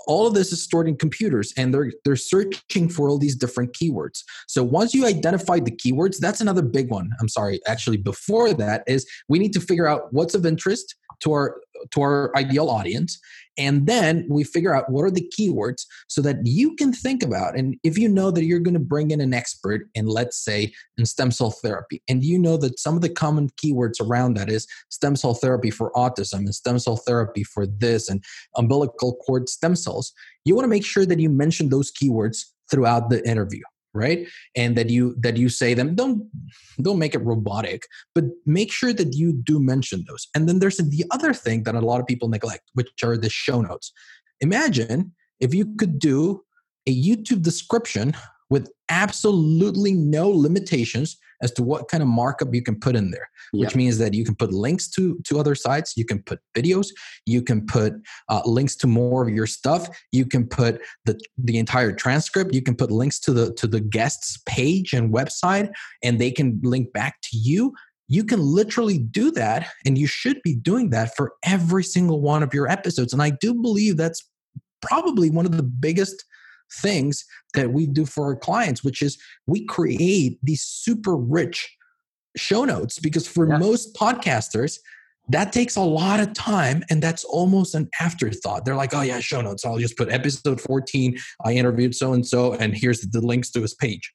all 0.07 0.27
of 0.27 0.35
this 0.35 0.51
is 0.51 0.61
stored 0.61 0.87
in 0.87 0.95
computers 0.95 1.51
and 1.57 1.73
they're 1.73 1.91
they're 2.03 2.15
searching 2.15 2.89
for 2.89 3.09
all 3.09 3.17
these 3.17 3.35
different 3.35 3.73
keywords. 3.73 4.23
So 4.47 4.63
once 4.63 4.93
you 4.93 5.05
identify 5.05 5.59
the 5.59 5.71
keywords 5.71 6.17
that's 6.19 6.41
another 6.41 6.61
big 6.61 6.91
one 6.91 7.09
i'm 7.19 7.29
sorry. 7.29 7.59
Actually 7.67 7.97
before 7.97 8.53
that 8.53 8.83
is 8.87 9.07
we 9.27 9.39
need 9.39 9.53
to 9.53 9.59
figure 9.59 9.87
out 9.87 10.13
what's 10.13 10.35
of 10.35 10.45
interest 10.45 10.95
to 11.21 11.31
our 11.31 11.59
to 11.91 12.01
our 12.01 12.31
ideal 12.37 12.69
audience 12.69 13.19
and 13.57 13.87
then 13.87 14.25
we 14.29 14.43
figure 14.43 14.75
out 14.75 14.89
what 14.89 15.03
are 15.03 15.11
the 15.11 15.29
keywords 15.37 15.85
so 16.07 16.21
that 16.21 16.37
you 16.43 16.75
can 16.75 16.91
think 16.91 17.23
about 17.23 17.57
and 17.57 17.75
if 17.83 17.97
you 17.97 18.07
know 18.07 18.31
that 18.31 18.45
you're 18.45 18.59
going 18.59 18.73
to 18.73 18.79
bring 18.79 19.11
in 19.11 19.21
an 19.21 19.33
expert 19.33 19.87
in 19.95 20.05
let's 20.05 20.37
say 20.37 20.71
in 20.97 21.05
stem 21.05 21.31
cell 21.31 21.51
therapy 21.51 22.01
and 22.07 22.23
you 22.23 22.37
know 22.37 22.57
that 22.57 22.79
some 22.79 22.95
of 22.95 23.01
the 23.01 23.09
common 23.09 23.49
keywords 23.51 24.01
around 24.01 24.35
that 24.35 24.49
is 24.49 24.67
stem 24.89 25.15
cell 25.15 25.33
therapy 25.33 25.71
for 25.71 25.91
autism 25.93 26.39
and 26.39 26.55
stem 26.55 26.79
cell 26.79 26.97
therapy 26.97 27.43
for 27.43 27.65
this 27.65 28.09
and 28.09 28.23
umbilical 28.55 29.15
cord 29.25 29.49
stem 29.49 29.75
cells 29.75 30.13
you 30.43 30.55
want 30.55 30.63
to 30.63 30.69
make 30.69 30.85
sure 30.85 31.05
that 31.05 31.19
you 31.19 31.29
mention 31.29 31.69
those 31.69 31.91
keywords 31.91 32.45
throughout 32.69 33.09
the 33.09 33.27
interview 33.27 33.61
right? 33.95 34.27
And 34.55 34.75
that 34.77 34.89
you 34.89 35.15
that 35.19 35.37
you 35.37 35.49
say 35.49 35.73
them 35.73 35.95
don't 35.95 36.23
don't 36.81 36.99
make 36.99 37.15
it 37.15 37.23
robotic 37.23 37.87
but 38.13 38.25
make 38.45 38.71
sure 38.71 38.93
that 38.93 39.15
you 39.15 39.33
do 39.33 39.59
mention 39.59 40.05
those. 40.07 40.27
And 40.35 40.47
then 40.47 40.59
there's 40.59 40.77
the 40.77 41.05
other 41.11 41.33
thing 41.33 41.63
that 41.63 41.75
a 41.75 41.79
lot 41.79 41.99
of 41.99 42.07
people 42.07 42.27
neglect 42.27 42.69
which 42.73 43.03
are 43.03 43.17
the 43.17 43.29
show 43.29 43.61
notes. 43.61 43.91
Imagine 44.41 45.13
if 45.39 45.53
you 45.53 45.75
could 45.75 45.99
do 45.99 46.43
a 46.87 46.93
youtube 46.93 47.41
description 47.41 48.13
with 48.49 48.71
absolutely 48.89 49.93
no 49.93 50.29
limitations 50.29 51.17
as 51.41 51.51
to 51.51 51.63
what 51.63 51.87
kind 51.89 52.01
of 52.01 52.07
markup 52.07 52.53
you 52.53 52.61
can 52.61 52.79
put 52.79 52.95
in 52.95 53.11
there 53.11 53.29
which 53.51 53.75
means 53.75 53.97
that 53.97 54.13
you 54.13 54.23
can 54.23 54.35
put 54.35 54.53
links 54.53 54.87
to 54.87 55.19
to 55.25 55.39
other 55.39 55.55
sites 55.55 55.97
you 55.97 56.05
can 56.05 56.21
put 56.23 56.39
videos 56.55 56.87
you 57.25 57.41
can 57.41 57.65
put 57.65 57.93
uh, 58.29 58.41
links 58.45 58.75
to 58.75 58.87
more 58.87 59.23
of 59.23 59.29
your 59.29 59.47
stuff 59.47 59.87
you 60.11 60.25
can 60.25 60.47
put 60.47 60.81
the 61.05 61.19
the 61.37 61.57
entire 61.57 61.91
transcript 61.91 62.53
you 62.53 62.61
can 62.61 62.75
put 62.75 62.91
links 62.91 63.19
to 63.19 63.33
the 63.33 63.53
to 63.53 63.67
the 63.67 63.81
guests 63.81 64.39
page 64.45 64.93
and 64.93 65.13
website 65.13 65.69
and 66.03 66.19
they 66.19 66.31
can 66.31 66.59
link 66.63 66.91
back 66.93 67.21
to 67.23 67.37
you. 67.37 67.73
You 68.07 68.23
can 68.23 68.39
literally 68.39 68.99
do 68.99 69.31
that 69.31 69.67
and 69.85 69.97
you 69.97 70.07
should 70.07 70.41
be 70.43 70.55
doing 70.55 70.91
that 70.91 71.15
for 71.15 71.33
every 71.43 71.83
single 71.83 72.21
one 72.21 72.43
of 72.43 72.53
your 72.53 72.69
episodes 72.69 73.13
and 73.13 73.21
i 73.21 73.31
do 73.31 73.53
believe 73.55 73.97
that's 73.97 74.29
probably 74.81 75.31
one 75.31 75.45
of 75.45 75.57
the 75.57 75.63
biggest 75.63 76.23
things 76.73 77.25
that 77.53 77.71
we 77.71 77.85
do 77.85 78.05
for 78.05 78.25
our 78.25 78.35
clients, 78.35 78.83
which 78.83 79.01
is 79.01 79.17
we 79.47 79.65
create 79.65 80.39
these 80.43 80.61
super 80.61 81.15
rich 81.15 81.75
show 82.35 82.65
notes 82.65 82.99
because 82.99 83.27
for 83.27 83.47
yeah. 83.47 83.57
most 83.57 83.95
podcasters, 83.95 84.79
that 85.29 85.51
takes 85.51 85.75
a 85.75 85.81
lot 85.81 86.19
of 86.19 86.33
time 86.33 86.83
and 86.89 87.01
that's 87.01 87.23
almost 87.23 87.73
an 87.73 87.89
afterthought. 87.99 88.63
They're 88.63 88.75
like, 88.75 88.93
oh, 88.93 89.01
yeah, 89.01 89.19
show 89.19 89.41
notes. 89.41 89.65
I'll 89.65 89.79
just 89.79 89.97
put 89.97 90.11
episode 90.11 90.61
14. 90.61 91.17
I 91.43 91.53
interviewed 91.53 91.95
so 91.95 92.13
and 92.13 92.25
so, 92.25 92.53
and 92.53 92.75
here's 92.75 93.01
the 93.01 93.21
links 93.21 93.51
to 93.51 93.61
his 93.61 93.73
page. 93.73 94.13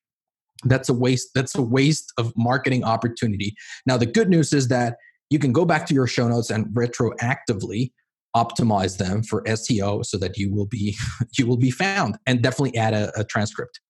That's 0.65 0.89
a 0.89 0.95
waste. 0.95 1.31
That's 1.35 1.55
a 1.55 1.63
waste 1.63 2.13
of 2.19 2.33
marketing 2.37 2.85
opportunity. 2.85 3.55
Now, 3.87 3.97
the 3.97 4.07
good 4.07 4.29
news 4.29 4.53
is 4.53 4.69
that 4.69 4.97
you 5.31 5.39
can 5.39 5.53
go 5.53 5.65
back 5.65 5.87
to 5.87 5.95
your 5.95 6.07
show 6.07 6.29
notes 6.29 6.51
and 6.51 6.67
retroactively 6.67 7.93
optimize 8.37 8.99
them 8.99 9.23
for 9.23 9.43
SEO 9.45 10.05
so 10.05 10.17
that 10.19 10.37
you 10.37 10.53
will 10.53 10.67
be 10.67 10.97
you 11.39 11.47
will 11.47 11.57
be 11.57 11.71
found 11.71 12.19
and 12.27 12.43
definitely 12.43 12.77
add 12.79 12.95
a, 12.95 13.13
a 13.19 13.25
transcript. 13.25 13.81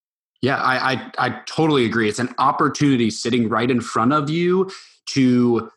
Yeah, 0.43 0.57
I, 0.57 0.93
I, 0.93 1.13
I 1.19 1.41
totally 1.47 1.85
agree. 1.85 2.09
It's 2.09 2.19
an 2.19 2.35
opportunity 2.39 3.11
sitting 3.11 3.49
right 3.49 3.71
in 3.71 3.83
front 3.83 4.15
of 4.15 4.31
you 4.31 4.71
to 5.11 5.71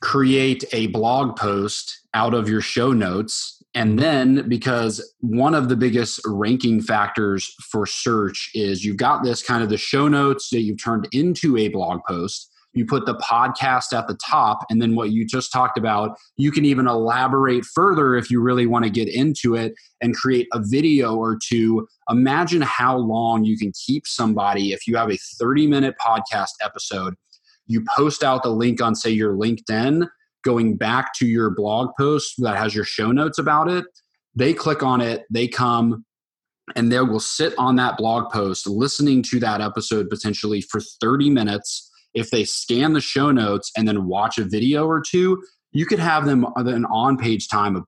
create 0.00 0.64
a 0.72 0.86
blog 0.88 1.36
post 1.36 2.00
out 2.14 2.34
of 2.34 2.48
your 2.48 2.60
show 2.60 2.92
notes. 2.92 3.62
And 3.74 3.98
then, 3.98 4.48
because 4.48 5.14
one 5.20 5.54
of 5.54 5.68
the 5.68 5.76
biggest 5.76 6.20
ranking 6.24 6.80
factors 6.80 7.54
for 7.70 7.86
search 7.86 8.50
is 8.54 8.84
you've 8.84 8.96
got 8.96 9.24
this 9.24 9.42
kind 9.42 9.62
of 9.62 9.68
the 9.68 9.76
show 9.76 10.06
notes 10.08 10.48
that 10.50 10.60
you've 10.60 10.82
turned 10.82 11.08
into 11.12 11.56
a 11.56 11.68
blog 11.68 12.00
post 12.08 12.53
you 12.74 12.84
put 12.84 13.06
the 13.06 13.16
podcast 13.16 13.92
at 13.96 14.06
the 14.06 14.18
top 14.24 14.64
and 14.68 14.82
then 14.82 14.94
what 14.94 15.10
you 15.10 15.24
just 15.24 15.52
talked 15.52 15.78
about 15.78 16.18
you 16.36 16.50
can 16.50 16.64
even 16.64 16.86
elaborate 16.86 17.64
further 17.64 18.16
if 18.16 18.30
you 18.30 18.40
really 18.40 18.66
want 18.66 18.84
to 18.84 18.90
get 18.90 19.08
into 19.08 19.54
it 19.54 19.74
and 20.00 20.14
create 20.14 20.46
a 20.52 20.60
video 20.62 21.16
or 21.16 21.38
two. 21.42 21.86
Imagine 22.10 22.62
how 22.62 22.96
long 22.96 23.44
you 23.44 23.56
can 23.56 23.72
keep 23.86 24.06
somebody 24.06 24.72
if 24.72 24.86
you 24.86 24.96
have 24.96 25.10
a 25.10 25.18
30 25.38 25.66
minute 25.66 25.94
podcast 26.04 26.50
episode. 26.62 27.14
You 27.66 27.84
post 27.96 28.22
out 28.22 28.42
the 28.42 28.50
link 28.50 28.82
on 28.82 28.94
say 28.94 29.10
your 29.10 29.34
linkedin 29.34 30.08
going 30.42 30.76
back 30.76 31.14
to 31.14 31.26
your 31.26 31.50
blog 31.50 31.90
post 31.98 32.34
that 32.38 32.56
has 32.56 32.74
your 32.74 32.84
show 32.84 33.10
notes 33.10 33.38
about 33.38 33.68
it. 33.68 33.86
They 34.34 34.52
click 34.52 34.82
on 34.82 35.00
it 35.00 35.24
they 35.30 35.48
come 35.48 36.04
and 36.76 36.90
they 36.90 37.00
will 37.00 37.20
sit 37.20 37.54
on 37.58 37.76
that 37.76 37.96
blog 37.96 38.32
post 38.32 38.66
listening 38.66 39.22
to 39.22 39.38
that 39.38 39.60
episode 39.60 40.08
potentially 40.08 40.60
for 40.60 40.80
30 41.00 41.30
minutes 41.30 41.90
if 42.14 42.30
they 42.30 42.44
scan 42.44 42.92
the 42.92 43.00
show 43.00 43.30
notes 43.30 43.70
and 43.76 43.86
then 43.86 44.06
watch 44.06 44.38
a 44.38 44.44
video 44.44 44.86
or 44.86 45.02
two, 45.06 45.42
you 45.72 45.86
could 45.86 45.98
have 45.98 46.24
them 46.24 46.46
an 46.56 46.84
on 46.86 47.16
page 47.16 47.48
time 47.48 47.76
of 47.76 47.84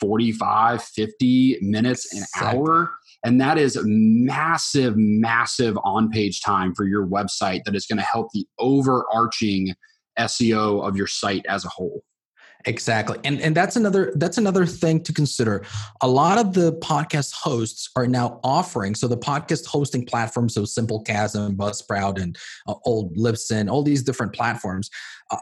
45, 0.00 0.82
50 0.82 1.58
minutes, 1.60 2.12
an 2.14 2.24
hour. 2.42 2.92
And 3.24 3.40
that 3.40 3.58
is 3.58 3.78
massive, 3.82 4.94
massive 4.96 5.78
on 5.84 6.10
page 6.10 6.40
time 6.42 6.74
for 6.74 6.84
your 6.86 7.06
website 7.06 7.64
that 7.64 7.74
is 7.74 7.86
going 7.86 7.98
to 7.98 8.04
help 8.04 8.28
the 8.32 8.46
overarching 8.58 9.74
SEO 10.18 10.86
of 10.86 10.96
your 10.96 11.06
site 11.06 11.44
as 11.48 11.64
a 11.64 11.68
whole. 11.68 12.02
Exactly. 12.66 13.18
And 13.22 13.40
and 13.40 13.56
that's 13.56 13.76
another 13.76 14.12
that's 14.16 14.38
another 14.38 14.66
thing 14.66 15.00
to 15.04 15.12
consider. 15.12 15.64
A 16.00 16.08
lot 16.08 16.36
of 16.36 16.52
the 16.52 16.72
podcast 16.74 17.32
hosts 17.32 17.88
are 17.94 18.08
now 18.08 18.40
offering 18.42 18.96
so 18.96 19.06
the 19.06 19.16
podcast 19.16 19.66
hosting 19.66 20.04
platforms 20.04 20.54
so 20.54 20.62
Simplecast 20.62 21.36
and 21.36 21.56
Buzzsprout 21.56 22.20
and 22.20 22.36
uh, 22.66 22.74
old 22.84 23.16
Libsyn, 23.16 23.70
all 23.70 23.84
these 23.84 24.02
different 24.02 24.32
platforms, 24.32 24.90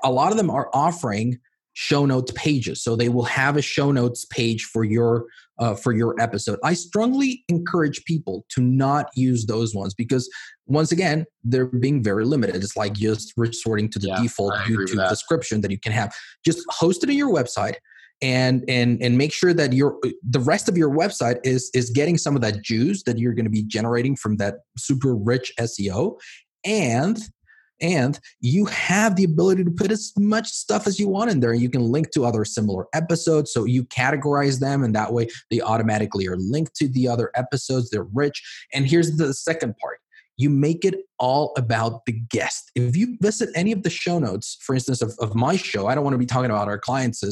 a 0.02 0.10
lot 0.10 0.32
of 0.32 0.36
them 0.36 0.50
are 0.50 0.68
offering 0.74 1.38
show 1.74 2.06
notes 2.06 2.30
pages 2.36 2.82
so 2.82 2.94
they 2.94 3.08
will 3.08 3.24
have 3.24 3.56
a 3.56 3.62
show 3.62 3.90
notes 3.90 4.24
page 4.26 4.64
for 4.64 4.84
your 4.84 5.26
uh, 5.58 5.74
for 5.74 5.92
your 5.92 6.14
episode 6.20 6.56
i 6.62 6.72
strongly 6.72 7.42
encourage 7.48 8.04
people 8.04 8.46
to 8.48 8.60
not 8.60 9.08
use 9.16 9.46
those 9.46 9.74
ones 9.74 9.92
because 9.92 10.30
once 10.66 10.92
again 10.92 11.26
they're 11.42 11.66
being 11.66 12.02
very 12.02 12.24
limited. 12.24 12.56
It's 12.56 12.76
like 12.76 12.94
just 12.94 13.32
resorting 13.36 13.88
to 13.90 13.98
the 13.98 14.08
yeah, 14.08 14.22
default 14.22 14.54
youtube 14.66 15.08
description 15.08 15.60
that 15.60 15.70
you 15.70 15.78
can 15.78 15.92
have. 15.92 16.14
Just 16.44 16.64
host 16.70 17.04
it 17.04 17.10
in 17.10 17.16
your 17.16 17.32
website 17.32 17.76
and 18.22 18.64
and 18.68 19.02
and 19.02 19.18
make 19.18 19.32
sure 19.32 19.52
that 19.52 19.72
your 19.72 19.98
the 20.22 20.40
rest 20.40 20.68
of 20.68 20.76
your 20.76 20.90
website 20.90 21.38
is 21.44 21.70
is 21.74 21.90
getting 21.90 22.16
some 22.16 22.36
of 22.36 22.42
that 22.42 22.62
juice 22.62 23.02
that 23.02 23.18
you're 23.18 23.34
going 23.34 23.44
to 23.44 23.50
be 23.50 23.62
generating 23.64 24.16
from 24.16 24.36
that 24.36 24.54
super 24.78 25.14
rich 25.14 25.52
seo 25.60 26.18
and 26.64 27.18
and 27.80 28.20
you 28.40 28.66
have 28.66 29.16
the 29.16 29.24
ability 29.24 29.64
to 29.64 29.70
put 29.70 29.90
as 29.90 30.12
much 30.16 30.48
stuff 30.48 30.86
as 30.86 31.00
you 31.00 31.08
want 31.08 31.30
in 31.30 31.40
there. 31.40 31.52
You 31.52 31.68
can 31.68 31.82
link 31.82 32.12
to 32.12 32.24
other 32.24 32.44
similar 32.44 32.86
episodes 32.94 33.52
so 33.52 33.64
you 33.64 33.84
categorize 33.84 34.60
them 34.60 34.84
and 34.84 34.94
that 34.94 35.12
way 35.12 35.28
they 35.50 35.60
automatically 35.60 36.28
are 36.28 36.36
linked 36.36 36.76
to 36.76 36.88
the 36.88 37.08
other 37.08 37.30
episodes. 37.34 37.90
They're 37.90 38.06
rich. 38.14 38.42
And 38.72 38.86
here's 38.86 39.16
the 39.16 39.34
second 39.34 39.76
part 39.78 39.98
you 40.36 40.50
make 40.50 40.84
it 40.84 40.96
all 41.18 41.52
about 41.56 42.04
the 42.06 42.12
guest. 42.30 42.70
If 42.74 42.96
you 42.96 43.16
visit 43.20 43.50
any 43.54 43.72
of 43.72 43.82
the 43.82 43.90
show 43.90 44.18
notes, 44.18 44.58
for 44.60 44.74
instance, 44.74 45.00
of, 45.00 45.14
of 45.20 45.34
my 45.34 45.56
show, 45.56 45.86
I 45.86 45.94
don't 45.94 46.04
want 46.04 46.14
to 46.14 46.18
be 46.18 46.26
talking 46.26 46.50
about 46.50 46.68
our 46.68 46.78
clients 46.78 47.22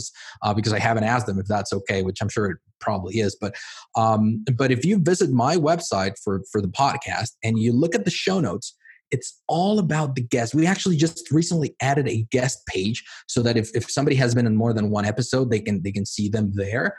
uh, 0.43 0.55
because 0.55 0.73
I 0.73 0.79
haven't 0.79 1.05
asked 1.05 1.27
them 1.27 1.39
if 1.39 1.47
that's 1.47 1.73
okay, 1.73 2.03
which 2.03 2.21
I'm 2.21 2.29
sure 2.29 2.51
it 2.51 2.59
probably 2.81 3.19
is. 3.19 3.37
But 3.41 3.57
um, 3.97 4.45
but 4.57 4.71
if 4.71 4.85
you 4.85 4.99
visit 4.99 5.31
my 5.31 5.57
website 5.57 6.15
for 6.23 6.43
for 6.51 6.61
the 6.61 6.69
podcast 6.69 7.31
and 7.43 7.59
you 7.59 7.73
look 7.73 7.95
at 7.95 8.05
the 8.05 8.11
show 8.11 8.41
notes, 8.41 8.77
it's 9.11 9.43
all 9.49 9.79
about 9.79 10.15
the 10.15 10.23
guest. 10.23 10.55
We 10.55 10.67
actually 10.67 10.97
just 10.97 11.31
recently 11.31 11.77
added 11.81 12.09
a 12.09 12.27
guest 12.31 12.65
page 12.67 13.05
so 13.29 13.43
that 13.43 13.57
if, 13.57 13.75
if 13.77 13.91
somebody 13.91 14.17
has 14.17 14.35
been 14.35 14.47
in 14.47 14.57
more 14.57 14.73
than 14.73 14.91
one 14.91 15.05
episode, 15.05 15.51
they 15.51 15.61
can 15.61 15.83
they 15.83 15.93
can 15.93 16.07
see 16.07 16.29
them 16.29 16.53
there 16.55 16.97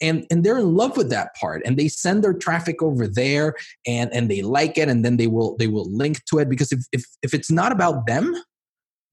and 0.00 0.26
and 0.30 0.44
they're 0.44 0.58
in 0.58 0.74
love 0.74 0.96
with 0.96 1.10
that 1.10 1.34
part 1.34 1.62
and 1.64 1.76
they 1.76 1.88
send 1.88 2.22
their 2.22 2.34
traffic 2.34 2.82
over 2.82 3.06
there 3.06 3.54
and 3.86 4.12
and 4.12 4.30
they 4.30 4.42
like 4.42 4.76
it 4.78 4.88
and 4.88 5.04
then 5.04 5.16
they 5.16 5.26
will 5.26 5.56
they 5.58 5.68
will 5.68 5.90
link 5.90 6.24
to 6.26 6.38
it 6.38 6.48
because 6.48 6.72
if 6.72 6.80
if, 6.92 7.04
if 7.22 7.34
it's 7.34 7.50
not 7.50 7.72
about 7.72 8.06
them 8.06 8.34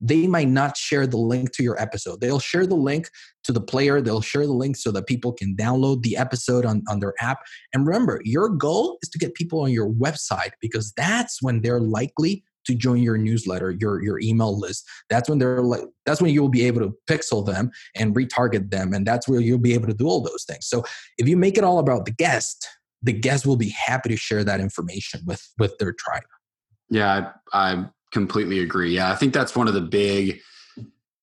they 0.06 0.28
might 0.28 0.50
not 0.50 0.76
share 0.76 1.08
the 1.08 1.18
link 1.18 1.54
to 1.54 1.64
your 1.64 1.82
episode. 1.82 2.20
They'll 2.20 2.40
share 2.40 2.68
the 2.68 2.76
link 2.76 3.10
to 3.46 3.54
the 3.54 3.62
player 3.62 4.02
they'll 4.02 4.22
share 4.22 4.46
the 4.46 4.54
link 4.54 4.76
so 4.76 4.92
that 4.92 5.08
people 5.08 5.32
can 5.32 5.56
download 5.56 6.02
the 6.02 6.18
episode 6.18 6.66
on, 6.66 6.84
on 6.90 7.00
their 7.00 7.14
app. 7.20 7.40
And 7.74 7.86
remember 7.86 8.22
your 8.24 8.50
goal 8.50 8.98
is 9.02 9.10
to 9.10 9.18
get 9.18 9.34
people 9.34 9.62
on 9.62 9.72
your 9.72 9.90
website 9.90 10.52
because 10.62 10.94
that's 10.96 11.42
when 11.42 11.62
they're 11.62 11.80
likely 11.80 12.44
to 12.66 12.76
join 12.76 13.02
your 13.02 13.18
newsletter, 13.18 13.72
your 13.72 14.02
your 14.04 14.20
email 14.20 14.58
list. 14.58 14.88
That's 15.10 15.30
when 15.30 15.40
they're 15.40 15.62
like 15.62 15.84
that's 16.06 16.22
when 16.22 16.34
you'll 16.34 16.50
be 16.50 16.66
able 16.66 16.82
to 16.82 16.94
pixel 17.10 17.46
them 17.46 17.72
and 17.96 18.16
retarget 18.16 18.72
them 18.72 18.94
and 18.94 19.06
that's 19.06 19.28
where 19.28 19.40
you'll 19.40 19.58
be 19.58 19.74
able 19.74 19.88
to 19.88 19.94
do 19.94 20.08
all 20.08 20.22
those 20.22 20.46
things. 20.46 20.68
So 20.68 20.84
if 21.18 21.28
you 21.28 21.38
make 21.38 21.58
it 21.58 21.64
all 21.64 21.80
about 21.80 22.06
the 22.06 22.12
guest, 22.12 22.68
the 23.02 23.14
guest 23.14 23.46
will 23.46 23.58
be 23.58 23.70
happy 23.70 24.10
to 24.10 24.18
share 24.18 24.44
that 24.44 24.60
information 24.60 25.22
with 25.26 25.42
with 25.60 25.78
their 25.78 25.94
tribe. 25.94 26.24
Yeah, 26.90 27.32
I, 27.54 27.72
I 27.72 27.86
completely 28.12 28.60
agree. 28.60 28.96
Yeah, 28.96 29.12
I 29.12 29.16
think 29.16 29.34
that's 29.34 29.56
one 29.56 29.68
of 29.68 29.74
the 29.74 29.82
big 29.82 30.42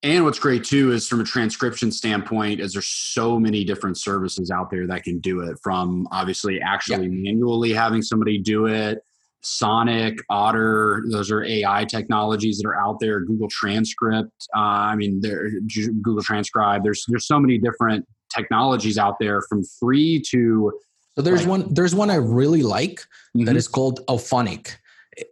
and 0.03 0.25
what's 0.25 0.39
great 0.39 0.65
too 0.65 0.93
is 0.93 1.07
from 1.07 1.21
a 1.21 1.25
transcription 1.25 1.93
standpoint 1.93 2.61
is 2.61 2.73
there's 2.73 2.89
so 2.89 3.39
many 3.39 3.65
different 3.65 3.99
services 3.99 4.51
out 4.51 4.71
there 4.71 4.87
that 4.87 5.05
can 5.05 5.21
do 5.21 5.41
it 5.41 5.59
from 5.63 6.09
obviously 6.11 6.61
actually 6.61 7.07
yeah. 7.07 7.33
manually 7.33 7.73
having 7.73 8.01
somebody 8.01 8.39
do 8.39 8.67
it 8.67 9.03
Sonnet, 9.43 10.15
Otter, 10.29 11.03
those 11.11 11.31
are 11.31 11.43
AI 11.45 11.85
technologies 11.85 12.59
that 12.59 12.69
are 12.69 12.77
out 12.77 12.99
there. 13.01 13.21
Google 13.21 13.49
Transcript, 13.49 14.31
uh, 14.55 14.61
I 14.61 14.97
mean, 14.97 15.21
there, 15.21 15.51
Google 16.03 16.23
Transcribe. 16.23 16.83
There's 16.85 17.05
there's 17.09 17.27
so 17.27 17.41
many 17.41 17.59
different 17.59 18.07
technologies 18.35 18.99
out 18.99 19.17
there, 19.21 19.43
from 19.49 19.63
free 19.79 20.23
to. 20.31 20.73
So 21.17 21.23
there's 21.23 21.41
like, 21.41 21.49
one 21.49 21.75
there's 21.75 21.95
one 21.95 22.11
I 22.11 22.17
really 22.17 22.63
like 22.63 23.01
mm-hmm. 23.37 23.45
that 23.45 23.57
is 23.57 23.67
called 23.67 24.01
Auphonic. 24.09 24.77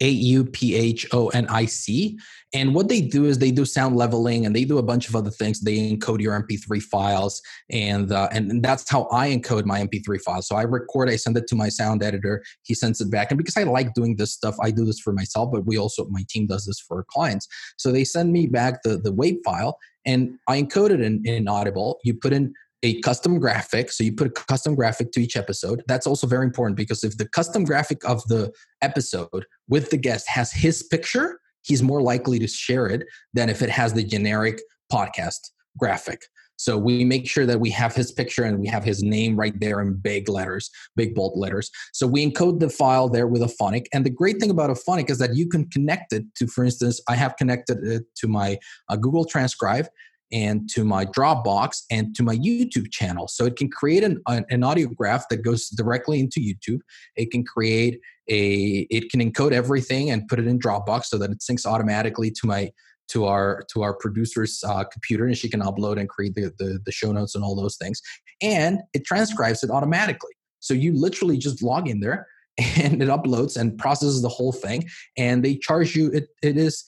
A 0.00 0.08
U 0.08 0.44
P 0.44 0.74
H 0.74 1.06
O 1.12 1.28
N 1.28 1.46
I 1.48 1.66
C. 1.66 2.18
And 2.54 2.74
what 2.74 2.88
they 2.88 3.02
do 3.02 3.26
is 3.26 3.38
they 3.38 3.50
do 3.50 3.64
sound 3.66 3.96
leveling 3.96 4.46
and 4.46 4.56
they 4.56 4.64
do 4.64 4.78
a 4.78 4.82
bunch 4.82 5.08
of 5.08 5.14
other 5.14 5.30
things. 5.30 5.60
They 5.60 5.76
encode 5.90 6.20
your 6.20 6.40
MP3 6.40 6.80
files, 6.82 7.42
and 7.70 8.10
uh, 8.10 8.28
and 8.32 8.62
that's 8.62 8.88
how 8.90 9.06
I 9.12 9.28
encode 9.28 9.66
my 9.66 9.86
MP3 9.86 10.20
files. 10.22 10.48
So 10.48 10.56
I 10.56 10.62
record, 10.62 11.10
I 11.10 11.16
send 11.16 11.36
it 11.36 11.46
to 11.48 11.54
my 11.54 11.68
sound 11.68 12.02
editor. 12.02 12.42
He 12.62 12.74
sends 12.74 13.00
it 13.00 13.10
back, 13.10 13.30
and 13.30 13.38
because 13.38 13.56
I 13.56 13.64
like 13.64 13.92
doing 13.94 14.16
this 14.16 14.32
stuff, 14.32 14.56
I 14.62 14.70
do 14.70 14.84
this 14.84 15.00
for 15.00 15.12
myself. 15.12 15.50
But 15.52 15.66
we 15.66 15.78
also 15.78 16.06
my 16.10 16.24
team 16.28 16.46
does 16.46 16.64
this 16.64 16.80
for 16.80 17.04
clients. 17.10 17.46
So 17.76 17.92
they 17.92 18.04
send 18.04 18.32
me 18.32 18.46
back 18.46 18.82
the 18.82 18.96
the 18.96 19.12
WAV 19.12 19.36
file, 19.44 19.78
and 20.06 20.38
I 20.48 20.62
encode 20.62 20.90
it 20.90 21.00
in, 21.00 21.22
in 21.26 21.48
Audible. 21.48 21.98
You 22.02 22.14
put 22.14 22.32
in 22.32 22.54
a 22.82 23.00
custom 23.00 23.38
graphic. 23.38 23.90
So 23.90 24.04
you 24.04 24.12
put 24.12 24.28
a 24.28 24.30
custom 24.30 24.74
graphic 24.74 25.12
to 25.12 25.20
each 25.20 25.36
episode. 25.36 25.82
That's 25.88 26.06
also 26.06 26.26
very 26.26 26.44
important 26.44 26.76
because 26.76 27.02
if 27.04 27.16
the 27.16 27.28
custom 27.28 27.64
graphic 27.64 28.04
of 28.04 28.22
the 28.28 28.52
episode 28.82 29.46
with 29.68 29.90
the 29.90 29.96
guest 29.96 30.28
has 30.28 30.52
his 30.52 30.82
picture, 30.84 31.40
he's 31.62 31.82
more 31.82 32.02
likely 32.02 32.38
to 32.38 32.46
share 32.46 32.86
it 32.86 33.04
than 33.34 33.48
if 33.48 33.62
it 33.62 33.70
has 33.70 33.92
the 33.92 34.04
generic 34.04 34.60
podcast 34.92 35.50
graphic. 35.76 36.22
So 36.58 36.76
we 36.76 37.04
make 37.04 37.28
sure 37.28 37.46
that 37.46 37.60
we 37.60 37.70
have 37.70 37.94
his 37.94 38.10
picture 38.10 38.42
and 38.42 38.58
we 38.58 38.66
have 38.66 38.82
his 38.82 39.00
name 39.00 39.36
right 39.36 39.58
there 39.60 39.80
in 39.80 39.94
big 39.94 40.28
letters, 40.28 40.70
big 40.96 41.14
bold 41.14 41.38
letters. 41.38 41.70
So 41.92 42.04
we 42.04 42.28
encode 42.28 42.58
the 42.58 42.68
file 42.68 43.08
there 43.08 43.28
with 43.28 43.42
Auphonic. 43.42 43.86
And 43.92 44.04
the 44.04 44.10
great 44.10 44.40
thing 44.40 44.50
about 44.50 44.68
Auphonic 44.68 45.08
is 45.08 45.18
that 45.18 45.36
you 45.36 45.48
can 45.48 45.70
connect 45.70 46.12
it 46.12 46.24
to, 46.34 46.48
for 46.48 46.64
instance, 46.64 47.00
I 47.08 47.14
have 47.14 47.36
connected 47.36 47.78
it 47.84 48.02
to 48.16 48.26
my 48.26 48.58
uh, 48.88 48.96
Google 48.96 49.24
Transcribe 49.24 49.86
and 50.32 50.68
to 50.70 50.84
my 50.84 51.04
Dropbox 51.06 51.82
and 51.90 52.14
to 52.16 52.22
my 52.22 52.36
YouTube 52.36 52.90
channel. 52.90 53.28
So 53.28 53.44
it 53.44 53.56
can 53.56 53.70
create 53.70 54.04
an, 54.04 54.22
an 54.26 54.62
audio 54.62 54.88
graph 54.88 55.28
that 55.30 55.38
goes 55.38 55.68
directly 55.68 56.20
into 56.20 56.40
YouTube. 56.40 56.80
It 57.16 57.30
can 57.30 57.44
create 57.44 58.00
a, 58.28 58.86
it 58.90 59.10
can 59.10 59.20
encode 59.20 59.52
everything 59.52 60.10
and 60.10 60.28
put 60.28 60.38
it 60.38 60.46
in 60.46 60.58
Dropbox 60.58 61.06
so 61.06 61.18
that 61.18 61.30
it 61.30 61.38
syncs 61.38 61.66
automatically 61.66 62.30
to 62.30 62.46
my 62.46 62.70
to 63.08 63.24
our 63.24 63.64
to 63.72 63.82
our 63.82 63.94
producer's 63.94 64.62
uh, 64.64 64.84
computer 64.84 65.26
and 65.26 65.36
she 65.36 65.48
can 65.48 65.60
upload 65.60 65.98
and 65.98 66.08
create 66.08 66.34
the, 66.34 66.52
the, 66.58 66.78
the 66.84 66.92
show 66.92 67.10
notes 67.10 67.34
and 67.34 67.42
all 67.42 67.56
those 67.56 67.76
things 67.76 68.00
and 68.42 68.80
it 68.92 69.04
transcribes 69.04 69.64
it 69.64 69.70
automatically 69.70 70.32
so 70.60 70.74
you 70.74 70.92
literally 70.92 71.38
just 71.38 71.62
log 71.62 71.88
in 71.88 72.00
there 72.00 72.26
and 72.76 73.02
it 73.02 73.08
uploads 73.08 73.56
and 73.56 73.78
processes 73.78 74.22
the 74.22 74.28
whole 74.28 74.52
thing 74.52 74.86
and 75.16 75.44
they 75.44 75.56
charge 75.56 75.96
you 75.96 76.10
it, 76.12 76.28
it 76.42 76.56
is 76.56 76.84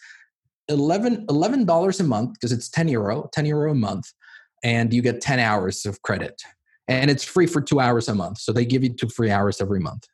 11 0.71 1.64
dollars 1.66 2.01
a 2.01 2.05
month 2.05 2.35
because 2.35 2.53
it's 2.53 2.68
10 2.68 2.89
euro 2.89 3.29
10 3.33 3.47
euro 3.47 3.73
a 3.73 3.75
month 3.75 4.12
and 4.62 4.93
you 4.93 5.03
get 5.03 5.21
10 5.21 5.39
hours 5.39 5.87
of 5.87 6.03
credit. 6.03 6.43
And 6.89 7.11
it's 7.11 7.25
free 7.25 7.47
for 7.47 7.61
two 7.61 7.81
hours 7.81 8.09
a 8.09 8.14
month 8.14 8.39
so 8.39 8.53
they 8.53 8.64
give 8.64 8.83
you 8.83 8.91
two 8.91 9.09
free 9.09 9.31
hours 9.31 9.61
every 9.61 9.81
month. 9.81 10.07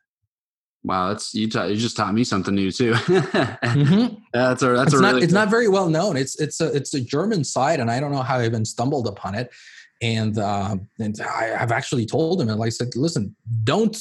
Wow 0.83 1.09
that's 1.09 1.33
you, 1.33 1.47
you 1.47 1.75
just 1.75 1.97
taught 1.97 2.13
me 2.13 2.23
something 2.23 2.55
new 2.55 2.71
too. 2.71 2.93
Mm-hmm. 3.67 4.15
that's 4.33 4.63
a 4.63 4.69
that's 4.69 4.93
it's, 4.93 4.93
a 4.93 5.01
not, 5.01 5.13
really 5.13 5.23
it's 5.23 5.33
not 5.33 5.49
very 5.49 5.67
well 5.67 5.89
known. 5.89 6.17
It's 6.17 6.39
it's 6.39 6.61
a 6.61 6.73
it's 6.73 6.93
a 6.93 7.01
german 7.01 7.43
site 7.43 7.79
and 7.79 7.89
i 7.91 7.99
don't 7.99 8.11
know 8.11 8.21
how 8.21 8.37
i 8.37 8.45
even 8.45 8.65
stumbled 8.65 9.07
upon 9.07 9.35
it. 9.35 9.49
And 10.01 10.37
uh, 10.37 10.77
and 10.99 11.19
I, 11.21 11.55
i've 11.59 11.71
actually 11.71 12.05
told 12.05 12.39
him 12.39 12.49
and 12.49 12.59
like 12.59 12.67
i 12.67 12.69
said 12.69 12.95
listen 12.95 13.35
don't 13.63 13.97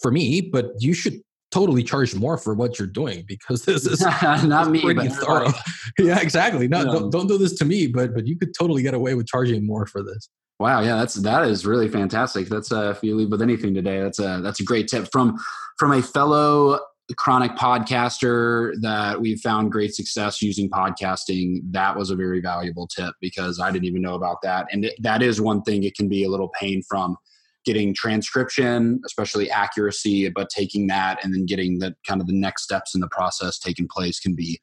for 0.00 0.10
me 0.10 0.40
but 0.40 0.72
you 0.78 0.94
should 0.94 1.20
totally 1.54 1.84
charge 1.84 2.16
more 2.16 2.36
for 2.36 2.52
what 2.52 2.78
you're 2.78 2.88
doing 2.88 3.24
because 3.28 3.64
this 3.64 3.86
is 3.86 4.00
not 4.22 4.70
me, 4.70 4.82
pretty 4.82 5.08
thorough. 5.08 5.52
yeah, 5.98 6.20
exactly. 6.20 6.66
No, 6.66 6.84
don't, 6.84 7.10
don't 7.10 7.26
do 7.28 7.38
this 7.38 7.54
to 7.54 7.64
me, 7.64 7.86
but 7.86 8.14
but 8.14 8.26
you 8.26 8.36
could 8.36 8.52
totally 8.58 8.82
get 8.82 8.94
away 8.94 9.14
with 9.14 9.26
charging 9.26 9.64
more 9.66 9.86
for 9.86 10.02
this. 10.02 10.28
Wow, 10.58 10.80
yeah, 10.80 10.96
that's 10.96 11.14
that 11.14 11.48
is 11.48 11.64
really 11.64 11.88
fantastic. 11.88 12.48
That's 12.48 12.72
uh, 12.72 12.94
if 12.96 13.02
you 13.02 13.16
leave 13.16 13.30
with 13.30 13.42
anything 13.42 13.74
today, 13.74 14.00
that's 14.00 14.18
a 14.18 14.40
that's 14.42 14.60
a 14.60 14.64
great 14.64 14.88
tip 14.88 15.08
from 15.12 15.38
from 15.78 15.92
a 15.92 16.02
fellow 16.02 16.80
chronic 17.16 17.52
podcaster 17.52 18.72
that 18.80 19.20
we've 19.20 19.40
found 19.40 19.70
great 19.70 19.94
success 19.94 20.40
using 20.40 20.70
podcasting. 20.70 21.60
That 21.70 21.96
was 21.96 22.10
a 22.10 22.16
very 22.16 22.40
valuable 22.40 22.86
tip 22.86 23.14
because 23.20 23.60
I 23.60 23.70
didn't 23.70 23.84
even 23.84 24.02
know 24.02 24.14
about 24.14 24.42
that, 24.42 24.66
and 24.72 24.86
it, 24.86 24.94
that 25.00 25.22
is 25.22 25.40
one 25.40 25.62
thing 25.62 25.84
it 25.84 25.96
can 25.96 26.08
be 26.08 26.24
a 26.24 26.28
little 26.28 26.50
pain 26.60 26.82
from 26.88 27.16
getting 27.64 27.94
transcription, 27.94 29.00
especially 29.06 29.50
accuracy, 29.50 30.28
but 30.28 30.48
taking 30.50 30.86
that 30.88 31.24
and 31.24 31.34
then 31.34 31.46
getting 31.46 31.78
the 31.78 31.94
kind 32.06 32.20
of 32.20 32.26
the 32.26 32.32
next 32.32 32.62
steps 32.62 32.94
in 32.94 33.00
the 33.00 33.08
process 33.08 33.58
taking 33.58 33.88
place 33.88 34.20
can 34.20 34.34
be 34.34 34.60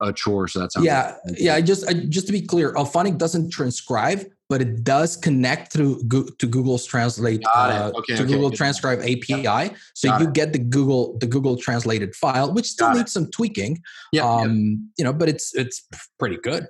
a 0.00 0.12
chore. 0.12 0.48
So 0.48 0.60
that's 0.60 0.76
yeah, 0.80 1.16
like 1.26 1.38
yeah. 1.38 1.60
Just 1.60 1.88
I, 1.88 1.94
just 1.94 2.26
to 2.26 2.32
be 2.32 2.42
clear, 2.42 2.72
Auphonic 2.74 3.18
doesn't 3.18 3.50
transcribe, 3.50 4.24
but 4.48 4.60
it 4.60 4.84
does 4.84 5.16
connect 5.16 5.72
through 5.72 6.02
to 6.08 6.46
Google's 6.46 6.84
Translate 6.84 7.42
uh, 7.54 7.92
okay, 7.94 8.16
to 8.16 8.22
okay, 8.22 8.32
Google 8.32 8.46
okay. 8.46 8.56
Transcribe 8.56 9.00
API. 9.00 9.74
So 9.94 10.08
Got 10.10 10.20
you 10.20 10.28
it. 10.28 10.34
get 10.34 10.52
the 10.52 10.58
Google 10.58 11.16
the 11.18 11.26
Google 11.26 11.56
translated 11.56 12.14
file, 12.14 12.52
which 12.52 12.66
still 12.66 12.88
Got 12.88 12.96
needs 12.96 13.10
it. 13.10 13.14
some 13.14 13.30
tweaking. 13.30 13.78
Yeah, 14.12 14.28
um, 14.28 14.90
you 14.98 15.04
know, 15.04 15.12
but 15.12 15.28
it's 15.28 15.54
it's 15.54 15.86
pretty 16.18 16.36
good. 16.36 16.66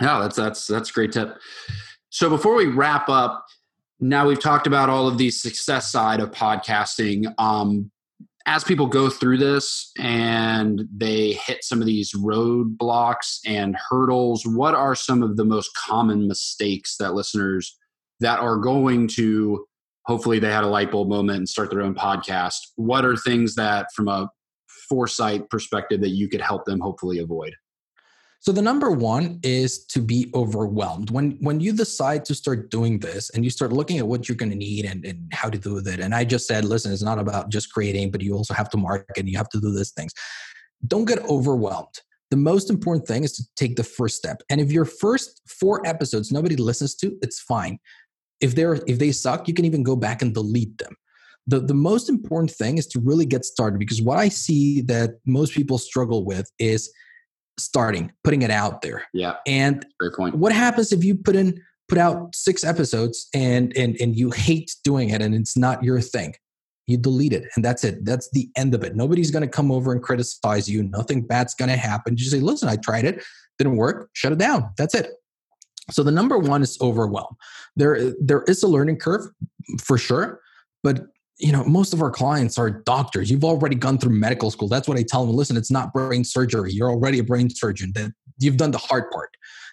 Yeah, 0.00 0.20
that's 0.20 0.36
that's 0.36 0.66
that's 0.66 0.90
great 0.90 1.12
tip. 1.12 1.36
So 2.10 2.30
before 2.30 2.54
we 2.54 2.66
wrap 2.66 3.08
up, 3.08 3.44
now 4.00 4.26
we've 4.26 4.40
talked 4.40 4.66
about 4.66 4.88
all 4.88 5.08
of 5.08 5.18
the 5.18 5.30
success 5.30 5.90
side 5.90 6.20
of 6.20 6.30
podcasting. 6.30 7.32
Um, 7.38 7.90
as 8.46 8.62
people 8.62 8.86
go 8.86 9.10
through 9.10 9.38
this 9.38 9.90
and 9.98 10.84
they 10.96 11.32
hit 11.32 11.64
some 11.64 11.80
of 11.80 11.86
these 11.86 12.12
roadblocks 12.12 13.40
and 13.44 13.76
hurdles 13.90 14.46
what 14.46 14.72
are 14.74 14.94
some 14.94 15.22
of 15.22 15.36
the 15.36 15.44
most 15.44 15.70
common 15.74 16.28
mistakes 16.28 16.96
that 16.98 17.14
listeners 17.14 17.76
that 18.20 18.38
are 18.38 18.56
going 18.56 19.08
to 19.08 19.66
hopefully 20.04 20.38
they 20.38 20.52
had 20.52 20.62
a 20.62 20.68
light 20.68 20.92
bulb 20.92 21.08
moment 21.08 21.38
and 21.38 21.48
start 21.48 21.70
their 21.70 21.82
own 21.82 21.94
podcast? 21.94 22.58
What 22.76 23.04
are 23.04 23.16
things 23.16 23.56
that 23.56 23.88
from 23.94 24.06
a 24.06 24.30
foresight 24.88 25.50
perspective 25.50 26.00
that 26.00 26.10
you 26.10 26.28
could 26.28 26.40
help 26.40 26.64
them 26.64 26.78
hopefully 26.78 27.18
avoid 27.18 27.52
so 28.40 28.52
the 28.52 28.62
number 28.62 28.90
one 28.90 29.40
is 29.42 29.84
to 29.86 30.00
be 30.00 30.30
overwhelmed. 30.34 31.10
When 31.10 31.36
when 31.40 31.60
you 31.60 31.72
decide 31.72 32.24
to 32.26 32.34
start 32.34 32.70
doing 32.70 32.98
this 33.00 33.30
and 33.30 33.44
you 33.44 33.50
start 33.50 33.72
looking 33.72 33.98
at 33.98 34.06
what 34.06 34.28
you're 34.28 34.36
going 34.36 34.52
to 34.52 34.56
need 34.56 34.84
and, 34.84 35.04
and 35.04 35.32
how 35.32 35.50
to 35.50 35.58
do 35.58 35.74
with 35.74 35.88
it. 35.88 36.00
And 36.00 36.14
I 36.14 36.24
just 36.24 36.46
said, 36.46 36.64
listen, 36.64 36.92
it's 36.92 37.02
not 37.02 37.18
about 37.18 37.50
just 37.50 37.72
creating, 37.72 38.10
but 38.10 38.20
you 38.22 38.34
also 38.34 38.54
have 38.54 38.70
to 38.70 38.76
market 38.76 39.18
and 39.18 39.28
you 39.28 39.36
have 39.36 39.48
to 39.50 39.60
do 39.60 39.72
these 39.72 39.90
things. 39.92 40.12
Don't 40.86 41.06
get 41.06 41.18
overwhelmed. 41.24 41.96
the 42.30 42.36
most 42.36 42.70
important 42.70 43.06
thing 43.06 43.24
is 43.24 43.32
to 43.32 43.44
take 43.54 43.76
the 43.76 43.84
first 43.84 44.16
step. 44.16 44.42
And 44.50 44.60
if 44.60 44.72
your 44.72 44.84
first 44.84 45.42
four 45.48 45.86
episodes 45.86 46.30
nobody 46.30 46.56
listens 46.56 46.94
to, 46.96 47.16
it's 47.22 47.40
fine. 47.40 47.78
If 48.40 48.54
they're 48.54 48.78
if 48.86 48.98
they 48.98 49.12
suck, 49.12 49.48
you 49.48 49.54
can 49.54 49.64
even 49.64 49.82
go 49.82 49.96
back 49.96 50.22
and 50.22 50.34
delete 50.34 50.76
them. 50.78 50.94
The 51.46 51.60
the 51.60 51.80
most 51.90 52.08
important 52.08 52.50
thing 52.50 52.78
is 52.78 52.86
to 52.88 53.00
really 53.00 53.26
get 53.26 53.44
started 53.44 53.78
because 53.78 54.02
what 54.02 54.18
I 54.18 54.28
see 54.28 54.82
that 54.82 55.10
most 55.24 55.54
people 55.54 55.78
struggle 55.78 56.24
with 56.24 56.50
is 56.58 56.92
starting, 57.58 58.12
putting 58.24 58.42
it 58.42 58.50
out 58.50 58.82
there. 58.82 59.04
Yeah. 59.12 59.36
And 59.46 59.86
great 59.98 60.14
point. 60.14 60.34
What 60.36 60.52
happens 60.52 60.92
if 60.92 61.04
you 61.04 61.14
put 61.14 61.36
in 61.36 61.62
put 61.88 61.98
out 61.98 62.34
six 62.34 62.64
episodes 62.64 63.28
and 63.34 63.76
and 63.76 63.96
and 64.00 64.16
you 64.16 64.30
hate 64.30 64.74
doing 64.84 65.10
it 65.10 65.22
and 65.22 65.34
it's 65.34 65.56
not 65.56 65.82
your 65.82 66.00
thing? 66.00 66.34
you 66.88 66.96
delete 66.96 67.32
it 67.32 67.48
and 67.56 67.64
that's 67.64 67.82
it. 67.82 68.04
That's 68.04 68.30
the 68.30 68.48
end 68.56 68.72
of 68.72 68.84
it. 68.84 68.94
Nobody's 68.94 69.32
going 69.32 69.42
to 69.42 69.48
come 69.48 69.72
over 69.72 69.90
and 69.90 70.00
criticize 70.00 70.68
you. 70.68 70.84
Nothing 70.84 71.20
bad's 71.20 71.52
going 71.52 71.68
to 71.68 71.76
happen. 71.76 72.16
You 72.16 72.24
say 72.26 72.38
listen 72.38 72.68
i 72.68 72.76
tried 72.76 73.04
it. 73.04 73.24
Didn't 73.58 73.74
work. 73.74 74.08
Shut 74.12 74.30
it 74.30 74.38
down. 74.38 74.70
That's 74.78 74.94
it. 74.94 75.10
So 75.90 76.04
the 76.04 76.12
number 76.12 76.38
one 76.38 76.62
is 76.62 76.78
overwhelm. 76.80 77.36
There 77.74 78.12
there 78.20 78.44
is 78.44 78.62
a 78.62 78.68
learning 78.68 78.98
curve 78.98 79.26
for 79.82 79.98
sure 79.98 80.40
but 80.86 81.06
you 81.38 81.52
know 81.52 81.64
most 81.64 81.92
of 81.92 82.02
our 82.02 82.10
clients 82.10 82.58
are 82.58 82.70
doctors. 82.70 83.30
You've 83.30 83.44
already 83.44 83.76
gone 83.76 83.98
through 83.98 84.14
medical 84.14 84.50
school. 84.50 84.68
That's 84.68 84.88
what 84.88 84.98
i 84.98 85.02
tell 85.02 85.26
them. 85.26 85.34
Listen 85.34 85.56
it's 85.56 85.70
not 85.70 85.92
brain 85.92 86.24
surgery. 86.24 86.72
You're 86.72 86.90
already 86.90 87.18
a 87.18 87.24
brain 87.24 87.50
surgeon. 87.50 87.92
That 87.94 88.12
you've 88.38 88.56
done 88.56 88.70
the 88.70 88.78
hard 88.78 89.10
part. 89.10 89.30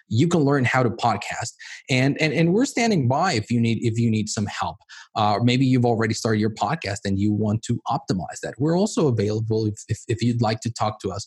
You 0.08 0.28
can 0.28 0.40
learn 0.40 0.64
how 0.64 0.82
to 0.82 0.90
podcast. 0.90 1.52
And 1.88 2.20
and, 2.20 2.32
and 2.32 2.52
we're 2.52 2.66
standing 2.66 3.08
by 3.08 3.32
if 3.32 3.50
you 3.50 3.60
need 3.60 3.78
if 3.82 3.98
you 3.98 4.10
need 4.10 4.28
some 4.28 4.46
help. 4.46 4.76
Uh, 5.16 5.38
maybe 5.42 5.64
you've 5.64 5.86
already 5.86 6.14
started 6.14 6.40
your 6.40 6.54
podcast 6.54 6.98
and 7.04 7.18
you 7.18 7.32
want 7.32 7.62
to 7.62 7.80
optimize 7.88 8.40
that. 8.42 8.54
We're 8.58 8.76
also 8.76 9.08
available 9.08 9.66
if, 9.66 9.82
if, 9.88 10.00
if 10.08 10.22
you'd 10.22 10.42
like 10.42 10.60
to 10.60 10.72
talk 10.72 11.00
to 11.00 11.10
us. 11.10 11.26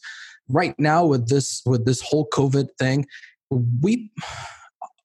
Right 0.50 0.76
now 0.78 1.06
with 1.06 1.28
this 1.28 1.62
with 1.66 1.86
this 1.86 2.02
whole 2.02 2.28
covid 2.32 2.68
thing 2.80 3.06
we 3.50 4.12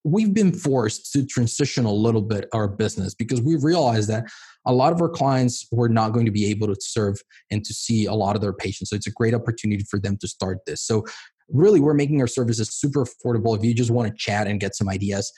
we've 0.05 0.35
been 0.35 0.53
forced 0.53 1.13
to 1.13 1.25
transition 1.25 1.85
a 1.85 1.93
little 1.93 2.23
bit 2.23 2.49
our 2.53 2.67
business 2.67 3.15
because 3.15 3.41
we 3.41 3.57
realized 3.57 4.09
that 4.09 4.25
a 4.67 4.73
lot 4.73 4.93
of 4.93 5.01
our 5.01 5.09
clients 5.09 5.67
were 5.73 5.89
not 5.89 6.13
going 6.13 6.27
to 6.27 6.33
be 6.33 6.47
able 6.47 6.69
to 6.69 6.77
serve 6.81 7.21
and 7.51 7.65
to 7.65 7.75
see 7.75 8.07
a 8.07 8.15
lot 8.15 8.37
of 8.37 8.43
their 8.43 8.53
patients. 8.53 8.91
So 8.91 8.97
it's 8.97 9.07
a 9.07 9.13
great 9.13 9.35
opportunity 9.35 9.85
for 9.91 9.99
them 9.99 10.17
to 10.21 10.29
start 10.29 10.59
this. 10.67 10.83
So 10.83 11.05
really 11.49 11.81
we're 11.81 11.95
making 11.95 12.21
our 12.21 12.27
services 12.27 12.71
super 12.73 13.05
affordable. 13.05 13.57
If 13.57 13.65
you 13.65 13.75
just 13.75 13.91
want 13.91 14.09
to 14.09 14.15
chat 14.17 14.47
and 14.47 14.61
get 14.61 14.75
some 14.75 14.89
ideas 14.89 15.33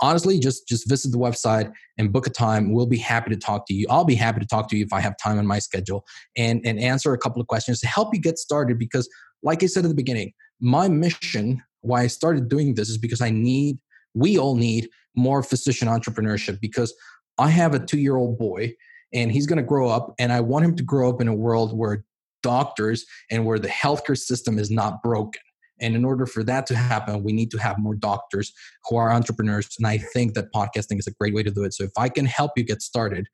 honestly 0.00 0.38
just 0.38 0.66
just 0.66 0.88
visit 0.88 1.12
the 1.12 1.18
website 1.18 1.70
and 1.98 2.12
book 2.12 2.26
a 2.26 2.30
time. 2.30 2.72
We'll 2.72 2.86
be 2.86 2.98
happy 2.98 3.30
to 3.30 3.36
talk 3.36 3.66
to 3.66 3.74
you. 3.74 3.86
I'll 3.90 4.04
be 4.04 4.14
happy 4.14 4.40
to 4.40 4.46
talk 4.46 4.68
to 4.70 4.76
you 4.76 4.84
if 4.84 4.92
i 4.92 5.00
have 5.00 5.14
time 5.22 5.38
on 5.38 5.46
my 5.46 5.58
schedule 5.58 6.04
and 6.36 6.60
and 6.64 6.78
answer 6.78 7.12
a 7.12 7.18
couple 7.18 7.40
of 7.40 7.48
questions 7.48 7.80
to 7.80 7.86
help 7.86 8.14
you 8.14 8.20
get 8.20 8.38
started 8.38 8.78
because 8.78 9.08
like 9.42 9.62
i 9.62 9.66
said 9.66 9.84
at 9.84 9.88
the 9.88 9.94
beginning 9.94 10.32
my 10.60 10.88
mission 10.88 11.62
why 11.82 12.02
i 12.02 12.06
started 12.06 12.48
doing 12.48 12.74
this 12.74 12.88
is 12.88 12.98
because 12.98 13.20
i 13.20 13.30
need 13.30 13.78
we 14.14 14.38
all 14.38 14.56
need 14.56 14.88
more 15.16 15.42
physician 15.42 15.88
entrepreneurship 15.88 16.60
because 16.60 16.94
i 17.40 17.48
have 17.48 17.74
a 17.74 17.78
two 17.78 17.98
year 17.98 18.16
old 18.16 18.38
boy 18.38 18.72
and 19.12 19.32
he's 19.32 19.46
going 19.46 19.56
to 19.56 19.62
grow 19.62 19.88
up 19.88 20.14
and 20.18 20.32
i 20.32 20.40
want 20.40 20.64
him 20.64 20.76
to 20.76 20.82
grow 20.82 21.10
up 21.10 21.20
in 21.20 21.28
a 21.28 21.34
world 21.34 21.76
where 21.76 22.04
doctors 22.42 23.04
and 23.30 23.44
where 23.44 23.58
the 23.58 23.68
healthcare 23.68 24.16
system 24.16 24.58
is 24.58 24.70
not 24.70 25.02
broken 25.02 25.42
and 25.80 25.96
in 25.96 26.04
order 26.04 26.26
for 26.26 26.44
that 26.44 26.66
to 26.66 26.76
happen, 26.76 27.22
we 27.22 27.32
need 27.32 27.50
to 27.52 27.58
have 27.58 27.78
more 27.78 27.94
doctors 27.94 28.52
who 28.88 28.96
are 28.96 29.10
entrepreneurs. 29.10 29.68
And 29.78 29.86
I 29.86 29.98
think 29.98 30.34
that 30.34 30.52
podcasting 30.52 30.98
is 30.98 31.06
a 31.06 31.12
great 31.12 31.34
way 31.34 31.42
to 31.42 31.50
do 31.50 31.64
it. 31.64 31.74
So 31.74 31.84
if 31.84 31.92
I 31.96 32.08
can 32.08 32.26
help 32.26 32.52
you 32.56 32.64
get 32.64 32.82
started, 32.82 33.26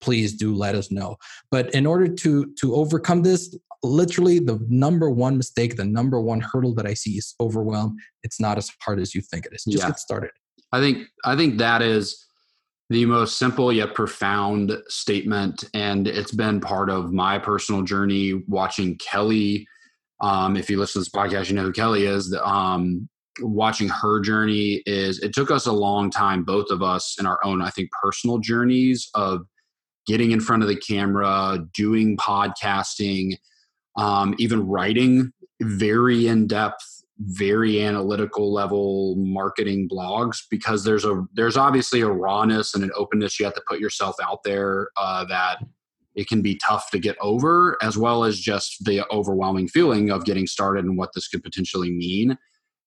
please 0.00 0.34
do 0.34 0.54
let 0.54 0.74
us 0.74 0.90
know. 0.90 1.16
But 1.50 1.72
in 1.74 1.86
order 1.86 2.08
to 2.08 2.52
to 2.60 2.74
overcome 2.74 3.22
this, 3.22 3.56
literally 3.82 4.38
the 4.40 4.58
number 4.68 5.10
one 5.10 5.36
mistake, 5.36 5.76
the 5.76 5.84
number 5.84 6.20
one 6.20 6.40
hurdle 6.40 6.74
that 6.74 6.86
I 6.86 6.94
see 6.94 7.12
is 7.12 7.34
overwhelm. 7.40 7.96
It's 8.24 8.40
not 8.40 8.58
as 8.58 8.70
hard 8.82 9.00
as 9.00 9.14
you 9.14 9.22
think 9.22 9.46
it 9.46 9.52
is. 9.54 9.64
Just 9.64 9.84
yeah. 9.84 9.88
get 9.88 9.98
started. 10.00 10.30
I 10.72 10.80
think 10.80 11.06
I 11.24 11.36
think 11.36 11.58
that 11.58 11.82
is 11.82 12.26
the 12.92 13.06
most 13.06 13.38
simple 13.38 13.72
yet 13.72 13.94
profound 13.94 14.76
statement 14.88 15.64
and 15.74 16.06
it's 16.06 16.32
been 16.32 16.60
part 16.60 16.90
of 16.90 17.12
my 17.12 17.38
personal 17.38 17.82
journey 17.82 18.42
watching 18.46 18.96
Kelly 18.98 19.66
um, 20.22 20.56
if 20.56 20.70
you 20.70 20.78
listen 20.78 21.02
to 21.02 21.04
this 21.04 21.08
podcast, 21.08 21.50
you 21.50 21.56
know 21.56 21.64
who 21.64 21.72
Kelly 21.72 22.04
is. 22.06 22.34
Um, 22.42 23.08
watching 23.40 23.88
her 23.88 24.20
journey 24.20 24.82
is 24.86 25.18
it 25.18 25.34
took 25.34 25.50
us 25.50 25.66
a 25.66 25.72
long 25.72 26.10
time, 26.10 26.44
both 26.44 26.70
of 26.70 26.82
us, 26.82 27.16
in 27.18 27.26
our 27.26 27.40
own, 27.44 27.60
I 27.60 27.70
think, 27.70 27.90
personal 28.02 28.38
journeys 28.38 29.10
of 29.14 29.42
getting 30.06 30.30
in 30.30 30.40
front 30.40 30.62
of 30.62 30.68
the 30.68 30.76
camera, 30.76 31.58
doing 31.74 32.16
podcasting, 32.16 33.36
um, 33.96 34.34
even 34.38 34.66
writing 34.66 35.32
very 35.60 36.28
in 36.28 36.46
depth 36.46 36.84
very 37.26 37.82
analytical 37.82 38.52
level 38.52 39.14
marketing 39.16 39.88
blogs 39.88 40.38
because 40.50 40.84
there's 40.84 41.04
a 41.04 41.24
there's 41.34 41.56
obviously 41.56 42.00
a 42.00 42.08
rawness 42.08 42.74
and 42.74 42.82
an 42.82 42.90
openness 42.96 43.38
you 43.38 43.44
have 43.44 43.54
to 43.54 43.62
put 43.68 43.78
yourself 43.78 44.16
out 44.22 44.42
there 44.44 44.88
uh, 44.96 45.24
that 45.24 45.58
it 46.14 46.28
can 46.28 46.42
be 46.42 46.56
tough 46.56 46.90
to 46.90 46.98
get 46.98 47.16
over, 47.20 47.78
as 47.82 47.96
well 47.96 48.24
as 48.24 48.38
just 48.38 48.84
the 48.84 49.06
overwhelming 49.10 49.68
feeling 49.68 50.10
of 50.10 50.24
getting 50.24 50.46
started 50.46 50.84
and 50.84 50.98
what 50.98 51.10
this 51.14 51.28
could 51.28 51.42
potentially 51.42 51.90
mean. 51.90 52.36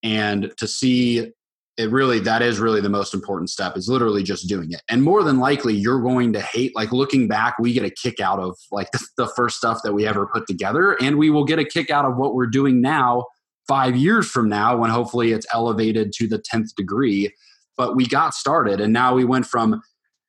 And 0.04 0.52
to 0.58 0.68
see 0.68 1.32
it 1.78 1.92
really, 1.92 2.20
that 2.20 2.42
is 2.42 2.60
really 2.60 2.80
the 2.80 2.90
most 2.90 3.14
important 3.14 3.50
step 3.50 3.76
is 3.76 3.90
literally 3.90 4.24
just 4.24 4.48
doing 4.48 4.72
it. 4.72 4.82
And 4.90 5.02
more 5.02 5.24
than 5.24 5.40
likely, 5.40 5.74
you're 5.74 6.02
going 6.02 6.34
to 6.34 6.42
hate, 6.42 6.76
like 6.76 6.92
looking 6.92 7.28
back, 7.28 7.56
we 7.60 7.74
get 7.74 7.84
a 7.84 7.90
kick 7.90 8.20
out 8.20 8.40
of 8.40 8.56
like 8.72 8.92
the, 8.92 9.06
the 9.18 9.28
first 9.36 9.58
stuff 9.58 9.82
that 9.84 9.94
we 9.94 10.08
ever 10.08 10.28
put 10.28 10.48
together. 10.48 10.94
And 11.02 11.18
we 11.18 11.30
will 11.30 11.46
get 11.46 11.60
a 11.60 11.66
kick 11.66 11.90
out 11.90 12.06
of 12.06 12.18
what 12.18 12.36
we're 12.36 12.48
doing 12.48 12.80
now 12.80 13.26
five 13.68 13.96
years 13.96 14.30
from 14.30 14.50
now 14.50 14.78
when 14.78 14.90
hopefully 14.90 15.32
it's 15.32 15.46
elevated 15.54 16.14
to 16.14 16.28
the 16.28 16.40
10th 16.40 16.76
degree. 16.76 17.34
But 17.78 17.96
we 17.96 18.06
got 18.06 18.34
started 18.34 18.80
and 18.80 18.94
now 18.94 19.14
we 19.14 19.26
went 19.26 19.46
from 19.46 19.82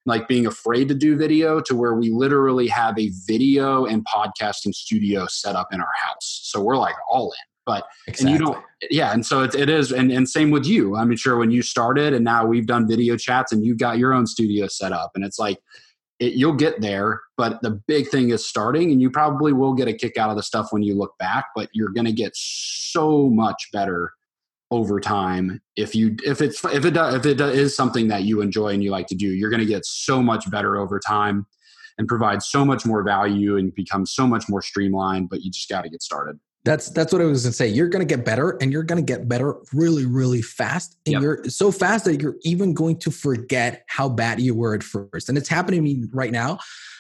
like 0.07 0.29
being 0.29 0.47
afraid 0.47 0.89
to 0.89 0.95
do 0.95 1.17
video 1.17 1.61
to 1.61 1.75
where 1.75 1.95
we 1.95 2.11
literally 2.11 2.69
have 2.69 2.99
a 2.99 3.11
video 3.27 3.85
and 3.85 4.05
podcasting 4.07 4.73
studio 4.73 5.27
set 5.27 5.57
up 5.57 5.69
in 5.73 5.81
our 5.81 5.93
house. 6.05 6.41
So 6.45 6.63
we're 6.63 6.77
like 6.77 6.95
all 7.11 7.33
in. 7.33 7.39
But 7.67 7.85
exactly. 8.07 8.33
and 8.33 8.41
you 8.41 8.47
don't 8.47 8.65
yeah, 8.91 9.13
and 9.13 9.27
so 9.27 9.43
it, 9.43 9.57
it 9.57 9.69
is 9.69 9.91
and, 9.91 10.13
and 10.13 10.29
same 10.29 10.53
with 10.53 10.65
you. 10.65 10.95
I'm 10.95 11.15
sure 11.17 11.37
when 11.37 11.51
you 11.51 11.63
started 11.63 12.15
and 12.15 12.25
now 12.25 12.47
we've 12.47 12.67
done 12.67 12.87
video 12.87 13.17
chats 13.17 13.51
and 13.51 13.65
you've 13.65 13.79
got 13.79 13.99
your 13.99 14.15
own 14.15 14.27
studio 14.27 14.69
set 14.69 14.93
up 14.93 15.11
and 15.17 15.25
it's 15.25 15.39
like 15.39 15.59
it, 16.19 16.35
you'll 16.35 16.55
get 16.55 16.81
there, 16.81 17.21
but 17.37 17.61
the 17.63 17.71
big 17.71 18.09
thing 18.09 18.31
is 18.31 18.47
starting, 18.47 18.91
and 18.91 19.01
you 19.01 19.11
probably 19.11 19.53
will 19.53 19.75
get 19.75 19.89
a 19.89 19.93
kick 19.93 20.17
out 20.17 20.31
of 20.31 20.37
the 20.37 20.43
stuff 20.43 20.69
when 20.71 20.83
you 20.83 20.95
look 20.95 21.17
back, 21.19 21.47
but 21.55 21.69
you're 21.73 21.91
going 21.91 22.07
to 22.07 22.13
get 22.13 22.33
so 22.35 23.29
much 23.29 23.69
better 23.73 24.13
over 24.73 24.99
time 24.99 25.61
if 25.77 25.95
you 25.95 26.17
if 26.25 26.41
it's 26.41 26.65
if 26.65 26.85
it 26.85 26.97
if 26.97 27.25
it 27.25 27.41
is 27.41 27.77
something 27.77 28.09
that 28.09 28.25
you 28.25 28.41
enjoy 28.41 28.69
and 28.69 28.83
you 28.83 28.91
like 28.91 29.07
to 29.07 29.15
do 29.15 29.29
you're 29.29 29.51
going 29.51 29.61
to 29.61 29.67
get 29.67 29.87
so 29.87 30.21
much 30.21 30.51
better 30.51 30.77
over 30.77 30.99
time 30.99 31.47
and 31.99 32.09
provide 32.09 32.43
so 32.43 32.65
much 32.65 32.85
more 32.85 33.05
value 33.05 33.57
and 33.57 33.73
become 33.77 34.05
so 34.05 34.27
much 34.27 34.49
more 34.49 34.61
streamlined 34.61 35.29
but 35.31 35.43
you 35.43 35.53
just 35.53 35.69
got 35.69 35.83
to 35.83 35.89
get 35.89 36.03
started 36.03 36.37
that's 36.67 36.91
that's 36.91 37.13
what 37.13 37.23
I 37.23 37.25
was 37.27 37.45
gonna 37.45 37.53
say. 37.53 37.69
You're 37.69 37.89
gonna 37.89 38.05
get 38.05 38.25
better, 38.25 38.59
and 38.61 38.73
you're 38.73 38.83
gonna 38.83 39.01
get 39.01 39.29
better 39.29 39.55
really, 39.73 40.05
really 40.05 40.43
fast. 40.43 40.99
And 41.07 41.15
yep. 41.15 41.23
you're 41.23 41.45
so 41.45 41.71
fast 41.71 42.05
that 42.07 42.21
you're 42.21 42.37
even 42.43 42.75
going 42.75 42.99
to 42.99 43.13
forget 43.13 43.85
how 43.87 44.09
bad 44.09 44.41
you 44.41 44.55
were 44.55 44.75
at 44.75 44.83
first. 44.83 45.29
And 45.29 45.39
it's 45.39 45.49
happening 45.49 45.81
to 45.81 45.85
me 45.85 46.05
right 46.13 46.33
now 46.33 46.59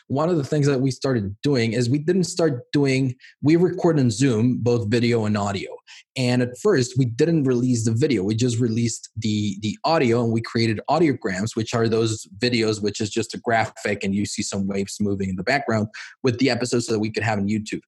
one 0.09 0.29
of 0.29 0.37
the 0.37 0.45
things 0.45 0.67
that 0.67 0.81
we 0.81 0.91
started 0.91 1.35
doing 1.43 1.73
is 1.73 1.91
we 1.91 1.99
didn't 1.99 2.25
start 2.25 2.71
doing 2.73 3.14
we 3.43 3.57
record 3.57 3.99
in 3.99 4.11
zoom 4.11 4.59
both 4.59 4.89
video 4.89 5.25
and 5.25 5.37
audio 5.37 5.71
and 6.17 6.43
at 6.43 6.57
first 6.59 6.97
we 6.97 7.05
didn't 7.05 7.45
release 7.45 7.85
the 7.85 7.93
video 7.93 8.23
we 8.23 8.35
just 8.35 8.59
released 8.59 9.11
the 9.17 9.57
the 9.62 9.77
audio 9.85 10.23
and 10.23 10.33
we 10.33 10.41
created 10.41 10.81
audiograms 10.89 11.57
which 11.57 11.75
are 11.75 11.89
those 11.89 12.27
videos 12.39 12.81
which 12.81 13.01
is 13.01 13.11
just 13.11 13.35
a 13.35 13.39
graphic 13.39 14.05
and 14.05 14.14
you 14.14 14.25
see 14.25 14.43
some 14.43 14.67
waves 14.67 14.99
moving 15.01 15.29
in 15.29 15.37
the 15.37 15.43
background 15.43 15.89
with 16.23 16.39
the 16.39 16.51
episodes 16.51 16.87
so 16.87 16.93
that 16.93 17.01
we 17.01 17.11
could 17.11 17.25
have 17.25 17.39
on 17.39 17.49
youtube 17.49 17.83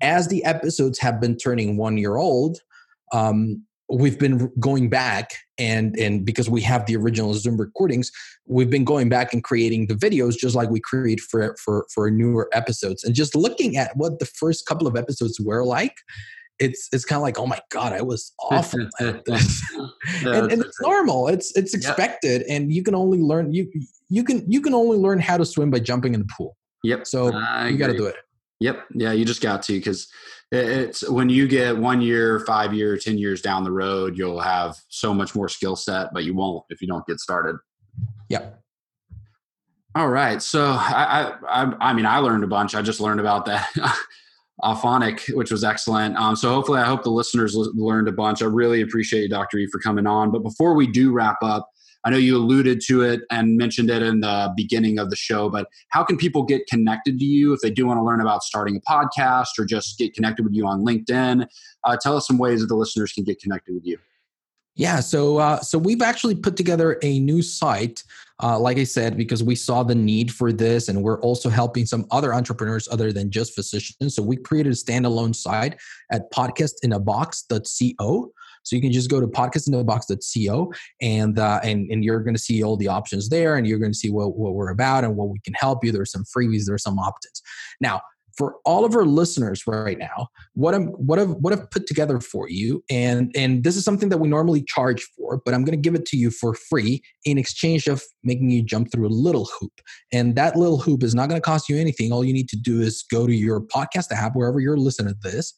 as 0.00 0.28
the 0.28 0.44
episodes 0.44 0.98
have 0.98 1.20
been 1.20 1.36
turning 1.36 1.76
one 1.76 1.96
year 1.96 2.16
old 2.16 2.58
um, 3.12 3.62
we've 3.90 4.18
been 4.18 4.50
going 4.58 4.88
back 4.88 5.30
and 5.58 5.96
and 5.98 6.24
because 6.24 6.48
we 6.48 6.60
have 6.60 6.86
the 6.86 6.96
original 6.96 7.34
zoom 7.34 7.56
recordings 7.56 8.10
we've 8.46 8.70
been 8.70 8.84
going 8.84 9.08
back 9.08 9.32
and 9.32 9.44
creating 9.44 9.86
the 9.86 9.94
videos 9.94 10.36
just 10.36 10.54
like 10.54 10.70
we 10.70 10.80
create 10.80 11.20
for 11.20 11.56
for 11.62 11.86
for 11.92 12.10
newer 12.10 12.48
episodes. 12.52 13.04
And 13.04 13.14
just 13.14 13.34
looking 13.34 13.76
at 13.76 13.96
what 13.96 14.18
the 14.18 14.26
first 14.26 14.66
couple 14.66 14.86
of 14.86 14.96
episodes 14.96 15.40
were 15.40 15.64
like 15.64 15.96
it's 16.60 16.88
it's 16.92 17.04
kind 17.04 17.16
of 17.16 17.22
like 17.24 17.36
oh 17.36 17.46
my 17.46 17.58
god 17.70 17.92
i 17.92 18.00
was 18.00 18.32
awful 18.38 18.88
at 19.00 19.24
this 19.24 19.60
and, 20.24 20.52
and 20.52 20.62
it's 20.62 20.80
normal. 20.80 21.28
It's 21.28 21.54
it's 21.56 21.74
expected 21.74 22.42
yep. 22.42 22.50
and 22.50 22.72
you 22.72 22.82
can 22.82 22.94
only 22.94 23.18
learn 23.18 23.52
you 23.52 23.70
you 24.08 24.22
can 24.22 24.50
you 24.50 24.60
can 24.60 24.72
only 24.72 24.96
learn 24.96 25.18
how 25.18 25.36
to 25.36 25.44
swim 25.44 25.70
by 25.70 25.80
jumping 25.80 26.14
in 26.14 26.20
the 26.20 26.28
pool. 26.36 26.56
Yep. 26.84 27.06
So 27.06 27.26
you 27.66 27.76
got 27.76 27.88
to 27.88 27.96
do 27.96 28.06
it 28.06 28.16
Yep. 28.64 28.86
Yeah, 28.94 29.12
you 29.12 29.26
just 29.26 29.42
got 29.42 29.62
to 29.64 29.74
because 29.74 30.08
it's 30.50 31.06
when 31.06 31.28
you 31.28 31.46
get 31.46 31.76
one 31.76 32.00
year, 32.00 32.40
five 32.40 32.72
year, 32.72 32.96
ten 32.96 33.18
years 33.18 33.42
down 33.42 33.62
the 33.62 33.70
road, 33.70 34.16
you'll 34.16 34.40
have 34.40 34.74
so 34.88 35.12
much 35.12 35.34
more 35.34 35.50
skill 35.50 35.76
set, 35.76 36.14
but 36.14 36.24
you 36.24 36.34
won't 36.34 36.64
if 36.70 36.80
you 36.80 36.88
don't 36.88 37.06
get 37.06 37.20
started. 37.20 37.56
Yep. 38.30 38.58
All 39.94 40.08
right. 40.08 40.40
So 40.40 40.64
I, 40.64 41.34
I, 41.46 41.74
I 41.78 41.92
mean, 41.92 42.06
I 42.06 42.18
learned 42.18 42.42
a 42.42 42.46
bunch. 42.46 42.74
I 42.74 42.80
just 42.80 43.00
learned 43.00 43.20
about 43.20 43.44
that. 43.44 43.68
Auphonic, 44.62 45.30
which 45.36 45.50
was 45.50 45.62
excellent. 45.62 46.16
Um, 46.16 46.34
so 46.34 46.48
hopefully, 46.48 46.80
I 46.80 46.86
hope 46.86 47.02
the 47.02 47.10
listeners 47.10 47.54
l- 47.54 47.70
learned 47.74 48.08
a 48.08 48.12
bunch. 48.12 48.40
I 48.40 48.46
really 48.46 48.80
appreciate 48.80 49.24
you, 49.24 49.28
Dr. 49.28 49.58
E, 49.58 49.66
for 49.66 49.78
coming 49.78 50.06
on. 50.06 50.30
But 50.30 50.42
before 50.42 50.74
we 50.74 50.86
do 50.86 51.12
wrap 51.12 51.36
up, 51.42 51.68
I 52.04 52.10
know 52.10 52.18
you 52.18 52.36
alluded 52.36 52.82
to 52.86 53.02
it 53.02 53.22
and 53.30 53.56
mentioned 53.56 53.88
it 53.88 54.02
in 54.02 54.20
the 54.20 54.52
beginning 54.54 54.98
of 54.98 55.08
the 55.10 55.16
show, 55.16 55.48
but 55.48 55.68
how 55.88 56.04
can 56.04 56.18
people 56.18 56.42
get 56.42 56.66
connected 56.66 57.18
to 57.18 57.24
you 57.24 57.54
if 57.54 57.60
they 57.60 57.70
do 57.70 57.86
want 57.86 57.98
to 57.98 58.04
learn 58.04 58.20
about 58.20 58.42
starting 58.42 58.76
a 58.76 58.80
podcast 58.80 59.58
or 59.58 59.64
just 59.64 59.98
get 59.98 60.14
connected 60.14 60.44
with 60.44 60.54
you 60.54 60.66
on 60.66 60.84
LinkedIn? 60.84 61.46
Uh, 61.84 61.96
tell 62.00 62.16
us 62.16 62.26
some 62.26 62.38
ways 62.38 62.60
that 62.60 62.66
the 62.66 62.76
listeners 62.76 63.12
can 63.12 63.24
get 63.24 63.40
connected 63.40 63.74
with 63.74 63.86
you. 63.86 63.98
Yeah, 64.76 65.00
so 65.00 65.38
uh, 65.38 65.60
so 65.60 65.78
we've 65.78 66.02
actually 66.02 66.34
put 66.34 66.56
together 66.56 66.98
a 67.02 67.20
new 67.20 67.42
site, 67.42 68.02
uh, 68.42 68.58
like 68.58 68.76
I 68.76 68.82
said, 68.82 69.16
because 69.16 69.40
we 69.40 69.54
saw 69.54 69.84
the 69.84 69.94
need 69.94 70.32
for 70.32 70.52
this, 70.52 70.88
and 70.88 71.00
we're 71.00 71.20
also 71.20 71.48
helping 71.48 71.86
some 71.86 72.06
other 72.10 72.34
entrepreneurs 72.34 72.88
other 72.90 73.12
than 73.12 73.30
just 73.30 73.54
physicians. 73.54 74.16
So 74.16 74.22
we 74.22 74.36
created 74.36 74.72
a 74.72 74.76
standalone 74.76 75.32
site 75.34 75.80
at 76.10 76.28
podcastinabox.co. 76.32 78.32
So 78.64 78.76
you 78.76 78.82
can 78.82 78.92
just 78.92 79.10
go 79.10 79.20
to 79.20 79.26
podcastinabox.co 79.26 80.72
and 81.00 81.38
uh, 81.38 81.60
and 81.62 81.90
and 81.90 82.04
you're 82.04 82.20
going 82.20 82.34
to 82.34 82.40
see 82.40 82.62
all 82.62 82.76
the 82.76 82.88
options 82.88 83.28
there, 83.28 83.56
and 83.56 83.66
you're 83.66 83.78
going 83.78 83.92
to 83.92 83.98
see 83.98 84.10
what, 84.10 84.36
what 84.36 84.54
we're 84.54 84.70
about 84.70 85.04
and 85.04 85.16
what 85.16 85.28
we 85.28 85.38
can 85.40 85.54
help 85.54 85.84
you. 85.84 85.92
There's 85.92 86.12
some 86.12 86.24
freebies, 86.24 86.64
there's 86.66 86.82
some 86.82 86.98
opt-ins. 86.98 87.42
Now, 87.80 88.00
for 88.36 88.56
all 88.64 88.84
of 88.84 88.94
our 88.94 89.04
listeners 89.04 89.66
right 89.66 89.98
now, 89.98 90.28
what 90.54 90.74
I'm 90.74 90.88
what 90.88 91.18
I've 91.18 91.30
what 91.30 91.52
I've 91.52 91.70
put 91.70 91.86
together 91.86 92.20
for 92.20 92.48
you, 92.48 92.82
and 92.90 93.32
and 93.36 93.62
this 93.62 93.76
is 93.76 93.84
something 93.84 94.08
that 94.08 94.18
we 94.18 94.28
normally 94.28 94.62
charge 94.64 95.06
for, 95.16 95.40
but 95.44 95.54
I'm 95.54 95.64
going 95.64 95.76
to 95.76 95.82
give 95.82 95.94
it 95.94 96.06
to 96.06 96.16
you 96.16 96.30
for 96.30 96.54
free 96.54 97.02
in 97.24 97.38
exchange 97.38 97.86
of 97.86 98.02
making 98.22 98.50
you 98.50 98.62
jump 98.62 98.90
through 98.90 99.06
a 99.06 99.08
little 99.08 99.48
hoop. 99.58 99.80
And 100.12 100.34
that 100.36 100.56
little 100.56 100.78
hoop 100.78 101.02
is 101.02 101.14
not 101.14 101.28
going 101.28 101.40
to 101.40 101.44
cost 101.44 101.68
you 101.68 101.76
anything. 101.76 102.12
All 102.12 102.24
you 102.24 102.32
need 102.32 102.48
to 102.50 102.56
do 102.56 102.80
is 102.80 103.04
go 103.10 103.26
to 103.26 103.34
your 103.34 103.60
podcast 103.60 104.10
app 104.12 104.34
wherever 104.34 104.60
you're 104.60 104.76
listening 104.76 105.14
to 105.14 105.30
this, 105.30 105.54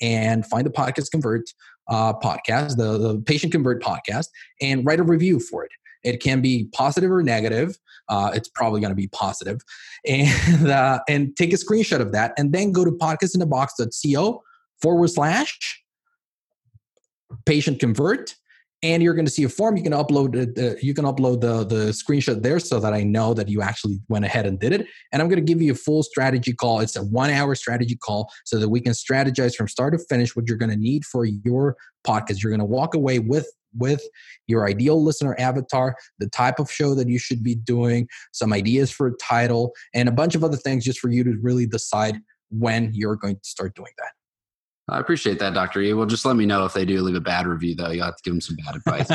and 0.00 0.46
find 0.46 0.66
the 0.66 0.70
podcast 0.70 1.10
convert 1.10 1.50
uh, 1.88 2.14
podcast, 2.14 2.76
the 2.76 2.98
the 2.98 3.20
patient 3.20 3.52
convert 3.52 3.82
podcast, 3.82 4.26
and 4.60 4.84
write 4.84 5.00
a 5.00 5.04
review 5.04 5.40
for 5.40 5.64
it. 5.64 5.70
It 6.02 6.22
can 6.22 6.40
be 6.40 6.68
positive 6.72 7.10
or 7.10 7.22
negative. 7.22 7.78
Uh, 8.08 8.30
it's 8.34 8.48
probably 8.48 8.80
going 8.80 8.90
to 8.90 8.96
be 8.96 9.08
positive. 9.08 9.60
And, 10.08 10.70
uh, 10.70 11.00
and 11.10 11.36
take 11.36 11.52
a 11.52 11.56
screenshot 11.56 12.00
of 12.00 12.12
that 12.12 12.32
and 12.38 12.54
then 12.54 12.72
go 12.72 12.86
to 12.86 12.90
podcastinthebox.co 12.90 14.42
forward 14.80 15.08
slash 15.08 15.82
patient 17.44 17.80
convert 17.80 18.34
and 18.82 19.02
you're 19.02 19.14
going 19.14 19.26
to 19.26 19.30
see 19.30 19.44
a 19.44 19.48
form 19.48 19.76
you 19.76 19.82
can 19.82 19.92
upload 19.92 20.58
uh, 20.58 20.76
you 20.80 20.94
can 20.94 21.04
upload 21.04 21.40
the 21.40 21.64
the 21.64 21.90
screenshot 21.90 22.42
there 22.42 22.58
so 22.58 22.80
that 22.80 22.94
i 22.94 23.02
know 23.02 23.34
that 23.34 23.48
you 23.48 23.60
actually 23.60 23.98
went 24.08 24.24
ahead 24.24 24.46
and 24.46 24.58
did 24.58 24.72
it. 24.72 24.86
And 25.12 25.20
i'm 25.20 25.28
going 25.28 25.44
to 25.44 25.52
give 25.52 25.60
you 25.60 25.72
a 25.72 25.76
full 25.76 26.02
strategy 26.02 26.52
call. 26.52 26.80
It's 26.80 26.96
a 26.96 27.02
one 27.02 27.30
hour 27.30 27.54
strategy 27.54 27.96
call 27.96 28.30
so 28.44 28.58
that 28.58 28.68
we 28.68 28.80
can 28.80 28.92
strategize 28.92 29.54
from 29.54 29.68
start 29.68 29.92
to 29.92 30.04
finish 30.08 30.34
what 30.34 30.48
you're 30.48 30.56
going 30.56 30.70
to 30.70 30.76
need 30.76 31.04
for 31.04 31.24
your 31.24 31.76
podcast. 32.06 32.42
You're 32.42 32.50
going 32.50 32.60
to 32.60 32.64
walk 32.64 32.94
away 32.94 33.18
with 33.18 33.50
with 33.78 34.02
your 34.48 34.66
ideal 34.66 35.02
listener 35.02 35.36
avatar, 35.38 35.94
the 36.18 36.28
type 36.28 36.58
of 36.58 36.70
show 36.70 36.94
that 36.94 37.08
you 37.08 37.18
should 37.18 37.44
be 37.44 37.54
doing, 37.54 38.08
some 38.32 38.52
ideas 38.52 38.90
for 38.90 39.06
a 39.06 39.16
title, 39.18 39.72
and 39.94 40.08
a 40.08 40.12
bunch 40.12 40.34
of 40.34 40.42
other 40.42 40.56
things 40.56 40.84
just 40.84 40.98
for 40.98 41.08
you 41.08 41.22
to 41.22 41.36
really 41.40 41.66
decide 41.66 42.20
when 42.50 42.90
you're 42.92 43.16
going 43.16 43.36
to 43.36 43.48
start 43.48 43.76
doing 43.76 43.92
that. 43.98 44.10
I 44.90 44.98
appreciate 44.98 45.38
that, 45.38 45.54
Dr. 45.54 45.80
E. 45.82 45.92
Well, 45.94 46.06
just 46.06 46.24
let 46.24 46.34
me 46.34 46.46
know 46.46 46.64
if 46.64 46.72
they 46.72 46.84
do 46.84 47.00
leave 47.00 47.14
a 47.14 47.20
bad 47.20 47.46
review, 47.46 47.76
though. 47.76 47.90
You 47.90 48.02
have 48.02 48.16
to 48.16 48.22
give 48.24 48.34
them 48.34 48.40
some 48.40 48.56
bad 48.56 48.74
advice. 48.74 49.08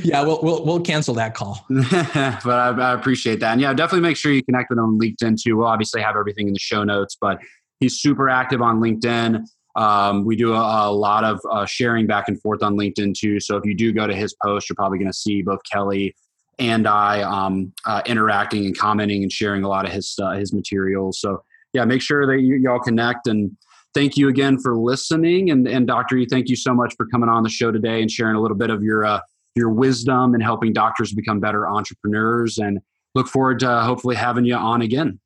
yeah, 0.04 0.22
we'll, 0.22 0.40
we'll, 0.42 0.64
we'll 0.64 0.80
cancel 0.80 1.14
that 1.14 1.34
call. 1.34 1.66
but 1.68 2.46
I, 2.46 2.68
I, 2.70 2.92
appreciate 2.94 3.40
that. 3.40 3.52
And 3.52 3.60
yeah, 3.60 3.74
definitely 3.74 4.08
make 4.08 4.16
sure 4.16 4.32
you 4.32 4.44
connect 4.44 4.70
with 4.70 4.78
him 4.78 4.84
on 4.84 5.00
LinkedIn 5.00 5.42
too. 5.42 5.56
We'll 5.56 5.66
obviously 5.66 6.00
have 6.00 6.14
everything 6.16 6.46
in 6.46 6.52
the 6.52 6.60
show 6.60 6.84
notes, 6.84 7.16
but 7.20 7.40
he's 7.80 8.00
super 8.00 8.28
active 8.28 8.62
on 8.62 8.80
LinkedIn. 8.80 9.44
Um, 9.74 10.24
we 10.24 10.36
do 10.36 10.52
a, 10.52 10.90
a 10.90 10.92
lot 10.92 11.24
of 11.24 11.40
uh, 11.50 11.66
sharing 11.66 12.06
back 12.06 12.28
and 12.28 12.40
forth 12.40 12.62
on 12.62 12.76
LinkedIn 12.76 13.14
too. 13.18 13.40
So 13.40 13.56
if 13.56 13.64
you 13.64 13.74
do 13.74 13.92
go 13.92 14.06
to 14.06 14.14
his 14.14 14.34
post, 14.44 14.68
you're 14.68 14.76
probably 14.76 14.98
going 14.98 15.10
to 15.10 15.16
see 15.16 15.42
both 15.42 15.60
Kelly 15.70 16.14
and 16.58 16.86
I 16.86 17.22
um, 17.22 17.72
uh, 17.84 18.02
interacting 18.06 18.66
and 18.66 18.78
commenting 18.78 19.22
and 19.22 19.32
sharing 19.32 19.64
a 19.64 19.68
lot 19.68 19.86
of 19.86 19.92
his 19.92 20.16
uh, 20.22 20.32
his 20.32 20.52
materials. 20.52 21.18
So 21.20 21.42
yeah, 21.72 21.84
make 21.84 22.02
sure 22.02 22.26
that 22.26 22.42
you, 22.42 22.56
y'all 22.56 22.78
connect 22.78 23.26
and 23.26 23.56
thank 23.94 24.16
you 24.16 24.28
again 24.28 24.58
for 24.58 24.76
listening. 24.76 25.50
And, 25.50 25.66
and 25.66 25.86
Dr. 25.86 26.16
E, 26.16 26.26
thank 26.26 26.48
you 26.48 26.56
so 26.56 26.74
much 26.74 26.94
for 26.96 27.06
coming 27.06 27.28
on 27.28 27.42
the 27.42 27.48
show 27.48 27.70
today 27.70 28.00
and 28.00 28.10
sharing 28.10 28.36
a 28.36 28.40
little 28.40 28.56
bit 28.56 28.70
of 28.70 28.82
your 28.82 29.04
uh, 29.04 29.20
your 29.54 29.68
wisdom 29.68 30.34
and 30.34 30.42
helping 30.42 30.72
doctors 30.72 31.12
become 31.12 31.38
better 31.38 31.68
entrepreneurs. 31.68 32.58
And 32.58 32.80
look 33.14 33.28
forward 33.28 33.60
to 33.60 33.70
uh, 33.70 33.84
hopefully 33.84 34.16
having 34.16 34.44
you 34.44 34.54
on 34.54 34.82
again. 34.82 35.20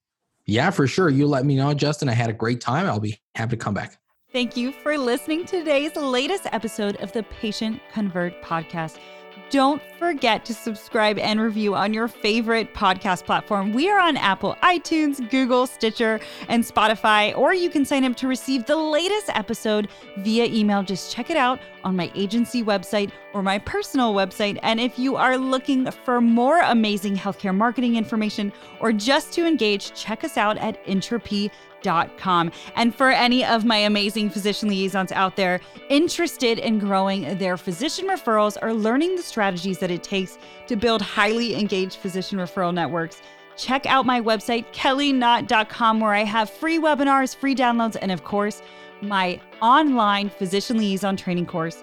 Yeah, 0.46 0.70
for 0.70 0.86
sure. 0.86 1.08
You 1.08 1.26
let 1.26 1.44
me 1.44 1.56
know, 1.56 1.74
Justin. 1.74 2.08
I 2.08 2.12
had 2.12 2.30
a 2.30 2.32
great 2.32 2.60
time. 2.60 2.86
I'll 2.86 3.00
be 3.00 3.20
happy 3.34 3.56
to 3.56 3.56
come 3.56 3.74
back. 3.74 3.98
Thank 4.32 4.56
you 4.56 4.72
for 4.72 4.98
listening 4.98 5.44
to 5.46 5.58
today's 5.58 5.96
latest 5.96 6.46
episode 6.52 6.96
of 6.96 7.12
the 7.12 7.22
Patient 7.24 7.80
Convert 7.92 8.42
podcast. 8.42 8.98
Don't 9.50 9.80
forget 9.98 10.44
to 10.46 10.54
subscribe 10.54 11.18
and 11.18 11.40
review 11.40 11.74
on 11.74 11.94
your 11.94 12.08
favorite 12.08 12.74
podcast 12.74 13.24
platform. 13.24 13.72
We 13.72 13.88
are 13.88 14.00
on 14.00 14.16
Apple, 14.16 14.56
iTunes, 14.62 15.30
Google, 15.30 15.66
Stitcher, 15.66 16.20
and 16.48 16.64
Spotify, 16.64 17.36
or 17.36 17.54
you 17.54 17.70
can 17.70 17.84
sign 17.84 18.04
up 18.04 18.16
to 18.16 18.28
receive 18.28 18.66
the 18.66 18.76
latest 18.76 19.30
episode 19.30 19.88
via 20.18 20.46
email. 20.46 20.82
Just 20.82 21.14
check 21.14 21.30
it 21.30 21.36
out 21.36 21.60
on 21.84 21.94
my 21.94 22.10
agency 22.14 22.62
website 22.62 23.12
or 23.34 23.42
my 23.42 23.58
personal 23.58 24.14
website. 24.14 24.58
And 24.62 24.80
if 24.80 24.98
you 24.98 25.14
are 25.16 25.38
looking 25.38 25.90
for 25.90 26.20
more 26.20 26.60
amazing 26.60 27.16
healthcare 27.16 27.54
marketing 27.54 27.96
information 27.96 28.52
or 28.80 28.92
just 28.92 29.32
to 29.34 29.46
engage, 29.46 29.94
check 29.94 30.24
us 30.24 30.36
out 30.36 30.58
at 30.58 30.84
Intrepy.com 31.86 32.52
and 32.74 32.94
for 32.94 33.10
any 33.10 33.44
of 33.44 33.64
my 33.64 33.76
amazing 33.76 34.30
physician 34.30 34.68
liaisons 34.68 35.12
out 35.12 35.36
there 35.36 35.60
interested 35.88 36.58
in 36.58 36.78
growing 36.78 37.38
their 37.38 37.56
physician 37.56 38.06
referrals 38.06 38.56
or 38.62 38.72
learning 38.72 39.16
the 39.16 39.22
strategies 39.22 39.78
that 39.78 39.90
it 39.90 40.02
takes 40.02 40.38
to 40.66 40.76
build 40.76 41.00
highly 41.00 41.54
engaged 41.54 41.96
physician 41.96 42.38
referral 42.38 42.74
networks, 42.74 43.22
check 43.56 43.86
out 43.86 44.04
my 44.04 44.20
website, 44.20 44.66
kellyknott.com, 44.72 46.00
where 46.00 46.12
I 46.12 46.24
have 46.24 46.50
free 46.50 46.78
webinars, 46.78 47.34
free 47.34 47.54
downloads, 47.54 47.96
and 48.00 48.12
of 48.12 48.24
course, 48.24 48.62
my 49.02 49.40
online 49.62 50.28
physician 50.28 50.78
liaison 50.78 51.16
training 51.16 51.46
course 51.46 51.82